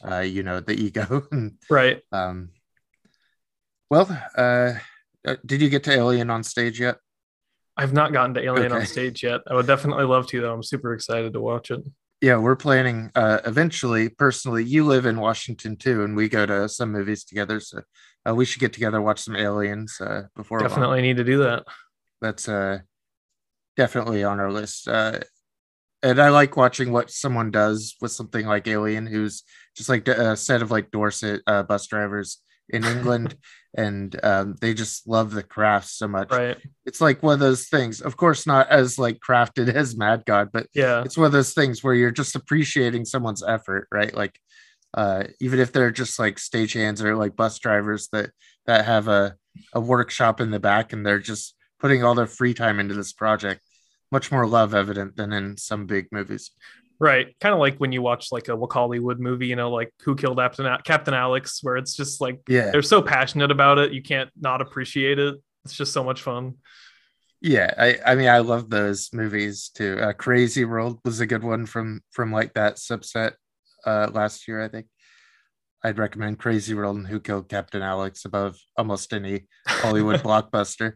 uh, 0.06 0.20
you 0.20 0.44
know 0.44 0.60
the 0.60 0.74
ego. 0.74 1.24
Right. 1.70 2.02
um, 2.12 2.50
well, 3.90 4.08
uh, 4.38 4.74
uh, 5.28 5.36
did 5.46 5.62
you 5.62 5.70
get 5.70 5.84
to 5.86 5.92
Alien 5.92 6.30
on 6.30 6.44
stage 6.44 6.80
yet? 6.80 6.98
I've 7.78 7.94
not 7.94 8.14
gotten 8.14 8.34
to 8.36 8.44
Alien 8.44 8.72
on 8.72 8.86
stage 8.86 9.24
yet. 9.24 9.42
I 9.48 9.54
would 9.54 9.68
definitely 9.68 10.06
love 10.06 10.28
to 10.28 10.42
though. 10.42 10.54
I'm 10.54 10.64
super 10.64 10.94
excited 10.94 11.34
to 11.34 11.42
watch 11.42 11.72
it. 11.72 11.82
Yeah, 12.22 12.38
we're 12.38 12.56
planning 12.56 13.12
uh, 13.16 13.40
eventually. 13.46 14.10
Personally, 14.10 14.64
you 14.64 14.86
live 14.86 15.06
in 15.06 15.20
Washington 15.20 15.76
too, 15.76 16.04
and 16.04 16.16
we 16.16 16.30
go 16.30 16.46
to 16.46 16.70
some 16.70 16.92
movies 16.92 17.24
together. 17.24 17.60
So 17.60 17.82
uh, 18.28 18.34
we 18.36 18.46
should 18.46 18.60
get 18.60 18.74
together, 18.74 19.02
watch 19.02 19.22
some 19.22 19.36
Aliens 19.36 20.00
uh, 20.02 20.24
before 20.36 20.60
long. 20.60 20.70
Definitely 20.70 21.02
need 21.02 21.18
to 21.18 21.24
do 21.24 21.38
that. 21.40 21.64
that's 22.22 22.48
uh 22.48 22.80
definitely 23.78 24.24
on 24.24 24.40
our 24.40 24.52
list 24.52 24.88
uh 24.88 25.20
and 26.04 26.20
i 26.22 26.30
like 26.30 26.58
watching 26.58 26.92
what 26.92 27.10
someone 27.10 27.52
does 27.52 27.96
with 28.02 28.12
something 28.12 28.46
like 28.46 28.68
alien 28.68 29.08
who's 29.08 29.44
just 29.76 29.90
like 29.90 30.08
a 30.08 30.36
set 30.36 30.62
of 30.62 30.70
like 30.72 30.92
dorset 30.92 31.42
uh, 31.48 31.64
bus 31.64 31.88
drivers 31.88 32.42
in 32.70 32.84
england 32.84 33.36
and 33.78 34.20
um, 34.24 34.56
they 34.60 34.74
just 34.74 35.08
love 35.08 35.32
the 35.32 35.42
craft 35.42 35.88
so 35.88 36.06
much 36.06 36.30
Right. 36.30 36.58
it's 36.86 37.00
like 37.00 37.24
one 37.24 37.36
of 37.36 37.40
those 37.40 37.70
things 37.70 38.02
of 38.02 38.18
course 38.18 38.46
not 38.46 38.68
as 38.70 39.00
like 39.00 39.20
crafted 39.26 39.70
as 39.74 39.96
mad 39.96 40.24
god 40.26 40.50
but 40.52 40.68
Yeah. 40.76 41.04
it's 41.04 41.18
one 41.18 41.28
of 41.28 41.32
those 41.32 41.54
things 41.54 41.82
where 41.82 41.94
you're 41.94 42.12
just 42.12 42.36
appreciating 42.36 43.06
someone's 43.06 43.42
effort 43.44 43.88
right 43.92 44.14
like 44.14 44.38
uh 44.94 45.24
even 45.40 45.60
if 45.60 45.72
they're 45.72 45.92
just 45.92 46.20
like 46.20 46.36
stagehands 46.36 47.02
or 47.02 47.16
like 47.16 47.36
bus 47.36 47.60
drivers 47.60 48.08
that 48.12 48.32
that 48.66 48.86
have 48.86 49.08
a 49.08 49.36
a 49.74 49.80
workshop 49.80 50.42
in 50.42 50.52
the 50.52 50.60
back 50.60 50.94
and 50.94 51.06
they're 51.06 51.20
just 51.20 51.56
putting 51.80 52.04
all 52.04 52.16
their 52.16 52.28
free 52.28 52.54
time 52.54 52.80
into 52.80 52.94
this 52.94 53.14
project 53.14 53.62
much 54.12 54.32
more 54.32 54.46
love 54.48 54.74
evident 54.74 55.16
than 55.16 55.32
in 55.34 55.58
some 55.58 55.86
big 55.86 56.08
movies 56.12 56.52
Right. 57.00 57.36
Kind 57.42 57.52
of 57.52 57.60
like 57.60 57.78
when 57.80 57.92
you 57.92 58.04
watch 58.04 58.32
like 58.32 58.48
a 58.48 58.56
Hollywood 58.56 59.20
movie, 59.20 59.48
you 59.48 59.56
know, 59.56 59.72
like 59.72 59.92
Who 60.04 60.16
Killed 60.16 60.38
Captain, 60.38 60.78
Captain 60.84 61.16
Alex, 61.16 61.64
where 61.64 61.76
it's 61.76 61.96
just 61.96 62.22
like 62.22 62.40
yeah 62.48 62.70
they're 62.70 62.84
so 62.84 63.02
passionate 63.02 63.50
about 63.50 63.80
it, 63.80 63.92
you 63.92 64.04
can't 64.04 64.30
not 64.40 64.62
appreciate 64.62 65.18
it. 65.18 65.34
It's 65.66 65.74
just 65.74 65.94
so 65.94 66.04
much 66.04 66.22
fun. 66.22 66.58
yeah 67.42 67.74
i 67.78 67.98
i 68.06 68.14
mean 68.16 68.30
i 68.30 68.38
love 68.38 68.70
those 68.70 69.10
movies 69.14 69.70
too 69.74 69.98
uh, 70.00 70.14
crazy 70.14 70.64
world 70.64 71.00
was 71.04 71.20
a 71.20 71.26
good 71.26 71.44
one 71.44 71.66
from 71.66 72.02
from 72.12 72.32
like 72.32 72.54
that 72.54 72.76
subset 72.76 73.34
uh 73.86 74.10
last 74.12 74.48
year 74.48 74.62
i 74.62 74.68
think 74.68 74.88
i'd 75.84 75.98
recommend 75.98 76.38
crazy 76.40 76.74
world 76.74 76.98
and 76.98 77.08
who 77.08 77.20
killed 77.20 77.50
captain 77.50 77.82
alex 77.82 78.26
above 78.26 78.58
almost 78.78 79.14
any 79.14 79.48
hollywood 79.68 80.20
blockbuster 80.28 80.94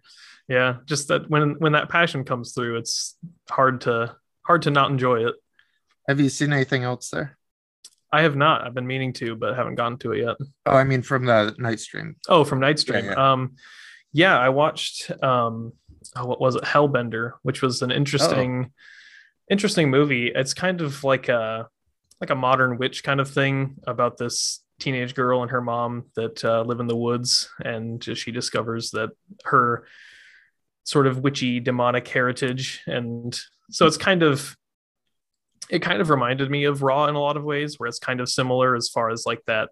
Yeah. 0.47 0.77
Just 0.85 1.07
that 1.07 1.27
when 1.27 1.55
when 1.57 1.71
that 1.73 1.89
passion 1.89 2.23
comes 2.23 2.53
through, 2.53 2.77
it's 2.77 3.17
hard 3.49 3.81
to 3.81 4.15
hard 4.43 4.61
to 4.63 4.69
not 4.69 4.91
enjoy 4.91 5.25
it. 5.27 5.35
have 6.07 6.19
you 6.19 6.29
seen 6.29 6.53
anything 6.53 6.83
else 6.83 7.09
there 7.09 7.37
I 8.11 8.21
have 8.21 8.35
not. 8.35 8.61
I've 8.63 8.75
been 8.75 8.85
meaning 8.87 9.11
to, 9.13 9.35
but 9.35 9.55
haven't 9.57 9.75
gotten 9.75 9.97
to 9.99 10.11
it 10.13 10.19
yet. 10.23 10.37
oh 10.67 10.77
i 10.77 10.83
mean 10.83 11.01
from 11.01 11.25
the 11.25 11.55
Nightstream 11.59 12.13
Oh, 12.29 12.43
from 12.43 12.59
Nightstream. 12.59 13.05
Yeah, 13.05 13.31
Um, 13.31 13.55
yeah, 14.13 14.37
I 14.39 14.49
watched. 14.49 15.09
Um, 15.23 15.73
oh, 16.15 16.25
what 16.27 16.39
was 16.39 16.55
it? 16.55 16.63
Hellbender, 16.63 17.31
which 17.41 17.63
was 17.63 17.81
an 17.81 17.91
interesting, 17.91 18.71
interesting 19.49 19.89
movie. 19.89 20.27
It's 20.33 20.53
kind 20.53 20.79
of 20.81 21.03
like 21.03 21.27
a 21.27 21.67
like 22.21 22.29
a 22.29 22.35
modern 22.35 22.77
witch 22.77 23.03
kind 23.03 23.19
of 23.19 23.29
thing 23.29 23.75
about 23.87 24.17
this 24.17 24.63
teenage 24.79 25.15
girl 25.15 25.41
and 25.41 25.51
her 25.51 25.61
mom 25.61 26.05
that 26.15 26.43
uh, 26.43 26.61
live 26.61 26.79
in 26.79 26.87
the 26.87 26.95
woods, 26.95 27.49
and 27.63 28.03
she 28.17 28.31
discovers 28.31 28.91
that 28.91 29.09
her 29.45 29.87
sort 30.83 31.07
of 31.07 31.19
witchy 31.19 31.59
demonic 31.59 32.07
heritage, 32.07 32.81
and 32.85 33.39
so 33.71 33.85
it's 33.85 33.97
kind 33.97 34.23
of 34.23 34.55
it 35.69 35.81
kind 35.81 35.99
of 35.99 36.09
reminded 36.09 36.51
me 36.51 36.65
of 36.65 36.83
Raw 36.83 37.07
in 37.07 37.15
a 37.15 37.19
lot 37.19 37.37
of 37.37 37.43
ways, 37.43 37.79
where 37.79 37.87
it's 37.87 37.99
kind 37.99 38.21
of 38.21 38.29
similar 38.29 38.75
as 38.75 38.89
far 38.89 39.09
as 39.09 39.25
like 39.25 39.41
that 39.47 39.69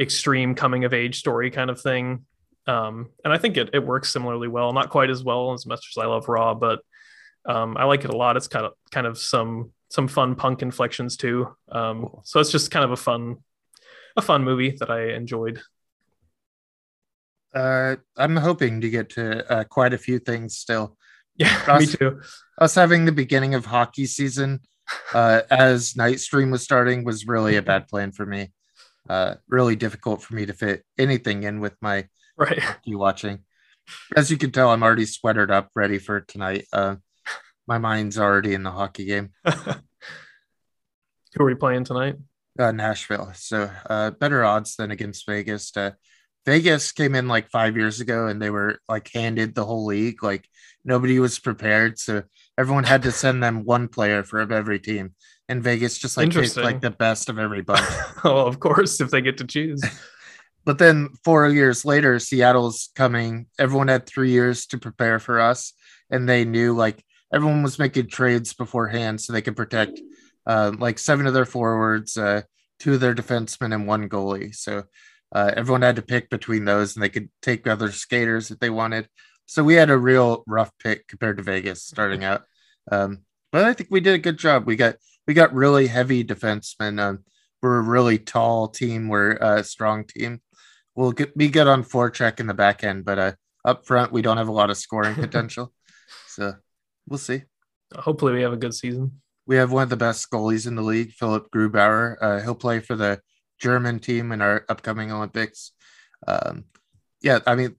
extreme 0.00 0.54
coming 0.54 0.84
of 0.84 0.94
age 0.94 1.18
story 1.18 1.50
kind 1.50 1.68
of 1.68 1.80
thing. 1.80 2.24
Um, 2.66 3.10
and 3.24 3.32
I 3.32 3.38
think 3.38 3.56
it, 3.56 3.70
it 3.74 3.84
works 3.84 4.12
similarly 4.12 4.48
well, 4.48 4.72
not 4.72 4.88
quite 4.88 5.10
as 5.10 5.22
well 5.22 5.52
as 5.52 5.66
much 5.66 5.90
as 5.90 6.00
I 6.02 6.06
love 6.06 6.28
Raw, 6.28 6.54
but 6.54 6.80
um, 7.46 7.76
I 7.76 7.84
like 7.84 8.04
it 8.04 8.10
a 8.10 8.16
lot. 8.16 8.36
It's 8.36 8.48
kind 8.48 8.66
of 8.66 8.72
kind 8.90 9.06
of 9.06 9.18
some 9.18 9.72
some 9.90 10.08
fun 10.08 10.34
punk 10.36 10.62
inflections 10.62 11.16
too. 11.16 11.54
Um, 11.70 12.08
so 12.24 12.40
it's 12.40 12.50
just 12.50 12.70
kind 12.70 12.84
of 12.84 12.92
a 12.92 12.96
fun 12.96 13.36
a 14.16 14.22
fun 14.22 14.44
movie 14.44 14.76
that 14.80 14.90
I 14.90 15.10
enjoyed. 15.14 15.60
uh 17.54 17.96
i'm 18.16 18.36
hoping 18.36 18.80
to 18.80 18.88
get 18.90 19.10
to 19.10 19.50
uh, 19.52 19.64
quite 19.64 19.92
a 19.92 19.98
few 19.98 20.18
things 20.18 20.56
still 20.56 20.96
Yeah, 21.36 21.74
me 21.78 21.86
too. 21.86 22.20
us 22.60 22.74
having 22.74 23.04
the 23.04 23.12
beginning 23.12 23.54
of 23.54 23.66
hockey 23.66 24.06
season 24.06 24.60
uh, 25.14 25.42
as 25.50 25.94
Nightstream 25.94 26.50
was 26.52 26.62
starting 26.62 27.04
was 27.04 27.26
really 27.26 27.56
a 27.56 27.62
bad 27.62 27.88
plan 27.88 28.12
for 28.12 28.26
me. 28.26 28.52
Uh, 29.08 29.36
really 29.48 29.76
difficult 29.76 30.22
for 30.22 30.34
me 30.34 30.46
to 30.46 30.52
fit 30.52 30.84
anything 30.98 31.44
in 31.44 31.60
with 31.60 31.74
my 31.82 32.06
Right. 32.36 32.58
hockey 32.60 32.94
watching. 32.94 33.40
As 34.16 34.30
you 34.30 34.38
can 34.38 34.52
tell, 34.52 34.70
I'm 34.70 34.82
already 34.82 35.06
sweatered 35.06 35.50
up, 35.50 35.70
ready 35.74 35.98
for 35.98 36.20
tonight. 36.20 36.66
Uh, 36.72 36.96
my 37.66 37.78
mind's 37.78 38.18
already 38.18 38.54
in 38.54 38.62
the 38.62 38.70
hockey 38.70 39.04
game. 39.04 39.30
Who 39.44 41.42
are 41.42 41.46
we 41.46 41.54
playing 41.54 41.84
tonight? 41.84 42.16
Uh, 42.58 42.72
Nashville, 42.72 43.32
so 43.34 43.70
uh, 43.88 44.10
better 44.10 44.44
odds 44.44 44.76
than 44.76 44.90
against 44.90 45.26
Vegas. 45.26 45.74
Uh, 45.74 45.92
Vegas 46.44 46.92
came 46.92 47.14
in 47.14 47.28
like 47.28 47.48
five 47.50 47.76
years 47.76 48.00
ago, 48.00 48.26
and 48.26 48.42
they 48.42 48.50
were 48.50 48.78
like 48.88 49.10
handed 49.14 49.54
the 49.54 49.64
whole 49.64 49.86
league. 49.86 50.22
Like 50.22 50.46
nobody 50.84 51.18
was 51.18 51.38
prepared, 51.38 51.98
so 51.98 52.24
everyone 52.58 52.84
had 52.84 53.02
to 53.04 53.12
send 53.12 53.42
them 53.42 53.64
one 53.64 53.88
player 53.88 54.22
for 54.22 54.40
every 54.40 54.78
team. 54.78 55.14
And 55.48 55.62
Vegas 55.62 55.98
just 55.98 56.16
like 56.16 56.24
Interesting. 56.24 56.64
like 56.64 56.80
the 56.80 56.90
best 56.90 57.28
of 57.28 57.38
every 57.38 57.62
bunch. 57.62 57.84
oh, 58.24 58.46
of 58.46 58.60
course, 58.60 59.00
if 59.00 59.10
they 59.10 59.20
get 59.20 59.38
to 59.38 59.46
choose. 59.46 59.82
but 60.64 60.78
then 60.78 61.10
four 61.24 61.48
years 61.48 61.84
later, 61.84 62.18
Seattle's 62.18 62.90
coming. 62.94 63.46
Everyone 63.58 63.88
had 63.88 64.06
three 64.06 64.30
years 64.30 64.66
to 64.66 64.78
prepare 64.78 65.18
for 65.18 65.40
us, 65.40 65.72
and 66.10 66.28
they 66.28 66.44
knew 66.44 66.74
like 66.74 67.02
everyone 67.32 67.62
was 67.62 67.78
making 67.78 68.08
trades 68.08 68.52
beforehand 68.52 69.20
so 69.20 69.32
they 69.32 69.42
could 69.42 69.56
protect 69.56 70.00
uh, 70.46 70.72
like 70.78 70.98
seven 70.98 71.26
of 71.26 71.34
their 71.34 71.44
forwards, 71.44 72.16
uh, 72.16 72.42
two 72.78 72.94
of 72.94 73.00
their 73.00 73.14
defensemen, 73.14 73.74
and 73.74 73.86
one 73.86 74.08
goalie. 74.08 74.54
So 74.54 74.84
uh, 75.32 75.52
everyone 75.56 75.82
had 75.82 75.96
to 75.96 76.02
pick 76.02 76.28
between 76.30 76.64
those, 76.64 76.94
and 76.94 77.02
they 77.02 77.08
could 77.08 77.30
take 77.40 77.66
other 77.66 77.90
skaters 77.90 78.50
if 78.50 78.58
they 78.58 78.70
wanted. 78.70 79.08
So 79.46 79.64
we 79.64 79.74
had 79.74 79.90
a 79.90 79.98
real 79.98 80.44
rough 80.46 80.70
pick 80.78 81.08
compared 81.08 81.36
to 81.38 81.42
Vegas 81.42 81.84
starting 81.84 82.24
out. 82.24 82.42
Um, 82.90 83.20
but 83.50 83.64
I 83.64 83.72
think 83.72 83.90
we 83.90 84.00
did 84.00 84.14
a 84.14 84.18
good 84.18 84.38
job. 84.38 84.66
We 84.66 84.76
got 84.76 84.96
we 85.26 85.34
got 85.34 85.54
really 85.54 85.86
heavy 85.86 86.24
defensemen. 86.24 87.00
Um, 87.00 87.24
we're 87.62 87.78
a 87.78 87.82
really 87.82 88.18
tall 88.18 88.68
team. 88.68 89.08
We're 89.08 89.32
a 89.32 89.62
strong 89.62 90.04
team. 90.04 90.40
We'll 90.94 91.12
get, 91.12 91.36
be 91.36 91.48
good 91.48 91.68
on 91.68 91.84
forecheck 91.84 92.40
in 92.40 92.46
the 92.46 92.54
back 92.54 92.82
end, 92.82 93.04
but 93.04 93.18
uh, 93.18 93.32
up 93.64 93.86
front 93.86 94.12
we 94.12 94.20
don't 94.20 94.36
have 94.36 94.48
a 94.48 94.52
lot 94.52 94.70
of 94.70 94.76
scoring 94.76 95.14
potential. 95.26 95.72
so 96.26 96.54
we'll 97.08 97.18
see. 97.18 97.42
Hopefully, 97.94 98.32
we 98.32 98.42
have 98.42 98.52
a 98.52 98.56
good 98.56 98.74
season. 98.74 99.20
We 99.46 99.56
have 99.56 99.72
one 99.72 99.82
of 99.82 99.90
the 99.90 99.96
best 99.96 100.30
goalies 100.30 100.66
in 100.66 100.76
the 100.76 100.82
league, 100.82 101.12
Philipp 101.12 101.50
Grubauer. 101.50 102.16
Uh, 102.20 102.40
he'll 102.40 102.54
play 102.54 102.80
for 102.80 102.96
the 102.96 103.20
German 103.58 103.98
team 103.98 104.32
in 104.32 104.40
our 104.40 104.64
upcoming 104.68 105.10
Olympics. 105.12 105.72
Um, 106.26 106.64
yeah, 107.20 107.40
I 107.46 107.54
mean, 107.54 107.76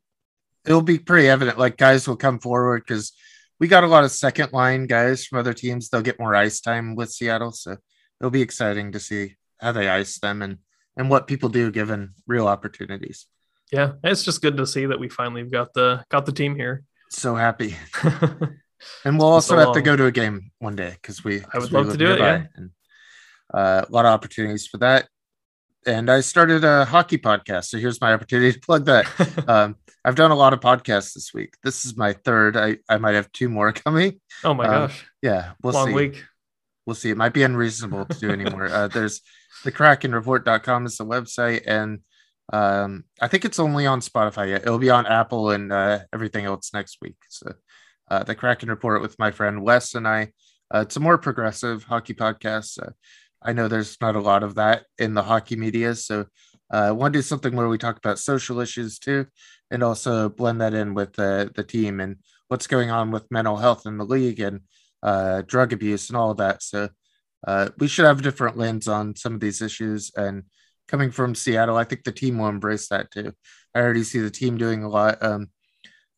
it'll 0.65 0.81
be 0.81 0.99
pretty 0.99 1.27
evident. 1.27 1.57
Like 1.57 1.77
guys 1.77 2.07
will 2.07 2.15
come 2.15 2.39
forward 2.39 2.83
because 2.85 3.13
we 3.59 3.67
got 3.67 3.83
a 3.83 3.87
lot 3.87 4.03
of 4.03 4.11
second 4.11 4.51
line 4.53 4.87
guys 4.87 5.25
from 5.25 5.39
other 5.39 5.53
teams. 5.53 5.89
They'll 5.89 6.01
get 6.01 6.19
more 6.19 6.35
ice 6.35 6.61
time 6.61 6.95
with 6.95 7.11
Seattle, 7.11 7.51
so 7.51 7.77
it'll 8.19 8.31
be 8.31 8.41
exciting 8.41 8.91
to 8.91 8.99
see 8.99 9.35
how 9.59 9.71
they 9.71 9.87
ice 9.87 10.19
them 10.19 10.41
and 10.41 10.57
and 10.95 11.09
what 11.09 11.27
people 11.27 11.49
do 11.49 11.71
given 11.71 12.13
real 12.27 12.47
opportunities. 12.47 13.25
Yeah, 13.71 13.93
it's 14.03 14.23
just 14.23 14.41
good 14.41 14.57
to 14.57 14.67
see 14.67 14.85
that 14.85 14.99
we 14.99 15.09
finally 15.09 15.43
got 15.43 15.73
the 15.73 16.03
got 16.09 16.25
the 16.25 16.31
team 16.31 16.55
here. 16.55 16.83
So 17.09 17.35
happy, 17.35 17.75
and 19.05 19.17
we'll 19.17 19.27
also 19.27 19.55
so 19.55 19.59
have 19.59 19.73
to 19.73 19.81
go 19.81 19.95
to 19.95 20.05
a 20.05 20.11
game 20.11 20.51
one 20.59 20.75
day 20.75 20.91
because 21.01 21.23
we. 21.23 21.39
'cause 21.39 21.63
would 21.63 21.71
love 21.71 21.91
to 21.91 21.97
do 21.97 22.11
it, 22.11 22.19
yeah. 22.19 22.45
And, 22.55 22.71
uh, 23.53 23.85
a 23.87 23.91
lot 23.91 24.05
of 24.05 24.11
opportunities 24.11 24.67
for 24.67 24.77
that. 24.79 25.07
And 25.85 26.09
I 26.09 26.21
started 26.21 26.63
a 26.63 26.85
hockey 26.85 27.17
podcast, 27.17 27.65
so 27.65 27.77
here's 27.77 27.99
my 27.99 28.13
opportunity 28.13 28.53
to 28.53 28.59
plug 28.59 28.85
that. 28.85 29.05
um, 29.49 29.75
I've 30.05 30.15
done 30.15 30.31
a 30.31 30.35
lot 30.35 30.53
of 30.53 30.59
podcasts 30.59 31.13
this 31.13 31.33
week. 31.33 31.55
This 31.63 31.85
is 31.85 31.97
my 31.97 32.13
third. 32.13 32.57
I, 32.57 32.77
I 32.89 32.97
might 32.97 33.15
have 33.15 33.31
two 33.31 33.49
more 33.49 33.71
coming. 33.85 34.19
oh 34.43 34.53
my 34.53 34.65
um, 34.65 34.71
gosh, 34.87 35.05
Yeah, 35.21 35.51
we'll 35.61 35.73
long 35.73 35.87
see. 35.87 35.93
week. 35.93 36.23
we'll 36.85 36.95
see. 36.95 37.09
It 37.09 37.17
might 37.17 37.33
be 37.33 37.43
unreasonable 37.43 38.05
to 38.05 38.19
do 38.19 38.29
anymore. 38.31 38.67
uh, 38.67 38.87
there's 38.93 39.21
the 39.63 39.71
krakenreport.com 39.71 40.85
is 40.85 40.97
the 40.97 41.05
website, 41.05 41.63
and 41.65 41.99
um, 42.51 43.05
I 43.21 43.27
think 43.27 43.45
it's 43.45 43.59
only 43.59 43.85
on 43.85 44.01
Spotify 44.01 44.49
yet. 44.49 44.63
It'll 44.63 44.79
be 44.79 44.89
on 44.89 45.05
Apple 45.05 45.51
and 45.51 45.71
uh, 45.71 45.99
everything 46.13 46.45
else 46.45 46.73
next 46.73 46.97
week. 47.01 47.15
So, 47.29 47.53
uh, 48.13 48.23
the 48.23 48.35
Kraken 48.35 48.69
Report 48.69 49.01
with 49.01 49.17
my 49.17 49.31
friend 49.31 49.63
Wes 49.63 49.95
and 49.95 50.07
I. 50.07 50.31
Uh, 50.73 50.81
it's 50.81 50.95
a 50.95 50.99
more 50.99 51.17
progressive 51.17 51.83
hockey 51.83 52.13
podcast. 52.13 52.81
Uh, 52.81 52.91
I 53.41 53.53
know 53.53 53.67
there's 53.67 53.97
not 54.01 54.15
a 54.15 54.21
lot 54.21 54.43
of 54.43 54.55
that 54.55 54.85
in 54.99 55.13
the 55.13 55.23
hockey 55.23 55.55
media, 55.55 55.95
so 55.95 56.27
uh, 56.71 56.77
I 56.77 56.91
want 56.91 57.13
to 57.13 57.17
do 57.17 57.23
something 57.23 57.55
where 57.55 57.67
we 57.67 57.77
talk 57.77 57.97
about 57.97 58.19
social 58.19 58.59
issues 58.59 58.99
too, 58.99 59.25
and 59.71 59.83
also 59.83 60.29
blend 60.29 60.61
that 60.61 60.73
in 60.73 60.93
with 60.93 61.13
the 61.13 61.65
team 61.67 61.99
and 61.99 62.17
what's 62.49 62.67
going 62.67 62.91
on 62.91 63.09
with 63.09 63.31
mental 63.31 63.57
health 63.57 63.87
in 63.87 63.97
the 63.97 64.05
league 64.05 64.39
and 64.39 64.61
uh, 65.01 65.41
drug 65.41 65.73
abuse 65.73 66.09
and 66.09 66.17
all 66.17 66.31
of 66.31 66.37
that. 66.37 66.61
So 66.61 66.89
uh, 67.47 67.69
we 67.79 67.87
should 67.87 68.05
have 68.05 68.19
a 68.19 68.23
different 68.23 68.57
lens 68.57 68.87
on 68.87 69.15
some 69.15 69.33
of 69.33 69.39
these 69.39 69.61
issues. 69.61 70.11
And 70.15 70.43
coming 70.87 71.09
from 71.09 71.35
Seattle, 71.35 71.77
I 71.77 71.83
think 71.83 72.03
the 72.03 72.11
team 72.11 72.37
will 72.37 72.47
embrace 72.47 72.87
that 72.89 73.09
too. 73.11 73.33
I 73.73 73.79
already 73.79 74.03
see 74.03 74.19
the 74.19 74.29
team 74.29 74.57
doing 74.57 74.83
a 74.83 74.89
lot. 74.89 75.21
Um, 75.21 75.47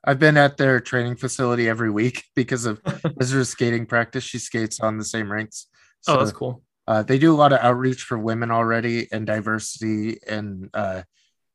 I've 0.05 0.19
been 0.19 0.37
at 0.37 0.57
their 0.57 0.79
training 0.79 1.15
facility 1.15 1.67
every 1.67 1.89
week 1.89 2.23
because 2.35 2.65
of 2.65 2.81
Ezra's 3.19 3.49
skating 3.49 3.85
practice. 3.85 4.23
She 4.23 4.37
skates 4.37 4.79
on 4.79 4.97
the 4.97 5.05
same 5.05 5.31
rinks. 5.31 5.67
So, 6.01 6.15
oh, 6.15 6.19
that's 6.19 6.31
cool. 6.31 6.61
Uh, 6.87 7.01
they 7.01 7.17
do 7.17 7.33
a 7.33 7.35
lot 7.35 7.51
of 7.51 7.59
outreach 7.59 8.03
for 8.03 8.17
women 8.17 8.51
already 8.51 9.07
and 9.11 9.25
diversity. 9.25 10.19
And 10.27 10.69
uh, 10.73 11.01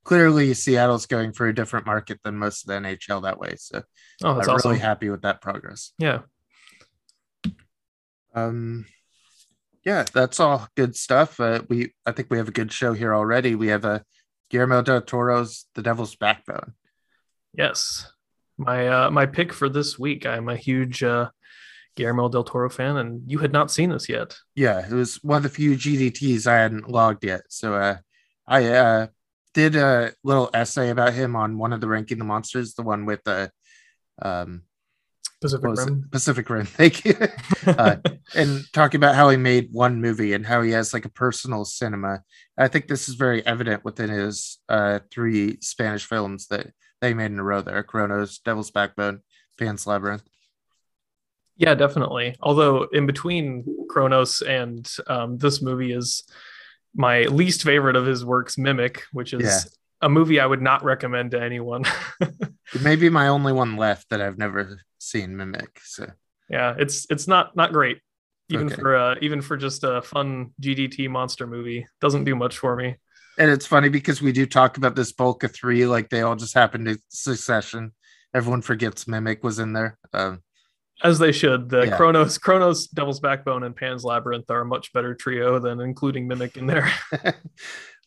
clearly, 0.03 0.55
Seattle's 0.55 1.07
going 1.07 1.33
for 1.33 1.47
a 1.47 1.55
different 1.55 1.87
market 1.87 2.19
than 2.25 2.37
most 2.37 2.65
of 2.65 2.69
the 2.69 2.89
NHL 2.89 3.23
that 3.23 3.39
way. 3.39 3.55
So 3.57 3.83
oh, 4.25 4.35
that's 4.35 4.49
I'm 4.49 4.57
awesome. 4.57 4.71
really 4.73 4.81
happy 4.83 5.09
with 5.09 5.23
that 5.23 5.41
progress. 5.41 5.93
Yeah. 5.99 6.23
Um, 8.35 8.87
yeah, 9.85 10.05
that's 10.13 10.41
all 10.41 10.69
good 10.77 10.97
stuff. 10.97 11.39
Uh, 11.41 11.63
we 11.69 11.93
I 12.05 12.13
think 12.13 12.29
we 12.31 12.39
have 12.39 12.49
a 12.49 12.53
good 12.53 12.73
show 12.73 12.93
here 12.93 13.15
already. 13.15 13.55
We 13.55 13.69
have 13.69 13.85
a 13.85 13.89
uh, 13.89 13.99
Guillermo 14.51 14.83
del 14.83 15.01
Toro's 15.03 15.67
The 15.75 15.83
Devil's 15.83 16.17
Backbone. 16.17 16.75
Yes, 17.55 18.13
my 18.61 18.89
uh, 18.89 19.11
my 19.11 19.27
pick 19.27 19.53
for 19.53 19.69
this 19.69 19.99
week. 19.99 20.27
I'm 20.27 20.49
a 20.49 20.57
huge 20.57 21.03
uh, 21.03 21.31
Guillermo 21.97 22.29
del 22.29 22.45
Toro 22.45 22.69
fan, 22.69 22.99
and 22.99 23.23
you 23.27 23.39
had 23.39 23.53
not 23.53 23.71
seen 23.71 23.91
this 23.91 24.09
yet. 24.09 24.37
Yeah, 24.55 24.87
it 24.87 24.93
was 24.93 25.17
one 25.23 25.39
of 25.39 25.43
the 25.43 25.49
few 25.49 25.73
GDTs 25.73 26.47
I 26.47 26.59
hadn't 26.59 26.89
logged 26.89 27.25
yet. 27.25 27.43
So 27.49 27.75
uh, 27.75 27.97
I 28.47 28.67
uh, 28.67 29.07
did 29.55 29.77
a 29.77 30.13
little 30.23 30.51
essay 30.53 30.91
about 30.91 31.15
him 31.15 31.37
on 31.37 31.59
one 31.59 31.73
of 31.73 31.81
the 31.81 31.89
Ranking 31.89 32.19
the 32.19 32.25
Monsters, 32.25 32.75
the 32.75 32.83
one 32.83 33.07
with 33.07 33.25
the 33.25 33.51
um, 34.21 34.63
Pacific 35.41 35.65
Rim. 35.65 36.09
Pacific 36.11 36.51
Rim. 36.51 36.67
Thank 36.67 37.05
you. 37.05 37.15
uh, 37.67 37.97
and 38.35 38.63
talking 38.73 38.99
about 38.99 39.15
how 39.15 39.31
he 39.31 39.39
made 39.39 39.73
one 39.73 40.01
movie 40.01 40.35
and 40.35 40.45
how 40.45 40.61
he 40.61 40.73
has 40.73 40.93
like 40.93 41.07
a 41.07 41.11
personal 41.11 41.65
cinema. 41.65 42.23
I 42.59 42.69
think 42.69 42.89
this 42.89 43.09
is 43.09 43.15
very 43.15 43.45
evident 43.47 43.85
within 43.85 44.11
his 44.11 44.59
uh, 44.69 45.01
three 45.11 45.59
Spanish 45.63 46.05
films 46.05 46.47
that 46.49 46.67
they 47.01 47.15
made 47.15 47.33
in 47.33 47.39
a 47.39 47.45
row 47.45 47.63
there 47.63 47.83
Cronos, 47.83 48.39
Devil's 48.39 48.71
Backbone, 48.71 49.21
Pan's 49.59 49.87
Labyrinth. 49.87 50.23
Yeah, 51.57 51.75
definitely. 51.75 52.37
Although 52.41 52.85
in 52.85 53.07
between 53.07 53.87
Cronos 53.89 54.41
and 54.41 54.91
um, 55.07 55.37
this 55.37 55.61
movie 55.61 55.93
is 55.93 56.25
my 56.95 57.25
least 57.25 57.63
favorite 57.63 57.97
of 57.97 58.07
his 58.07 58.25
works, 58.25 58.57
Mimic, 58.57 59.03
which 59.13 59.35
is 59.35 59.43
yeah. 59.43 59.59
a 60.01 60.09
movie 60.09 60.41
I 60.41 60.47
would 60.47 60.63
not 60.63 60.83
recommend 60.83 61.33
to 61.33 61.43
anyone. 61.43 61.85
it 62.21 62.83
may 62.83 62.97
be 62.97 63.11
my 63.11 63.29
only 63.29 63.53
one 63.53 63.77
left 63.77 64.09
that 64.09 64.23
I've 64.23 64.39
never 64.39 64.81
seen 64.99 65.37
Mimic. 65.37 65.81
So 65.85 66.07
yeah, 66.49 66.75
it's 66.79 67.07
it's 67.11 67.29
not 67.29 67.55
not 67.55 67.73
great. 67.73 67.99
Even 68.49 68.67
okay. 68.67 68.77
for 68.77 68.97
uh, 68.97 69.15
even 69.21 69.43
for 69.43 69.57
just 69.57 69.85
a 69.85 70.03
fun 70.03 70.53
GDT 70.63 71.09
monster 71.09 71.47
movie, 71.47 71.87
doesn't 72.01 72.25
do 72.25 72.35
much 72.35 72.59
for 72.59 72.75
me. 72.75 72.97
And 73.39 73.51
it's 73.51 73.67
funny 73.67 73.89
because 73.89 74.21
we 74.21 74.33
do 74.33 74.47
talk 74.47 74.77
about 74.77 74.97
this 74.97 75.13
bulk 75.13 75.45
of 75.45 75.55
three, 75.55 75.87
like 75.87 76.11
they 76.11 76.23
all 76.23 76.37
just 76.37 76.55
happened 76.55 76.89
in 76.89 76.99
succession. 77.09 77.93
Everyone 78.35 78.63
forgets 78.63 79.07
Mimic 79.07 79.43
was 79.43 79.59
in 79.59 79.73
there. 79.73 79.99
Um, 80.13 80.43
as 81.03 81.19
they 81.19 81.33
should. 81.33 81.71
The 81.71 81.87
yeah. 81.87 81.97
Cronos, 81.97 82.39
Cronos, 82.39 82.87
Devil's 82.89 83.21
Backbone, 83.21 83.63
and 83.63 83.75
Pan's 83.75 84.05
Labyrinth 84.05 84.51
are 84.51 84.61
a 84.61 84.67
much 84.67 84.93
better 84.93 85.15
trio 85.15 85.59
than 85.59 85.81
including 85.81 86.29
Mimic 86.29 86.57
in 86.57 86.67
there. 86.67 86.91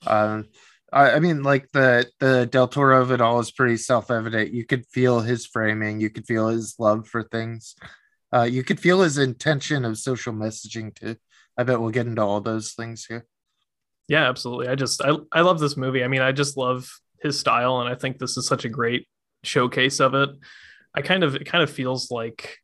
um, 0.07 0.45
I, 0.91 1.13
I 1.13 1.19
mean, 1.19 1.43
like 1.43 1.71
the 1.71 2.07
the 2.19 2.45
Del 2.45 2.67
Toro 2.67 3.01
of 3.01 3.11
it 3.11 3.21
all 3.21 3.39
is 3.39 3.51
pretty 3.51 3.77
self 3.77 4.11
evident. 4.11 4.53
You 4.53 4.65
could 4.65 4.85
feel 4.87 5.21
his 5.21 5.45
framing. 5.45 5.99
You 5.99 6.09
could 6.09 6.27
feel 6.27 6.49
his 6.49 6.75
love 6.77 7.07
for 7.07 7.23
things. 7.23 7.75
Uh, 8.33 8.43
you 8.43 8.63
could 8.63 8.79
feel 8.79 9.01
his 9.01 9.17
intention 9.17 9.85
of 9.85 9.97
social 9.97 10.33
messaging 10.33 10.93
too. 10.93 11.15
I 11.57 11.63
bet 11.63 11.79
we'll 11.79 11.91
get 11.91 12.07
into 12.07 12.21
all 12.21 12.41
those 12.41 12.73
things 12.73 13.05
here. 13.05 13.25
Yeah, 14.07 14.27
absolutely. 14.27 14.67
I 14.67 14.75
just 14.75 15.01
I 15.01 15.15
I 15.31 15.41
love 15.41 15.59
this 15.59 15.77
movie. 15.77 16.03
I 16.03 16.07
mean, 16.07 16.21
I 16.21 16.31
just 16.31 16.57
love 16.57 16.89
his 17.21 17.39
style, 17.39 17.79
and 17.79 17.89
I 17.89 17.95
think 17.95 18.19
this 18.19 18.37
is 18.37 18.45
such 18.45 18.65
a 18.65 18.69
great 18.69 19.07
showcase 19.43 19.99
of 19.99 20.13
it. 20.13 20.29
I 20.93 21.01
kind 21.01 21.23
of 21.23 21.35
it 21.35 21.45
kind 21.45 21.63
of 21.63 21.69
feels 21.69 22.11
like 22.11 22.57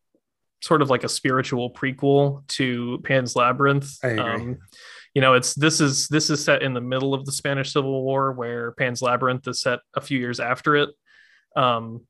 sort 0.62 0.82
of 0.82 0.90
like 0.90 1.04
a 1.04 1.10
spiritual 1.10 1.72
prequel 1.72 2.46
to 2.48 3.00
Pan's 3.04 3.36
Labyrinth. 3.36 3.90
Um, 4.04 4.58
you 5.14 5.22
know, 5.22 5.34
it's 5.34 5.54
this 5.54 5.82
is 5.82 6.08
this 6.10 6.30
is 6.30 6.44
set 6.44 6.62
in 6.62 6.74
the 6.74 6.82
middle 6.82 7.14
of 7.14 7.26
the 7.26 7.32
Spanish 7.32 7.74
Civil 7.74 8.04
War, 8.04 8.34
where 8.34 8.74
Pan's 8.74 9.02
Labyrinth 9.02 9.48
is 9.48 9.62
set 9.62 9.80
a 9.96 10.02
few 10.02 10.20
years 10.20 10.40
after 10.40 10.76
it, 10.76 10.90
um, 11.56 12.02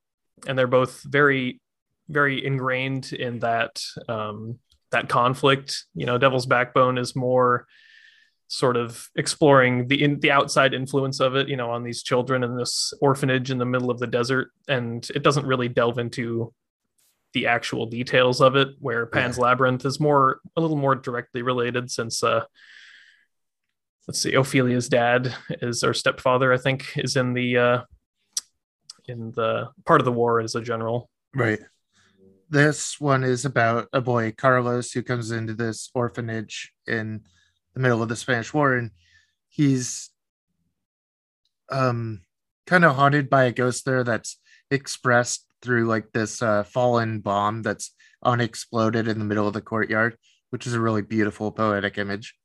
and 0.48 0.58
they're 0.58 0.68
both 0.68 1.02
very, 1.04 1.62
very 2.10 2.44
ingrained 2.44 3.14
in 3.14 3.40
that 3.40 3.82
um, 4.10 4.60
that 4.92 5.08
conflict. 5.08 5.86
You 5.94 6.08
know, 6.08 6.18
Devil's 6.18 6.46
Backbone 6.46 6.98
is 6.98 7.16
more 7.16 7.68
sort 8.50 8.76
of 8.76 9.08
exploring 9.16 9.88
the 9.88 10.04
in, 10.04 10.20
the 10.20 10.32
outside 10.32 10.74
influence 10.74 11.20
of 11.20 11.36
it, 11.36 11.47
you 11.47 11.56
know, 11.56 11.70
on 11.70 11.84
these 11.84 12.02
children 12.02 12.43
in 12.43 12.58
this 12.58 12.93
orphanage 13.00 13.52
in 13.52 13.60
the 13.60 13.66
middle 13.66 13.91
of 13.91 14.00
the 14.00 14.08
desert, 14.08 14.50
and 14.68 15.08
it 15.14 15.24
doesn't 15.24 15.45
really 15.45 15.70
delve 15.70 16.00
into 16.00 16.52
the 17.34 17.45
actual 17.45 17.86
details 17.86 18.41
of 18.41 18.56
it. 18.56 18.70
Where 18.80 19.06
Pan's 19.06 19.38
yeah. 19.38 19.43
Labyrinth 19.43 19.86
is 19.86 20.00
more 20.00 20.41
a 20.58 20.62
little 20.62 20.76
more 20.76 20.95
directly 20.95 21.43
related, 21.43 21.91
since 21.91 22.24
uh, 22.24 22.43
let's 24.08 24.20
see, 24.20 24.32
Ofelia's 24.32 24.89
dad 24.89 25.34
is 25.62 25.84
our 25.84 25.93
stepfather, 25.93 26.52
I 26.52 26.58
think, 26.58 26.97
is 26.97 27.16
in 27.16 27.34
the 27.34 27.58
uh, 27.58 27.82
in 29.08 29.32
the 29.32 29.70
part 29.86 30.02
of 30.02 30.06
the 30.06 30.12
war 30.12 30.39
as 30.39 30.56
a 30.56 30.62
general. 30.62 31.12
Right. 31.36 31.60
This 32.50 33.00
one 33.00 33.24
is 33.24 33.45
about 33.45 33.89
a 33.93 34.02
boy 34.02 34.34
Carlos 34.36 34.91
who 34.91 35.04
comes 35.04 35.30
into 35.30 35.54
this 35.54 35.91
orphanage 35.93 36.74
in 36.88 37.22
the 37.74 37.80
middle 37.80 38.01
of 38.01 38.09
the 38.09 38.15
Spanish 38.15 38.53
War, 38.53 38.76
and 38.76 38.91
he's 39.49 40.09
um 41.72 42.22
kind 42.65 42.86
of 42.86 42.95
haunted 42.95 43.30
by 43.30 43.43
a 43.45 43.51
ghost 43.51 43.86
there 43.86 44.03
that's 44.03 44.39
expressed 44.72 45.45
through 45.61 45.86
like 45.86 46.11
this 46.11 46.41
uh, 46.41 46.63
fallen 46.63 47.20
bomb 47.20 47.61
that's 47.61 47.91
unexploded 48.24 49.07
in 49.07 49.20
the 49.20 49.26
middle 49.26 49.47
of 49.47 49.53
the 49.53 49.61
courtyard, 49.61 50.15
which 50.51 50.67
is 50.67 50.74
a 50.74 50.80
really 50.80 51.01
beautiful 51.01 51.51
poetic 51.51 51.97
image. 51.97 52.36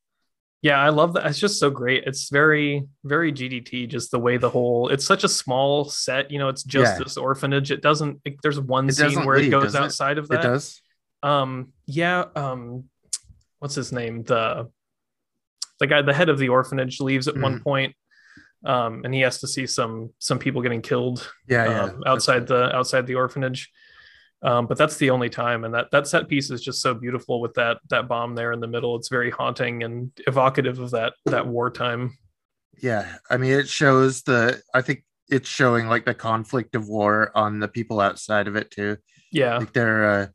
Yeah, 0.62 0.80
I 0.80 0.88
love 0.88 1.12
that. 1.12 1.26
It's 1.26 1.38
just 1.38 1.60
so 1.60 1.68
great. 1.68 2.04
It's 2.06 2.30
very, 2.30 2.84
very 3.04 3.34
GDT. 3.34 3.86
Just 3.86 4.10
the 4.10 4.18
way 4.18 4.38
the 4.38 4.48
whole. 4.48 4.88
It's 4.88 5.04
such 5.04 5.22
a 5.22 5.28
small 5.28 5.84
set. 5.84 6.30
You 6.30 6.38
know, 6.38 6.48
it's 6.48 6.62
just 6.62 6.96
yeah. 6.96 7.04
this 7.04 7.18
orphanage. 7.18 7.70
It 7.70 7.82
doesn't. 7.82 8.22
It, 8.24 8.36
there's 8.42 8.58
one 8.58 8.88
it 8.88 8.94
scene 8.94 9.26
where 9.26 9.36
leave, 9.36 9.48
it 9.48 9.50
goes 9.50 9.74
outside 9.74 10.16
it? 10.16 10.20
of 10.20 10.28
that. 10.28 10.40
It 10.40 10.42
does. 10.42 10.80
Um. 11.22 11.74
Yeah. 11.84 12.24
Um. 12.34 12.84
What's 13.58 13.74
his 13.74 13.92
name? 13.92 14.22
The 14.22 14.70
the 15.80 15.86
guy, 15.86 16.02
the 16.02 16.14
head 16.14 16.28
of 16.28 16.38
the 16.38 16.48
orphanage, 16.48 17.00
leaves 17.00 17.28
at 17.28 17.34
mm. 17.34 17.42
one 17.42 17.60
point, 17.60 17.94
um, 18.64 19.02
and 19.04 19.12
he 19.12 19.20
has 19.20 19.40
to 19.40 19.48
see 19.48 19.66
some 19.66 20.10
some 20.18 20.38
people 20.38 20.62
getting 20.62 20.82
killed. 20.82 21.30
Yeah. 21.48 21.64
yeah 21.64 21.82
um, 21.84 22.02
outside 22.06 22.46
the 22.46 22.74
outside 22.74 23.06
the 23.06 23.16
orphanage. 23.16 23.70
Um, 24.42 24.66
but 24.66 24.76
that's 24.76 24.98
the 24.98 25.08
only 25.08 25.30
time, 25.30 25.64
and 25.64 25.72
that 25.74 25.90
that 25.90 26.06
set 26.06 26.28
piece 26.28 26.50
is 26.50 26.60
just 26.60 26.82
so 26.82 26.92
beautiful 26.92 27.40
with 27.40 27.54
that 27.54 27.78
that 27.88 28.08
bomb 28.08 28.34
there 28.34 28.52
in 28.52 28.60
the 28.60 28.66
middle. 28.66 28.94
It's 28.96 29.08
very 29.08 29.30
haunting 29.30 29.82
and 29.82 30.10
evocative 30.26 30.78
of 30.80 30.90
that 30.90 31.14
that 31.24 31.46
wartime. 31.46 32.18
Yeah, 32.82 33.16
I 33.30 33.38
mean, 33.38 33.52
it 33.52 33.68
shows 33.68 34.22
the. 34.22 34.60
I 34.74 34.82
think 34.82 35.04
it's 35.30 35.48
showing 35.48 35.86
like 35.86 36.04
the 36.04 36.14
conflict 36.14 36.74
of 36.74 36.88
war 36.88 37.32
on 37.34 37.58
the 37.58 37.68
people 37.68 38.00
outside 38.00 38.46
of 38.46 38.56
it 38.56 38.70
too. 38.70 38.98
Yeah, 39.32 39.58
like 39.58 39.72
they're 39.72 40.10
uh, 40.10 40.26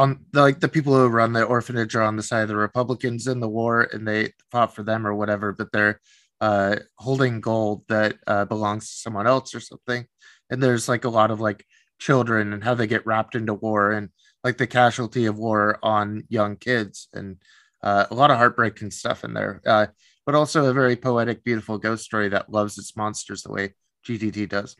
on 0.00 0.24
like 0.32 0.60
the 0.60 0.68
people 0.68 0.94
who 0.94 1.08
run 1.08 1.34
the 1.34 1.44
orphanage 1.44 1.94
are 1.94 2.02
on 2.02 2.16
the 2.16 2.22
side 2.22 2.42
of 2.42 2.48
the 2.48 2.56
Republicans 2.56 3.26
in 3.26 3.38
the 3.38 3.48
war, 3.48 3.82
and 3.92 4.08
they 4.08 4.32
fought 4.50 4.74
for 4.74 4.82
them 4.82 5.06
or 5.06 5.14
whatever, 5.14 5.52
but 5.52 5.70
they're 5.72 6.00
uh, 6.40 6.76
holding 6.96 7.42
gold 7.42 7.84
that 7.88 8.16
uh, 8.26 8.46
belongs 8.46 8.88
to 8.88 8.96
someone 8.96 9.26
else 9.26 9.54
or 9.54 9.60
something. 9.60 10.06
And 10.48 10.62
there's 10.62 10.88
like 10.88 11.04
a 11.04 11.10
lot 11.10 11.30
of 11.30 11.38
like 11.38 11.66
children 11.98 12.54
and 12.54 12.64
how 12.64 12.72
they 12.74 12.86
get 12.86 13.04
wrapped 13.04 13.34
into 13.34 13.52
war 13.52 13.92
and 13.92 14.08
like 14.42 14.56
the 14.56 14.66
casualty 14.66 15.26
of 15.26 15.38
war 15.38 15.78
on 15.82 16.24
young 16.30 16.56
kids 16.56 17.08
and 17.12 17.36
uh, 17.82 18.06
a 18.10 18.14
lot 18.14 18.30
of 18.30 18.38
heartbreaking 18.38 18.92
stuff 18.92 19.22
in 19.22 19.34
there. 19.34 19.60
Uh, 19.66 19.86
but 20.24 20.34
also 20.34 20.64
a 20.64 20.72
very 20.72 20.96
poetic 20.96 21.44
beautiful 21.44 21.76
ghost 21.76 22.04
story 22.04 22.30
that 22.30 22.50
loves 22.50 22.78
its 22.78 22.96
monsters 22.96 23.42
the 23.42 23.52
way 23.52 23.74
gdt 24.06 24.48
does. 24.48 24.76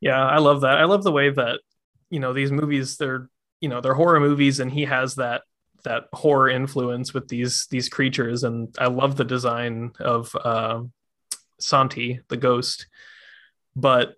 Yeah 0.00 0.26
i 0.26 0.38
love 0.38 0.62
that. 0.62 0.78
I 0.78 0.84
love 0.84 1.04
the 1.04 1.12
way 1.12 1.30
that 1.30 1.60
you 2.10 2.18
know 2.18 2.32
these 2.32 2.50
movies 2.50 2.96
they're 2.96 3.28
you 3.60 3.68
know 3.68 3.80
they're 3.80 3.94
horror 3.94 4.20
movies 4.20 4.60
and 4.60 4.70
he 4.70 4.84
has 4.84 5.16
that 5.16 5.42
that 5.84 6.04
horror 6.12 6.48
influence 6.48 7.14
with 7.14 7.28
these 7.28 7.66
these 7.70 7.88
creatures. 7.88 8.44
And 8.44 8.74
i 8.78 8.86
love 8.86 9.16
the 9.16 9.24
design 9.24 9.92
of 10.00 10.34
uh, 10.36 10.82
santi 11.58 12.20
the 12.28 12.36
ghost 12.36 12.86
but 13.76 14.14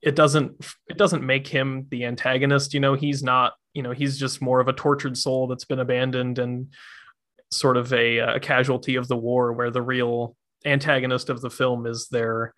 it 0.00 0.16
doesn't 0.16 0.64
it 0.88 0.96
doesn't 0.96 1.26
make 1.26 1.46
him 1.46 1.86
the 1.90 2.04
antagonist. 2.06 2.72
You 2.72 2.80
know 2.80 2.94
he's 2.94 3.22
not 3.22 3.54
you 3.74 3.82
know 3.82 3.90
he's 3.90 4.18
just 4.18 4.40
more 4.40 4.60
of 4.60 4.68
a 4.68 4.72
tortured 4.72 5.18
soul 5.18 5.48
that's 5.48 5.64
been 5.64 5.80
abandoned 5.80 6.38
and 6.38 6.72
sort 7.50 7.76
of 7.76 7.92
a, 7.92 8.18
a 8.18 8.40
casualty 8.40 8.94
of 8.94 9.08
the 9.08 9.16
war 9.16 9.52
where 9.52 9.70
the 9.70 9.82
real 9.82 10.36
antagonist 10.64 11.28
of 11.28 11.40
the 11.40 11.50
film 11.50 11.86
is 11.86 12.08
their 12.08 12.54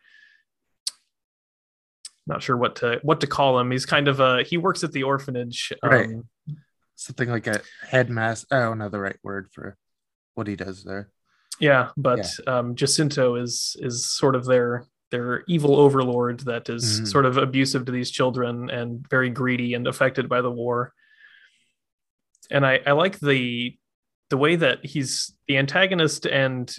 not 2.26 2.42
sure 2.42 2.56
what 2.56 2.76
to 2.76 3.00
what 3.02 3.20
to 3.20 3.26
call 3.26 3.58
him 3.58 3.70
he's 3.70 3.86
kind 3.86 4.08
of 4.08 4.20
a 4.20 4.42
he 4.42 4.56
works 4.56 4.84
at 4.84 4.92
the 4.92 5.02
orphanage 5.02 5.72
right. 5.82 6.06
Um, 6.06 6.24
something 6.94 7.28
like 7.28 7.46
a 7.46 7.60
headmaster 7.88 8.46
i 8.50 8.60
don't 8.60 8.78
know 8.78 8.88
the 8.88 9.00
right 9.00 9.18
word 9.22 9.48
for 9.52 9.76
what 10.34 10.46
he 10.46 10.56
does 10.56 10.84
there 10.84 11.08
yeah 11.58 11.90
but 11.96 12.26
yeah. 12.46 12.58
um 12.58 12.74
jacinto 12.74 13.36
is 13.36 13.76
is 13.80 14.06
sort 14.06 14.36
of 14.36 14.44
their 14.44 14.86
their 15.10 15.44
evil 15.46 15.76
overlord 15.76 16.40
that 16.40 16.68
is 16.68 16.84
mm-hmm. 16.84 17.04
sort 17.04 17.26
of 17.26 17.36
abusive 17.36 17.84
to 17.84 17.92
these 17.92 18.10
children 18.10 18.70
and 18.70 19.06
very 19.08 19.30
greedy 19.30 19.74
and 19.74 19.86
affected 19.86 20.28
by 20.28 20.40
the 20.40 20.50
war 20.50 20.92
and 22.50 22.64
i 22.64 22.80
i 22.86 22.92
like 22.92 23.18
the 23.18 23.76
the 24.30 24.36
way 24.38 24.56
that 24.56 24.84
he's 24.84 25.34
the 25.46 25.58
antagonist 25.58 26.24
and 26.24 26.74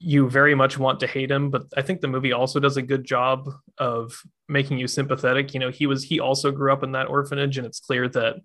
you 0.00 0.28
very 0.28 0.54
much 0.54 0.78
want 0.78 0.98
to 0.98 1.06
hate 1.06 1.30
him 1.30 1.50
but 1.50 1.64
i 1.76 1.82
think 1.82 2.00
the 2.00 2.08
movie 2.08 2.32
also 2.32 2.58
does 2.58 2.78
a 2.78 2.82
good 2.82 3.04
job 3.04 3.48
of 3.78 4.22
making 4.50 4.78
you 4.78 4.88
sympathetic. 4.88 5.54
You 5.54 5.60
know 5.60 5.70
he 5.70 5.86
was 5.86 6.04
he 6.04 6.20
also 6.20 6.50
grew 6.50 6.72
up 6.72 6.82
in 6.82 6.92
that 6.92 7.08
orphanage 7.08 7.56
and 7.56 7.66
it's 7.66 7.80
clear 7.80 8.08
that 8.08 8.36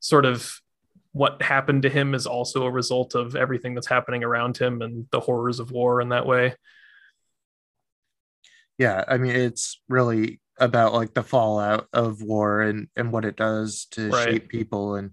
sort 0.00 0.26
of 0.26 0.60
what 1.12 1.42
happened 1.42 1.82
to 1.82 1.88
him 1.88 2.14
is 2.14 2.26
also 2.26 2.64
a 2.64 2.70
result 2.70 3.14
of 3.14 3.34
everything 3.34 3.74
that's 3.74 3.86
happening 3.86 4.22
around 4.22 4.56
him 4.56 4.82
and 4.82 5.06
the 5.10 5.20
horrors 5.20 5.60
of 5.60 5.70
war 5.70 6.00
in 6.00 6.10
that 6.10 6.26
way. 6.26 6.54
Yeah 8.78 9.04
i 9.08 9.16
mean 9.18 9.34
it's 9.34 9.80
really 9.88 10.40
about 10.58 10.92
like 10.92 11.14
the 11.14 11.22
fallout 11.22 11.88
of 11.92 12.22
war 12.22 12.60
and 12.60 12.88
and 12.96 13.12
what 13.12 13.24
it 13.24 13.36
does 13.36 13.86
to 13.92 14.10
right. 14.10 14.28
shape 14.28 14.48
people 14.48 14.96
and 14.96 15.10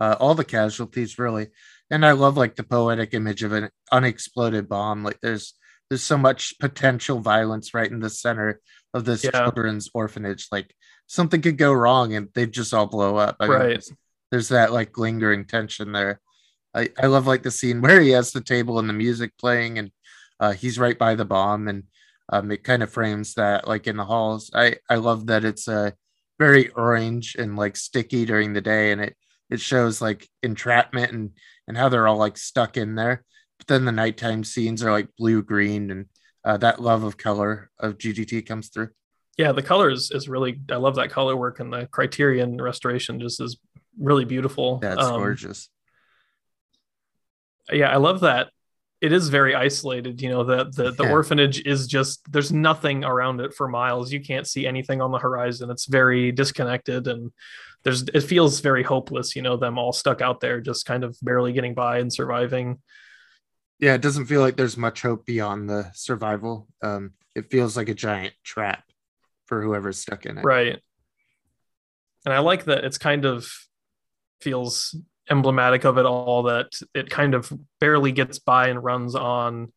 uh, 0.00 0.14
all 0.20 0.36
the 0.36 0.44
casualties 0.44 1.18
really 1.18 1.48
and 1.90 2.04
I 2.04 2.12
love 2.12 2.36
like 2.36 2.56
the 2.56 2.62
poetic 2.62 3.14
image 3.14 3.42
of 3.42 3.52
an 3.52 3.70
unexploded 3.90 4.68
bomb. 4.68 5.04
Like 5.04 5.20
there's 5.20 5.54
there's 5.88 6.02
so 6.02 6.18
much 6.18 6.58
potential 6.58 7.20
violence 7.20 7.72
right 7.72 7.90
in 7.90 8.00
the 8.00 8.10
center 8.10 8.60
of 8.92 9.04
this 9.04 9.24
yeah. 9.24 9.30
children's 9.30 9.88
orphanage. 9.94 10.48
Like 10.52 10.74
something 11.06 11.40
could 11.40 11.56
go 11.56 11.72
wrong 11.72 12.14
and 12.14 12.28
they'd 12.34 12.52
just 12.52 12.74
all 12.74 12.86
blow 12.86 13.16
up. 13.16 13.36
I 13.40 13.46
right. 13.46 13.60
Mean, 13.60 13.68
there's, 13.68 13.92
there's 14.30 14.48
that 14.48 14.72
like 14.72 14.98
lingering 14.98 15.46
tension 15.46 15.92
there. 15.92 16.20
I, 16.74 16.90
I 16.98 17.06
love 17.06 17.26
like 17.26 17.42
the 17.42 17.50
scene 17.50 17.80
where 17.80 18.00
he 18.00 18.10
has 18.10 18.32
the 18.32 18.42
table 18.42 18.78
and 18.78 18.88
the 18.88 18.94
music 18.94 19.32
playing 19.38 19.78
and 19.78 19.90
uh, 20.38 20.52
he's 20.52 20.78
right 20.78 20.98
by 20.98 21.14
the 21.14 21.24
bomb 21.24 21.68
and 21.68 21.84
um, 22.30 22.50
it 22.50 22.62
kind 22.62 22.82
of 22.82 22.92
frames 22.92 23.34
that 23.34 23.66
like 23.66 23.86
in 23.86 23.96
the 23.96 24.04
halls. 24.04 24.50
I, 24.54 24.76
I 24.90 24.96
love 24.96 25.26
that 25.28 25.46
it's 25.46 25.66
uh, 25.66 25.92
very 26.38 26.68
orange 26.68 27.34
and 27.36 27.56
like 27.56 27.76
sticky 27.76 28.26
during 28.26 28.52
the 28.52 28.60
day 28.60 28.92
and 28.92 29.00
it 29.00 29.16
it 29.50 29.60
shows 29.60 30.00
like 30.00 30.28
entrapment 30.42 31.12
and 31.12 31.30
and 31.66 31.76
how 31.76 31.88
they're 31.88 32.08
all 32.08 32.16
like 32.16 32.36
stuck 32.38 32.76
in 32.76 32.94
there. 32.94 33.24
But 33.58 33.66
then 33.66 33.84
the 33.84 33.92
nighttime 33.92 34.44
scenes 34.44 34.82
are 34.82 34.92
like 34.92 35.08
blue 35.18 35.42
green 35.42 35.90
and 35.90 36.06
uh, 36.44 36.56
that 36.58 36.80
love 36.80 37.02
of 37.02 37.16
color 37.16 37.70
of 37.78 37.98
GDT 37.98 38.46
comes 38.46 38.68
through. 38.68 38.90
Yeah, 39.36 39.52
the 39.52 39.62
colors 39.62 40.10
is 40.10 40.28
really 40.28 40.60
I 40.70 40.76
love 40.76 40.96
that 40.96 41.10
color 41.10 41.36
work 41.36 41.60
and 41.60 41.72
the 41.72 41.86
Criterion 41.86 42.60
restoration 42.60 43.20
just 43.20 43.40
is 43.40 43.58
really 43.98 44.24
beautiful. 44.24 44.78
That's 44.78 45.04
um, 45.04 45.20
gorgeous. 45.20 45.68
Yeah, 47.70 47.90
I 47.90 47.96
love 47.96 48.20
that. 48.20 48.48
It 49.00 49.12
is 49.12 49.28
very 49.28 49.54
isolated, 49.54 50.20
you 50.20 50.28
know, 50.28 50.44
the 50.44 50.64
the, 50.64 50.90
the 50.90 51.04
yeah. 51.04 51.12
orphanage 51.12 51.64
is 51.64 51.86
just 51.86 52.20
there's 52.32 52.52
nothing 52.52 53.04
around 53.04 53.40
it 53.40 53.54
for 53.54 53.68
miles. 53.68 54.12
You 54.12 54.20
can't 54.20 54.46
see 54.46 54.66
anything 54.66 55.00
on 55.00 55.12
the 55.12 55.18
horizon. 55.18 55.70
It's 55.70 55.86
very 55.86 56.32
disconnected 56.32 57.06
and 57.06 57.30
there's 57.84 58.02
it 58.02 58.22
feels 58.22 58.60
very 58.60 58.82
hopeless, 58.82 59.36
you 59.36 59.42
know, 59.42 59.56
them 59.56 59.78
all 59.78 59.92
stuck 59.92 60.20
out 60.20 60.40
there, 60.40 60.60
just 60.60 60.84
kind 60.84 61.04
of 61.04 61.16
barely 61.22 61.52
getting 61.52 61.74
by 61.74 61.98
and 61.98 62.12
surviving. 62.12 62.78
Yeah, 63.78 63.94
it 63.94 64.02
doesn't 64.02 64.26
feel 64.26 64.40
like 64.40 64.56
there's 64.56 64.76
much 64.76 65.02
hope 65.02 65.24
beyond 65.24 65.70
the 65.70 65.90
survival. 65.94 66.66
Um, 66.82 67.12
it 67.36 67.50
feels 67.50 67.76
like 67.76 67.88
a 67.88 67.94
giant 67.94 68.34
trap 68.42 68.82
for 69.46 69.62
whoever's 69.62 69.98
stuck 69.98 70.26
in 70.26 70.38
it. 70.38 70.44
Right. 70.44 70.80
And 72.24 72.34
I 72.34 72.40
like 72.40 72.64
that 72.64 72.84
it's 72.84 72.98
kind 72.98 73.24
of 73.24 73.48
feels 74.40 74.94
emblematic 75.30 75.84
of 75.84 75.98
it 75.98 76.06
all 76.06 76.44
that 76.44 76.68
it 76.94 77.10
kind 77.10 77.34
of 77.34 77.52
barely 77.80 78.12
gets 78.12 78.38
by 78.38 78.68
and 78.68 78.82
runs 78.82 79.14
on 79.14 79.72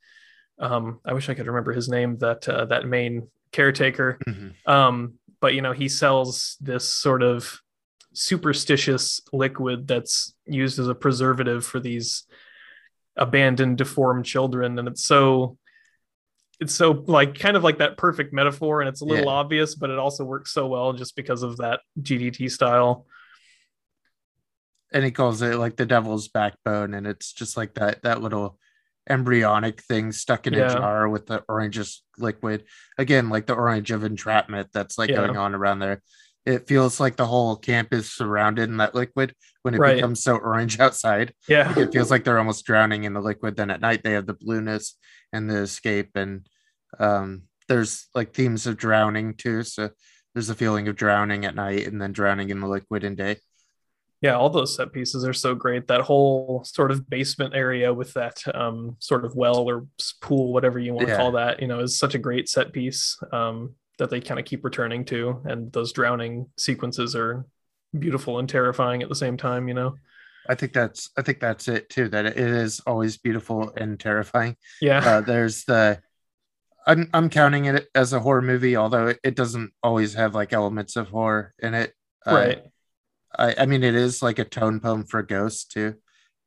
um, 0.60 1.00
I 1.04 1.14
wish 1.14 1.28
I 1.28 1.34
could 1.34 1.48
remember 1.48 1.74
his 1.74 1.90
name 1.90 2.18
that 2.20 2.48
uh, 2.48 2.66
that 2.66 2.88
main 2.88 3.28
caretaker 3.52 4.18
mm-hmm. 4.28 4.72
um, 4.72 5.16
but 5.40 5.54
you 5.54 5.62
know 5.62 5.74
he 5.74 5.90
sells 5.90 6.58
this 6.62 6.88
sort 6.88 7.24
of 7.24 7.60
superstitious 8.14 9.22
liquid 9.32 9.88
that's 9.88 10.34
used 10.46 10.80
as 10.80 10.88
a 10.88 10.96
preservative 10.96 11.66
for 11.66 11.80
these 11.80 12.24
abandoned 13.16 13.78
deformed 13.78 14.26
children 14.26 14.78
and 14.80 14.88
it's 14.88 15.06
so 15.06 15.58
it's 16.60 16.74
so 16.74 17.04
like 17.08 17.38
kind 17.40 17.58
of 17.58 17.64
like 17.64 17.80
that 17.80 17.98
perfect 17.98 18.34
metaphor 18.34 18.82
and 18.82 18.88
it's 18.88 19.02
a 19.02 19.06
little 19.06 19.26
yeah. 19.26 19.32
obvious 19.32 19.76
but 19.76 19.90
it 19.90 20.00
also 20.00 20.24
works 20.24 20.54
so 20.54 20.68
well 20.68 20.94
just 20.94 21.16
because 21.16 21.44
of 21.44 21.58
that 21.58 21.82
gdt 22.02 22.50
style 22.50 23.06
and 24.92 25.04
he 25.04 25.12
calls 25.12 25.42
it 25.42 25.56
like 25.56 25.76
the 25.76 25.86
devil's 25.86 26.28
backbone 26.28 26.94
and 26.94 27.08
it's 27.08 27.34
just 27.34 27.58
like 27.58 27.74
that 27.76 28.04
that 28.04 28.22
little 28.22 28.58
embryonic 29.10 29.82
thing 29.82 30.12
stuck 30.12 30.46
in 30.46 30.54
yeah. 30.54 30.72
a 30.72 30.74
jar 30.74 31.10
with 31.10 31.26
the 31.26 31.44
oranges 31.50 32.04
liquid 32.18 32.64
again 32.98 33.30
like 33.30 33.48
the 33.48 33.56
orange 33.56 33.92
of 33.92 34.04
entrapment 34.04 34.70
that's 34.74 34.98
like 34.98 35.10
yeah. 35.10 35.16
going 35.16 35.36
on 35.36 35.56
around 35.56 35.80
there 35.80 36.02
it 36.46 36.68
feels 36.68 37.00
like 37.00 37.16
the 37.16 37.26
whole 37.26 37.56
camp 37.56 37.94
is 37.94 38.12
surrounded 38.12 38.70
in 38.70 38.78
that 38.78 38.96
liquid 38.96 39.36
when 39.62 39.76
it 39.76 39.80
right. 39.80 39.96
becomes 39.96 40.24
so 40.24 40.38
orange 40.38 40.80
outside. 40.80 41.34
Yeah. 41.48 41.78
It 41.78 41.92
feels 41.92 42.10
like 42.10 42.24
they're 42.24 42.40
almost 42.40 42.66
drowning 42.66 43.04
in 43.04 43.14
the 43.14 43.22
liquid. 43.22 43.56
Then 43.56 43.70
at 43.70 43.82
night 43.82 44.04
they 44.04 44.14
have 44.14 44.26
the 44.26 44.34
blueness 44.34 44.98
and 45.32 45.50
the 45.50 45.58
escape. 45.58 46.12
And 46.16 46.48
um, 47.00 47.44
there's 47.68 48.08
like 48.16 48.34
themes 48.34 48.66
of 48.66 48.78
drowning 48.78 49.36
too. 49.36 49.64
So 49.64 49.92
there's 50.34 50.50
a 50.50 50.56
feeling 50.56 50.88
of 50.88 50.96
drowning 50.96 51.46
at 51.46 51.56
night 51.56 51.86
and 51.88 52.02
then 52.02 52.12
drowning 52.12 52.50
in 52.50 52.60
the 52.60 52.68
liquid 52.68 53.04
in 53.04 53.16
day. 53.16 53.38
Yeah, 54.22 54.36
all 54.36 54.50
those 54.50 54.76
set 54.76 54.94
pieces 54.94 55.26
are 55.26 55.34
so 55.34 55.56
great. 55.56 55.88
That 55.88 56.02
whole 56.02 56.64
sort 56.64 56.92
of 56.92 57.10
basement 57.10 57.56
area 57.56 57.92
with 57.92 58.14
that 58.14 58.42
um, 58.54 58.96
sort 59.00 59.26
of 59.26 59.36
well 59.36 59.68
or 59.68 59.88
pool, 60.22 60.54
whatever 60.54 60.78
you 60.78 60.94
want 60.94 61.08
to 61.08 61.18
call 61.18 61.32
that, 61.34 61.60
you 61.60 61.68
know, 61.68 61.80
is 61.80 61.98
such 61.98 62.14
a 62.14 62.20
great 62.20 62.48
set 62.48 62.72
piece. 62.72 63.18
Um, 63.32 63.76
that 64.02 64.10
they 64.10 64.20
kind 64.20 64.40
of 64.40 64.46
keep 64.46 64.64
returning 64.66 65.06
to. 65.06 65.42
And 65.46 65.72
those 65.72 65.94
drowning 65.94 66.48
sequences 66.58 67.16
are 67.16 67.46
beautiful 67.98 68.40
and 68.40 68.50
terrifying 68.50 69.04
at 69.04 69.10
the 69.10 69.16
same 69.16 69.38
time 69.38 69.68
you 69.68 69.74
know? 69.74 69.96
I 70.50 70.56
think 70.56 70.74
that's 70.74 71.12
i 71.16 71.22
think 71.22 71.40
that's 71.40 71.68
it 71.68 71.88
too 71.90 72.10
that 72.10 72.26
it 72.26 72.38
is 72.38 72.80
always 72.88 73.18
beautiful 73.18 73.72
and 73.78 74.00
terrifying. 74.00 74.56
Yeah. 74.82 75.00
Uh, 75.06 75.22
there's 75.22 75.66
the 75.66 76.02
I'm, 76.88 77.10
I'm 77.14 77.30
counting 77.30 77.66
it 77.66 77.90
as 77.94 78.12
a 78.12 78.20
horror 78.20 78.42
movie 78.42 78.76
although 78.76 79.08
it, 79.08 79.20
it 79.24 79.36
doesn't 79.36 79.72
always 79.84 80.16
have 80.16 80.34
like 80.34 80.52
elements 80.52 80.96
of 80.96 81.10
horror 81.10 81.54
in 81.60 81.76
it. 81.76 81.94
Uh, 82.26 82.34
right 82.34 82.64
I, 83.38 83.56
I 83.60 83.66
mean 83.66 83.84
it 83.84 83.96
is 83.96 84.22
like 84.22 84.40
a 84.40 84.46
tone 84.46 84.80
poem 84.80 85.04
for 85.06 85.24
ghosts 85.24 85.66
too 85.66 85.96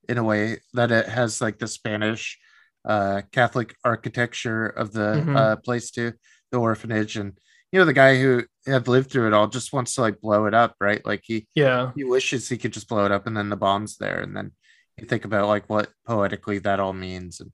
in 0.08 0.18
a 0.18 0.24
way 0.24 0.58
that 0.74 0.90
it 0.90 1.08
has 1.08 1.40
like 1.40 1.58
the 1.58 1.66
spanish 1.66 2.38
uh 2.84 3.22
catholic 3.32 3.74
architecture 3.82 4.66
of 4.66 4.92
the 4.92 5.14
mm-hmm. 5.14 5.36
uh 5.36 5.56
place 5.56 5.90
too 5.90 6.12
the 6.54 6.60
orphanage. 6.60 7.16
And 7.16 7.36
you 7.72 7.78
know 7.78 7.84
the 7.84 7.92
guy 7.92 8.18
who 8.18 8.44
had 8.66 8.88
lived 8.88 9.10
through 9.10 9.26
it 9.26 9.34
all 9.34 9.48
just 9.48 9.72
wants 9.72 9.94
to 9.96 10.00
like 10.00 10.20
blow 10.20 10.46
it 10.46 10.54
up 10.54 10.76
right? 10.80 11.04
Like 11.04 11.22
he 11.24 11.46
yeah. 11.54 11.90
he 11.94 12.04
wishes 12.04 12.48
he 12.48 12.56
could 12.56 12.72
just 12.72 12.88
blow 12.88 13.04
it 13.04 13.12
up 13.12 13.26
and 13.26 13.36
then 13.36 13.50
the 13.50 13.56
bomb's 13.56 13.98
there. 13.98 14.20
And 14.20 14.34
then 14.34 14.52
you 14.96 15.06
think 15.06 15.24
about 15.24 15.48
like 15.48 15.68
what 15.68 15.90
poetically 16.06 16.58
that 16.60 16.80
all 16.80 16.92
means 16.92 17.40
and 17.40 17.52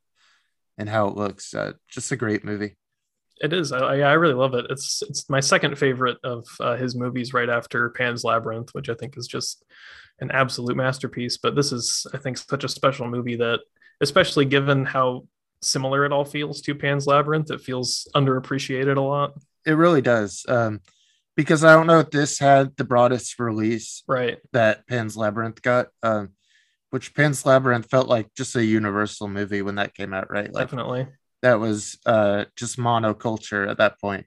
and 0.78 0.88
how 0.88 1.08
it 1.08 1.16
looks. 1.16 1.54
Uh, 1.54 1.72
just 1.88 2.12
a 2.12 2.16
great 2.16 2.44
movie 2.44 2.76
it 3.40 3.52
is 3.52 3.72
I, 3.72 4.00
I 4.00 4.12
really 4.12 4.34
love 4.34 4.54
it 4.54 4.66
it's 4.70 5.02
it's 5.02 5.28
my 5.30 5.40
second 5.40 5.78
favorite 5.78 6.18
of 6.24 6.46
uh, 6.60 6.76
his 6.76 6.94
movies 6.94 7.32
right 7.32 7.48
after 7.48 7.90
pan's 7.90 8.24
labyrinth 8.24 8.74
which 8.74 8.88
i 8.88 8.94
think 8.94 9.16
is 9.16 9.26
just 9.26 9.64
an 10.20 10.30
absolute 10.30 10.76
masterpiece 10.76 11.38
but 11.38 11.54
this 11.54 11.72
is 11.72 12.06
i 12.12 12.18
think 12.18 12.38
such 12.38 12.64
a 12.64 12.68
special 12.68 13.08
movie 13.08 13.36
that 13.36 13.60
especially 14.00 14.44
given 14.44 14.84
how 14.84 15.26
similar 15.62 16.04
it 16.04 16.12
all 16.12 16.24
feels 16.24 16.60
to 16.60 16.74
pan's 16.74 17.06
labyrinth 17.06 17.50
it 17.50 17.60
feels 17.60 18.08
underappreciated 18.14 18.96
a 18.96 19.00
lot 19.00 19.32
it 19.66 19.72
really 19.72 20.02
does. 20.02 20.44
Um, 20.48 20.80
because 21.36 21.64
I 21.64 21.74
don't 21.74 21.86
know 21.86 22.00
if 22.00 22.10
this 22.10 22.38
had 22.38 22.76
the 22.76 22.84
broadest 22.84 23.38
release 23.38 24.02
right 24.06 24.38
that 24.52 24.86
Pan's 24.86 25.16
Labyrinth 25.16 25.62
got. 25.62 25.88
Um, 26.02 26.30
which 26.90 27.14
Pan's 27.14 27.46
Labyrinth 27.46 27.86
felt 27.88 28.08
like 28.08 28.34
just 28.34 28.56
a 28.56 28.64
universal 28.64 29.28
movie 29.28 29.62
when 29.62 29.76
that 29.76 29.94
came 29.94 30.12
out, 30.12 30.28
right? 30.28 30.52
Like, 30.52 30.64
Definitely. 30.64 31.06
That 31.42 31.60
was 31.60 31.98
uh 32.06 32.44
just 32.56 32.78
monoculture 32.78 33.68
at 33.68 33.78
that 33.78 34.00
point. 34.00 34.26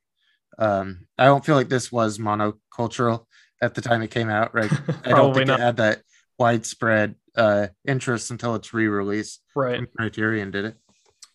Um, 0.57 1.07
I 1.17 1.25
don't 1.25 1.45
feel 1.45 1.55
like 1.55 1.69
this 1.69 1.91
was 1.91 2.17
monocultural 2.17 3.25
at 3.61 3.73
the 3.73 3.81
time 3.81 4.01
it 4.01 4.11
came 4.11 4.29
out, 4.29 4.53
right? 4.53 4.71
I 5.05 5.09
don't 5.09 5.33
think 5.33 5.47
not. 5.47 5.59
it 5.59 5.63
had 5.63 5.77
that 5.77 6.01
widespread 6.37 7.15
uh, 7.35 7.67
interest 7.87 8.31
until 8.31 8.55
its 8.55 8.73
re-release. 8.73 9.39
Right. 9.55 9.81
Criterion 9.97 10.51
did 10.51 10.65
it. 10.65 10.75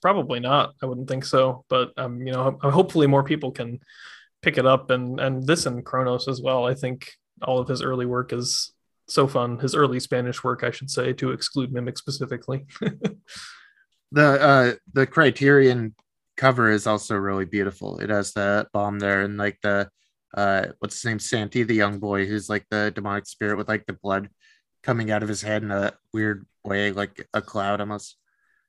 Probably 0.01 0.39
not. 0.39 0.74
I 0.83 0.87
wouldn't 0.87 1.09
think 1.09 1.24
so. 1.24 1.64
But 1.68 1.93
um, 1.97 2.24
you 2.26 2.33
know, 2.33 2.59
hopefully 2.62 3.07
more 3.07 3.24
people 3.24 3.51
can 3.51 3.81
pick 4.43 4.59
it 4.59 4.66
up 4.66 4.91
and 4.91 5.18
and 5.18 5.45
this 5.45 5.66
and 5.66 5.85
Cronos 5.85 6.29
as 6.29 6.41
well. 6.41 6.66
I 6.66 6.74
think 6.74 7.11
all 7.43 7.59
of 7.59 7.68
his 7.68 7.83
early 7.83 8.07
work 8.07 8.33
is 8.33 8.72
so 9.09 9.26
fun. 9.26 9.59
His 9.59 9.74
early 9.74 9.99
Spanish 9.99 10.45
work, 10.45 10.62
I 10.62 10.70
should 10.70 10.91
say, 10.91 11.12
to 11.14 11.33
exclude 11.33 11.72
Mimic 11.72 11.99
specifically. 11.99 12.66
the 14.12 14.42
uh 14.42 14.72
the 14.92 15.06
Criterion 15.06 15.94
cover 16.36 16.70
is 16.70 16.86
also 16.86 17.16
really 17.16 17.44
beautiful. 17.44 17.98
It 17.98 18.11
has 18.11 18.32
the 18.32 18.66
bomb 18.72 18.98
there 18.98 19.22
and 19.22 19.36
like 19.36 19.59
the 19.62 19.88
uh 20.34 20.66
what's 20.78 20.96
his 20.96 21.04
name? 21.04 21.18
Santi 21.18 21.62
the 21.62 21.74
young 21.74 21.98
boy 21.98 22.26
who's 22.26 22.48
like 22.48 22.66
the 22.70 22.92
demonic 22.94 23.26
spirit 23.26 23.56
with 23.56 23.68
like 23.68 23.86
the 23.86 23.92
blood 23.92 24.28
coming 24.82 25.11
out 25.11 25.22
of 25.22 25.28
his 25.28 25.42
head 25.42 25.62
in 25.62 25.70
a 25.70 25.92
weird 26.12 26.46
way 26.64 26.92
like 26.92 27.28
a 27.34 27.42
cloud 27.42 27.80
almost. 27.80 28.16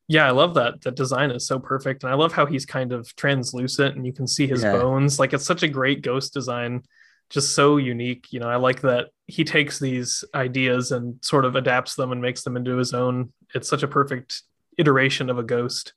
Yeah 0.08 0.26
i 0.26 0.32
love 0.32 0.56
that. 0.56 0.82
The 0.82 0.92
design 0.92 1.32
is 1.32 1.48
so 1.48 1.60
perfect. 1.60 2.04
And 2.04 2.12
i 2.12 2.16
love 2.16 2.34
how 2.34 2.46
he's 2.46 2.66
kind 2.66 2.92
of 2.92 3.16
translucent 3.16 3.96
and 3.96 4.06
you 4.06 4.14
can 4.14 4.28
see 4.28 4.48
his 4.48 4.64
yeah. 4.64 4.74
bones. 4.74 5.20
Like 5.20 5.34
it's 5.34 5.46
such 5.46 5.64
a 5.64 5.68
great 5.68 6.02
ghost 6.02 6.34
design. 6.34 6.84
Just 7.30 7.54
so 7.54 7.78
unique 7.78 8.34
you 8.34 8.40
know. 8.40 8.50
I 8.50 8.56
like 8.56 8.82
that 8.82 9.10
he 9.28 9.44
takes 9.44 9.78
these 9.78 10.24
ideas 10.34 10.92
and 10.92 11.24
sort 11.24 11.46
of 11.46 11.56
adapts 11.56 11.94
them 11.94 12.12
and 12.12 12.20
makes 12.20 12.42
them 12.42 12.58
into 12.58 12.76
his 12.76 12.92
own. 12.96 13.32
It's 13.54 13.70
such 13.70 13.84
a 13.84 13.88
perfect 13.88 14.42
iteration 14.80 15.30
of 15.30 15.38
a 15.38 15.44
ghost 15.44 15.94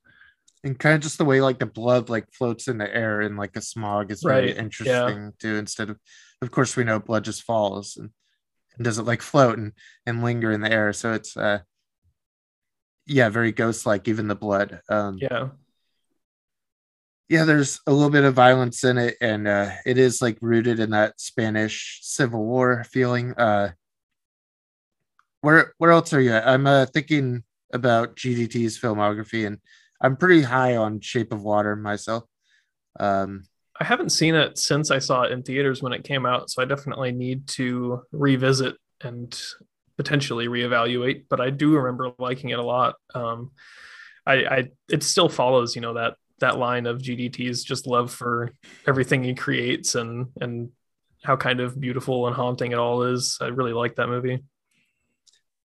and 0.65 0.79
kind 0.79 0.95
of 0.95 1.01
just 1.01 1.19
the 1.19 1.25
way 1.25 1.41
like 1.41 1.59
the 1.59 1.67
blood 1.67 2.09
like 2.09 2.33
floats 2.33 2.69
in 2.69 2.79
the 2.79 2.95
air 2.95 3.21
and 3.21 3.37
like 3.37 3.57
a 3.57 3.61
smog 3.61 4.11
is 4.11 4.25
right. 4.25 4.45
really 4.45 4.57
interesting 4.59 5.25
yeah. 5.25 5.31
too. 5.39 5.57
Instead 5.57 5.91
of, 5.91 5.99
of 6.41 6.51
course, 6.51 6.77
we 6.77 6.85
know 6.85 6.99
blood 6.99 7.25
just 7.25 7.43
falls 7.43 7.97
and, 7.97 8.11
and 8.77 8.85
doesn't 8.85 9.05
like 9.07 9.23
float 9.23 9.59
and 9.59 9.73
and 10.07 10.23
linger 10.23 10.53
in 10.53 10.61
the 10.61 10.73
air. 10.73 10.93
So 10.93 11.13
it's 11.13 11.37
uh, 11.37 11.61
yeah, 13.07 13.29
very 13.29 13.53
ghost 13.53 13.87
like. 13.87 14.07
Even 14.07 14.29
the 14.29 14.35
blood. 14.35 14.81
Um, 14.89 15.19
yeah. 15.21 15.49
Yeah, 17.29 17.45
there's 17.45 17.81
a 17.87 17.93
little 17.93 18.11
bit 18.11 18.25
of 18.25 18.35
violence 18.35 18.85
in 18.85 18.99
it, 18.99 19.17
and 19.21 19.49
uh, 19.49 19.71
it 19.87 19.97
is 19.97 20.21
like 20.21 20.37
rooted 20.43 20.79
in 20.79 20.91
that 20.91 21.19
Spanish 21.19 22.01
Civil 22.03 22.45
War 22.45 22.85
feeling. 22.85 23.33
Uh, 23.33 23.73
where 25.41 25.73
where 25.79 25.91
else 25.91 26.13
are 26.13 26.21
you? 26.21 26.33
At? 26.33 26.47
I'm 26.47 26.67
uh, 26.67 26.87
thinking 26.87 27.43
about 27.73 28.17
GDT's 28.17 28.79
filmography, 28.79 29.47
and 29.47 29.59
I'm 30.01 30.17
pretty 30.17 30.43
high 30.43 30.77
on 30.77 31.01
Shape 31.01 31.33
of 31.33 31.43
Water 31.43 31.77
myself. 31.77 32.25
Um, 32.99 33.45
I 33.81 33.85
haven't 33.85 34.11
seen 34.11 34.35
it 34.35 34.59
since 34.59 34.91
I 34.91 34.99
saw 34.99 35.23
it 35.23 35.33
in 35.33 35.43
theaters 35.43 35.83
when 35.83 35.93
it 35.93 36.05
came 36.05 36.27
out, 36.27 36.51
so 36.51 36.63
I 36.63 36.67
definitely 36.67 37.13
need 37.13 37.49
to 37.49 38.03
revisit 38.13 38.77
and 39.01 39.41
potentially 39.97 40.47
reevaluate. 40.47 41.25
But 41.29 41.41
I 41.41 41.51
do 41.51 41.77
remember 41.77 42.13
liking 42.19 42.51
it 42.51 42.59
a 42.59 42.65
lot. 42.65 42.97
Um, 43.15 43.53
I, 44.27 44.35
I 44.45 44.71
it 44.91 45.03
still 45.03 45.29
follows, 45.29 45.75
you 45.75 45.83
know, 45.83 45.95
that 45.95 46.15
that 46.41 46.59
line 46.59 46.87
of 46.87 46.99
GDT's 46.99 47.65
just 47.65 47.87
love 47.87 48.13
for 48.13 48.53
everything 48.87 49.23
he 49.23 49.35
creates 49.35 49.95
and 49.95 50.27
and 50.41 50.71
how 51.25 51.37
kind 51.37 51.61
of 51.61 51.81
beautiful 51.81 52.27
and 52.27 52.37
haunting 52.37 52.73
it 52.73 52.79
all 52.79 53.05
is. 53.05 53.39
I 53.41 53.47
really 53.47 53.73
like 53.73 53.97
that 53.97 54.09
movie. 54.09 54.43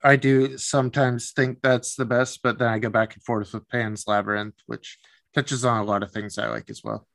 I 0.04 0.16
do 0.16 0.58
sometimes 0.58 1.32
think 1.32 1.60
that's 1.62 1.96
the 1.96 2.06
best, 2.06 2.42
but 2.42 2.58
then 2.58 2.70
I 2.70 2.80
go 2.80 2.90
back 2.90 3.16
and 3.16 3.24
forth 3.24 3.54
with 3.54 3.68
Pan's 3.68 4.06
Labyrinth, 4.08 4.56
which 4.66 4.98
touches 5.34 5.66
on 5.66 5.82
a 5.82 5.84
lot 5.84 6.04
of 6.04 6.12
things 6.12 6.38
I 6.38 6.48
like 6.48 6.70
as 6.70 6.84
well. 6.84 7.08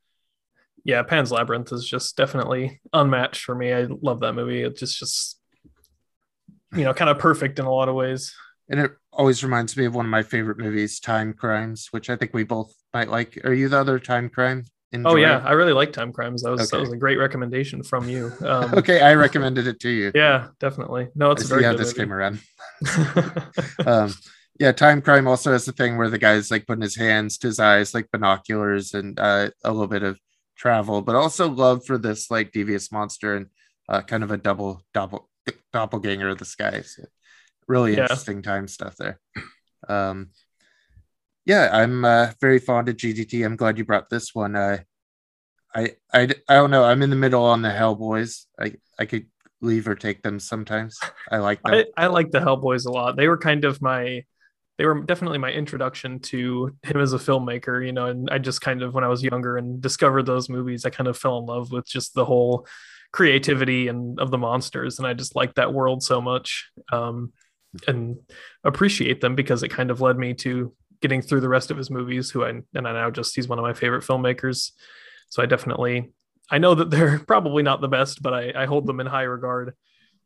Yeah, 0.84 1.02
Pan's 1.02 1.32
Labyrinth 1.32 1.72
is 1.72 1.88
just 1.88 2.16
definitely 2.16 2.80
unmatched 2.92 3.42
for 3.42 3.54
me. 3.54 3.72
I 3.72 3.86
love 3.88 4.20
that 4.20 4.34
movie. 4.34 4.62
It's 4.62 4.80
just 4.80 4.98
just 4.98 5.40
you 6.74 6.84
know, 6.84 6.94
kind 6.94 7.10
of 7.10 7.18
perfect 7.18 7.58
in 7.58 7.64
a 7.64 7.72
lot 7.72 7.88
of 7.88 7.94
ways. 7.94 8.34
And 8.68 8.80
it 8.80 8.92
always 9.12 9.44
reminds 9.44 9.76
me 9.76 9.84
of 9.84 9.94
one 9.94 10.06
of 10.06 10.10
my 10.10 10.22
favorite 10.22 10.58
movies, 10.58 10.98
Time 10.98 11.32
Crimes, 11.32 11.88
which 11.90 12.10
I 12.10 12.16
think 12.16 12.32
we 12.34 12.44
both 12.44 12.74
might 12.92 13.08
like. 13.08 13.38
Are 13.44 13.52
you 13.52 13.68
the 13.68 13.78
other 13.78 13.98
Time 13.98 14.28
Crime 14.28 14.64
enjoy. 14.94 15.10
Oh 15.10 15.14
yeah, 15.16 15.42
I 15.44 15.52
really 15.52 15.72
like 15.72 15.92
Time 15.92 16.12
Crimes. 16.12 16.42
That 16.42 16.50
was 16.50 16.60
okay. 16.62 16.76
that 16.76 16.80
was 16.80 16.92
a 16.92 16.96
great 16.96 17.18
recommendation 17.18 17.82
from 17.82 18.08
you. 18.08 18.32
Um, 18.40 18.74
okay, 18.78 19.00
I 19.00 19.14
recommended 19.14 19.66
it 19.66 19.80
to 19.80 19.90
you. 19.90 20.12
Yeah, 20.14 20.48
definitely. 20.60 21.08
No, 21.14 21.30
it's 21.32 21.44
I 21.44 21.48
very 21.48 21.64
how 21.64 21.74
this 21.74 21.88
movie. 21.88 21.98
came 21.98 22.12
around. 22.12 22.40
um, 23.86 24.14
yeah, 24.58 24.72
Time 24.72 25.02
Crime 25.02 25.26
also 25.26 25.52
has 25.52 25.64
the 25.64 25.72
thing 25.72 25.96
where 25.96 26.10
the 26.10 26.18
guy's 26.18 26.50
like 26.50 26.66
putting 26.66 26.82
his 26.82 26.96
hands 26.96 27.38
to 27.38 27.48
his 27.48 27.58
eyes 27.58 27.92
like 27.92 28.10
binoculars 28.12 28.94
and 28.94 29.18
uh, 29.18 29.50
a 29.64 29.72
little 29.72 29.88
bit 29.88 30.02
of 30.02 30.18
travel, 30.56 31.02
but 31.02 31.16
also 31.16 31.48
love 31.48 31.84
for 31.84 31.98
this 31.98 32.30
like 32.30 32.52
devious 32.52 32.92
monster 32.92 33.36
and 33.36 33.46
uh, 33.88 34.00
kind 34.00 34.22
of 34.22 34.30
a 34.30 34.36
double 34.36 34.82
double 34.92 35.28
doppelganger 35.72 36.28
of 36.28 36.38
the 36.38 36.44
sky. 36.44 36.82
So 36.82 37.04
really 37.66 37.94
yeah. 37.94 38.02
interesting 38.02 38.42
time 38.42 38.68
stuff 38.68 38.96
there. 38.96 39.18
Um, 39.88 40.30
yeah, 41.46 41.70
I'm 41.72 42.04
uh, 42.04 42.32
very 42.40 42.58
fond 42.58 42.88
of 42.88 42.96
GDT. 42.96 43.44
I'm 43.44 43.56
glad 43.56 43.78
you 43.78 43.84
brought 43.84 44.08
this 44.08 44.34
one. 44.34 44.56
Uh, 44.56 44.78
I, 45.74 45.92
I, 46.12 46.28
I 46.48 46.54
don't 46.54 46.70
know. 46.70 46.84
I'm 46.84 47.02
in 47.02 47.10
the 47.10 47.16
middle 47.16 47.44
on 47.44 47.62
the 47.62 47.68
Hellboys. 47.68 48.46
I, 48.58 48.74
I 48.98 49.04
could 49.06 49.26
leave 49.60 49.88
or 49.88 49.94
take 49.94 50.22
them 50.22 50.38
sometimes. 50.38 50.98
I 51.30 51.38
like 51.38 51.62
them. 51.62 51.74
I, 51.74 52.04
I 52.04 52.06
like 52.06 52.30
the 52.30 52.38
Hellboys 52.38 52.86
a 52.86 52.90
lot. 52.90 53.16
They 53.16 53.28
were 53.28 53.38
kind 53.38 53.64
of 53.64 53.82
my, 53.82 54.24
they 54.78 54.86
were 54.86 55.02
definitely 55.02 55.38
my 55.38 55.50
introduction 55.50 56.20
to 56.20 56.76
him 56.82 57.00
as 57.00 57.12
a 57.12 57.18
filmmaker. 57.18 57.84
You 57.84 57.92
know, 57.92 58.06
and 58.06 58.28
I 58.30 58.38
just 58.38 58.60
kind 58.60 58.82
of 58.82 58.94
when 58.94 59.04
I 59.04 59.08
was 59.08 59.22
younger 59.22 59.56
and 59.56 59.80
discovered 59.80 60.24
those 60.24 60.48
movies, 60.48 60.84
I 60.84 60.90
kind 60.90 61.08
of 61.08 61.18
fell 61.18 61.38
in 61.38 61.46
love 61.46 61.72
with 61.72 61.86
just 61.86 62.14
the 62.14 62.24
whole 62.24 62.66
creativity 63.12 63.88
and 63.88 64.18
of 64.18 64.30
the 64.30 64.38
monsters, 64.38 64.98
and 64.98 65.06
I 65.06 65.14
just 65.14 65.36
like 65.36 65.54
that 65.54 65.72
world 65.72 66.02
so 66.02 66.20
much. 66.20 66.70
Um, 66.92 67.32
and 67.88 68.16
appreciate 68.62 69.20
them 69.20 69.34
because 69.34 69.62
it 69.62 69.68
kind 69.68 69.90
of 69.90 70.00
led 70.00 70.16
me 70.16 70.34
to 70.34 70.72
getting 71.04 71.20
through 71.20 71.40
the 71.40 71.50
rest 71.50 71.70
of 71.70 71.76
his 71.76 71.90
movies, 71.90 72.30
who 72.30 72.44
I 72.44 72.48
and 72.48 72.88
I 72.88 72.92
now 72.92 73.10
just 73.10 73.36
he's 73.36 73.46
one 73.46 73.58
of 73.58 73.62
my 73.62 73.74
favorite 73.74 74.04
filmmakers. 74.04 74.70
So 75.28 75.42
I 75.42 75.46
definitely 75.46 76.14
I 76.50 76.56
know 76.56 76.74
that 76.74 76.90
they're 76.90 77.18
probably 77.26 77.62
not 77.62 77.82
the 77.82 77.88
best, 77.88 78.22
but 78.22 78.32
I, 78.32 78.52
I 78.56 78.64
hold 78.64 78.86
them 78.86 79.00
in 79.00 79.06
high 79.06 79.24
regard. 79.24 79.74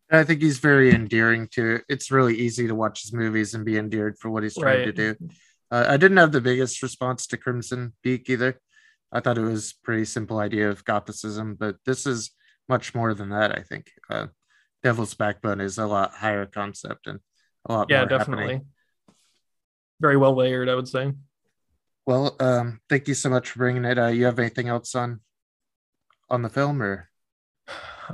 I 0.08 0.22
think 0.22 0.40
he's 0.40 0.58
very 0.58 0.94
endearing 0.94 1.48
to. 1.54 1.80
It's 1.88 2.12
really 2.12 2.36
easy 2.36 2.68
to 2.68 2.76
watch 2.76 3.02
his 3.02 3.12
movies 3.12 3.54
and 3.54 3.64
be 3.64 3.76
endeared 3.76 4.18
for 4.20 4.30
what 4.30 4.44
he's 4.44 4.56
trying 4.56 4.78
right. 4.78 4.84
to 4.84 4.92
do. 4.92 5.16
Uh, 5.72 5.86
I 5.88 5.96
didn't 5.96 6.18
have 6.18 6.30
the 6.30 6.40
biggest 6.40 6.80
response 6.80 7.26
to 7.26 7.36
Crimson 7.36 7.92
Peak 8.04 8.30
either. 8.30 8.60
I 9.10 9.18
thought 9.18 9.36
it 9.36 9.42
was 9.42 9.74
pretty 9.82 10.04
simple 10.04 10.38
idea 10.38 10.70
of 10.70 10.84
Gothicism, 10.84 11.58
but 11.58 11.76
this 11.84 12.06
is 12.06 12.30
much 12.68 12.94
more 12.94 13.14
than 13.14 13.30
that. 13.30 13.58
I 13.58 13.62
think 13.62 13.90
uh, 14.08 14.28
Devil's 14.84 15.14
Backbone 15.14 15.60
is 15.60 15.76
a 15.76 15.86
lot 15.86 16.12
higher 16.14 16.46
concept 16.46 17.08
and 17.08 17.18
a 17.68 17.72
lot 17.72 17.90
more. 17.90 17.98
yeah, 17.98 18.04
definitely. 18.04 18.54
Happening 18.54 18.66
very 20.00 20.16
well 20.16 20.34
layered, 20.36 20.68
I 20.68 20.74
would 20.74 20.88
say. 20.88 21.12
Well, 22.06 22.36
um, 22.40 22.80
thank 22.88 23.08
you 23.08 23.14
so 23.14 23.28
much 23.28 23.50
for 23.50 23.58
bringing 23.58 23.84
it. 23.84 23.98
Uh, 23.98 24.06
you 24.06 24.24
have 24.24 24.38
anything 24.38 24.68
else 24.68 24.94
on 24.94 25.20
on 26.30 26.42
the 26.42 26.48
film, 26.48 26.82
or? 26.82 27.08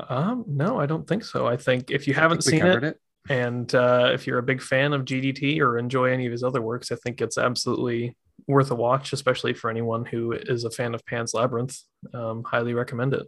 Um, 0.08 0.44
no, 0.48 0.80
I 0.80 0.86
don't 0.86 1.06
think 1.06 1.24
so. 1.24 1.46
I 1.46 1.56
think 1.56 1.90
if 1.90 2.08
you 2.08 2.14
haven't 2.14 2.42
seen 2.42 2.66
it, 2.66 2.82
it, 2.82 3.00
and 3.28 3.72
uh, 3.74 4.10
if 4.12 4.26
you're 4.26 4.38
a 4.38 4.42
big 4.42 4.60
fan 4.60 4.92
of 4.92 5.04
GDT 5.04 5.60
or 5.60 5.78
enjoy 5.78 6.06
any 6.06 6.26
of 6.26 6.32
his 6.32 6.42
other 6.42 6.60
works, 6.60 6.90
I 6.90 6.96
think 6.96 7.20
it's 7.20 7.38
absolutely 7.38 8.16
worth 8.48 8.70
a 8.70 8.74
watch, 8.74 9.12
especially 9.12 9.54
for 9.54 9.70
anyone 9.70 10.04
who 10.04 10.32
is 10.32 10.64
a 10.64 10.70
fan 10.70 10.94
of 10.94 11.06
Pan's 11.06 11.32
Labyrinth. 11.32 11.78
Um, 12.12 12.42
highly 12.44 12.74
recommend 12.74 13.14
it. 13.14 13.26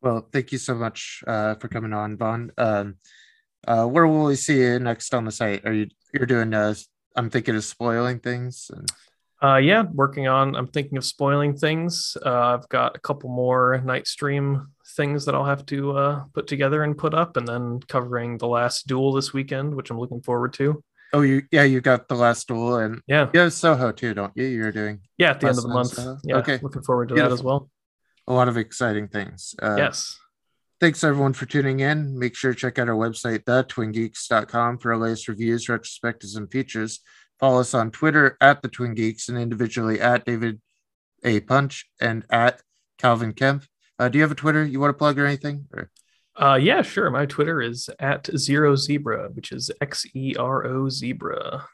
Well, 0.00 0.26
thank 0.32 0.50
you 0.52 0.58
so 0.58 0.74
much 0.74 1.22
uh, 1.26 1.56
for 1.56 1.68
coming 1.68 1.92
on, 1.92 2.16
Vaughn. 2.16 2.52
Um, 2.56 2.96
uh, 3.66 3.86
where 3.86 4.06
will 4.06 4.24
we 4.24 4.36
see 4.36 4.60
you 4.60 4.78
next 4.78 5.12
on 5.12 5.26
the 5.26 5.30
site? 5.30 5.66
Are 5.66 5.72
you 5.72 5.88
you're 6.14 6.26
doing 6.26 6.54
uh, 6.54 6.74
I'm 7.16 7.30
thinking 7.30 7.56
of 7.56 7.64
spoiling 7.64 8.20
things. 8.20 8.70
And... 8.74 8.88
Uh, 9.42 9.56
yeah, 9.56 9.84
working 9.92 10.28
on. 10.28 10.54
I'm 10.54 10.66
thinking 10.66 10.98
of 10.98 11.04
spoiling 11.04 11.56
things. 11.56 12.16
Uh, 12.24 12.54
I've 12.58 12.68
got 12.68 12.96
a 12.96 13.00
couple 13.00 13.30
more 13.30 13.82
Nightstream 13.84 14.66
things 14.96 15.24
that 15.24 15.34
I'll 15.34 15.44
have 15.44 15.64
to 15.66 15.96
uh, 15.96 16.24
put 16.34 16.46
together 16.46 16.82
and 16.82 16.96
put 16.96 17.14
up, 17.14 17.36
and 17.36 17.46
then 17.46 17.80
covering 17.88 18.38
the 18.38 18.48
last 18.48 18.86
duel 18.86 19.12
this 19.12 19.32
weekend, 19.32 19.74
which 19.74 19.90
I'm 19.90 19.98
looking 19.98 20.20
forward 20.20 20.52
to. 20.54 20.82
Oh, 21.12 21.22
you 21.22 21.42
yeah, 21.50 21.64
you 21.64 21.80
got 21.80 22.08
the 22.08 22.14
last 22.14 22.46
duel, 22.48 22.76
and 22.76 23.02
yeah, 23.06 23.28
you 23.32 23.40
have 23.40 23.52
Soho 23.52 23.92
too, 23.92 24.14
don't 24.14 24.32
you? 24.36 24.44
You're 24.44 24.72
doing 24.72 25.00
yeah 25.18 25.30
at 25.30 25.40
the 25.40 25.48
end 25.48 25.58
of 25.58 25.64
the 25.64 25.68
month. 25.68 25.94
Soho? 25.94 26.18
Yeah, 26.22 26.36
okay, 26.36 26.58
looking 26.62 26.82
forward 26.82 27.08
to 27.08 27.14
Beautiful. 27.14 27.36
that 27.36 27.40
as 27.40 27.42
well. 27.42 27.70
A 28.28 28.32
lot 28.32 28.48
of 28.48 28.56
exciting 28.56 29.08
things. 29.08 29.54
Uh, 29.60 29.76
yes. 29.76 30.18
Thanks 30.80 31.04
everyone 31.04 31.34
for 31.34 31.44
tuning 31.44 31.80
in. 31.80 32.18
Make 32.18 32.34
sure 32.34 32.54
to 32.54 32.58
check 32.58 32.78
out 32.78 32.88
our 32.88 32.94
website, 32.94 33.44
thetwingeeks.com, 33.44 34.78
for 34.78 34.94
our 34.94 34.98
latest 34.98 35.28
reviews, 35.28 35.66
retrospectives, 35.66 36.38
and 36.38 36.50
features. 36.50 37.00
Follow 37.38 37.60
us 37.60 37.74
on 37.74 37.90
Twitter 37.90 38.38
at 38.40 38.62
the 38.62 38.68
Twin 38.68 38.94
Geeks 38.94 39.28
and 39.28 39.36
individually 39.36 40.00
at 40.00 40.24
David 40.24 40.58
A. 41.22 41.40
Punch 41.40 41.84
and 42.00 42.24
at 42.30 42.62
Calvin 42.96 43.34
Kemp. 43.34 43.66
Uh, 43.98 44.08
do 44.08 44.16
you 44.16 44.22
have 44.22 44.32
a 44.32 44.34
Twitter 44.34 44.64
you 44.64 44.80
want 44.80 44.88
to 44.88 44.96
plug 44.96 45.18
or 45.18 45.26
anything? 45.26 45.66
Or? 45.74 45.90
Uh, 46.34 46.54
yeah, 46.54 46.80
sure. 46.80 47.10
My 47.10 47.26
Twitter 47.26 47.60
is 47.60 47.90
at 47.98 48.24
Xero 48.24 48.74
Zebra, 48.74 49.28
which 49.34 49.52
is 49.52 49.70
X 49.82 50.06
E 50.14 50.34
R 50.38 50.64
O 50.64 50.88
Zebra. 50.88 51.66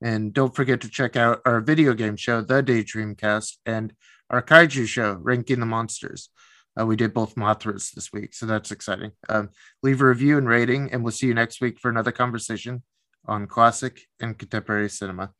And 0.00 0.32
don't 0.32 0.54
forget 0.54 0.80
to 0.82 0.88
check 0.88 1.16
out 1.16 1.40
our 1.44 1.60
video 1.60 1.92
game 1.92 2.14
show, 2.14 2.40
The 2.42 2.62
Daydreamcast, 2.62 3.56
and 3.66 3.94
our 4.30 4.42
kaiju 4.42 4.86
show, 4.86 5.14
Ranking 5.14 5.58
the 5.58 5.66
Monsters. 5.66 6.30
Uh, 6.78 6.86
we 6.86 6.96
did 6.96 7.12
both 7.12 7.34
Mothras 7.34 7.92
this 7.92 8.12
week, 8.12 8.34
so 8.34 8.46
that's 8.46 8.70
exciting. 8.70 9.12
Um, 9.28 9.50
leave 9.82 10.00
a 10.00 10.06
review 10.06 10.38
and 10.38 10.48
rating, 10.48 10.92
and 10.92 11.02
we'll 11.02 11.12
see 11.12 11.26
you 11.26 11.34
next 11.34 11.60
week 11.60 11.78
for 11.78 11.90
another 11.90 12.12
conversation 12.12 12.82
on 13.26 13.46
classic 13.46 14.02
and 14.20 14.38
contemporary 14.38 14.88
cinema. 14.88 15.30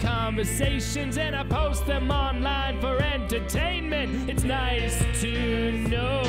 Conversations 0.00 1.18
and 1.18 1.34
I 1.34 1.44
post 1.44 1.86
them 1.86 2.10
online 2.10 2.80
for 2.80 3.02
entertainment. 3.02 4.30
It's 4.30 4.44
nice 4.44 4.98
to 5.20 5.72
know 5.88 6.22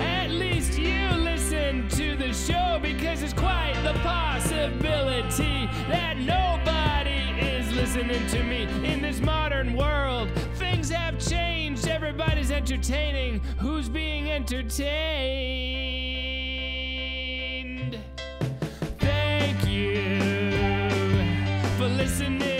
at 0.00 0.30
least 0.30 0.78
you 0.78 1.08
listen 1.10 1.88
to 1.90 2.16
the 2.16 2.32
show 2.32 2.78
because 2.82 3.22
it's 3.22 3.32
quite 3.32 3.74
the 3.82 3.94
possibility 4.00 5.66
that 5.88 6.16
nobody 6.18 7.40
is 7.40 7.72
listening 7.74 8.26
to 8.28 8.42
me 8.42 8.62
in 8.84 9.00
this 9.00 9.20
modern 9.20 9.74
world. 9.74 10.30
Things 10.54 10.90
have 10.90 11.18
changed, 11.18 11.88
everybody's 11.88 12.50
entertaining. 12.50 13.40
Who's 13.58 13.88
being 13.88 14.30
entertained? 14.30 14.84
Thank 18.98 19.66
you 19.66 20.18
for 21.78 21.88
listening 21.88 22.53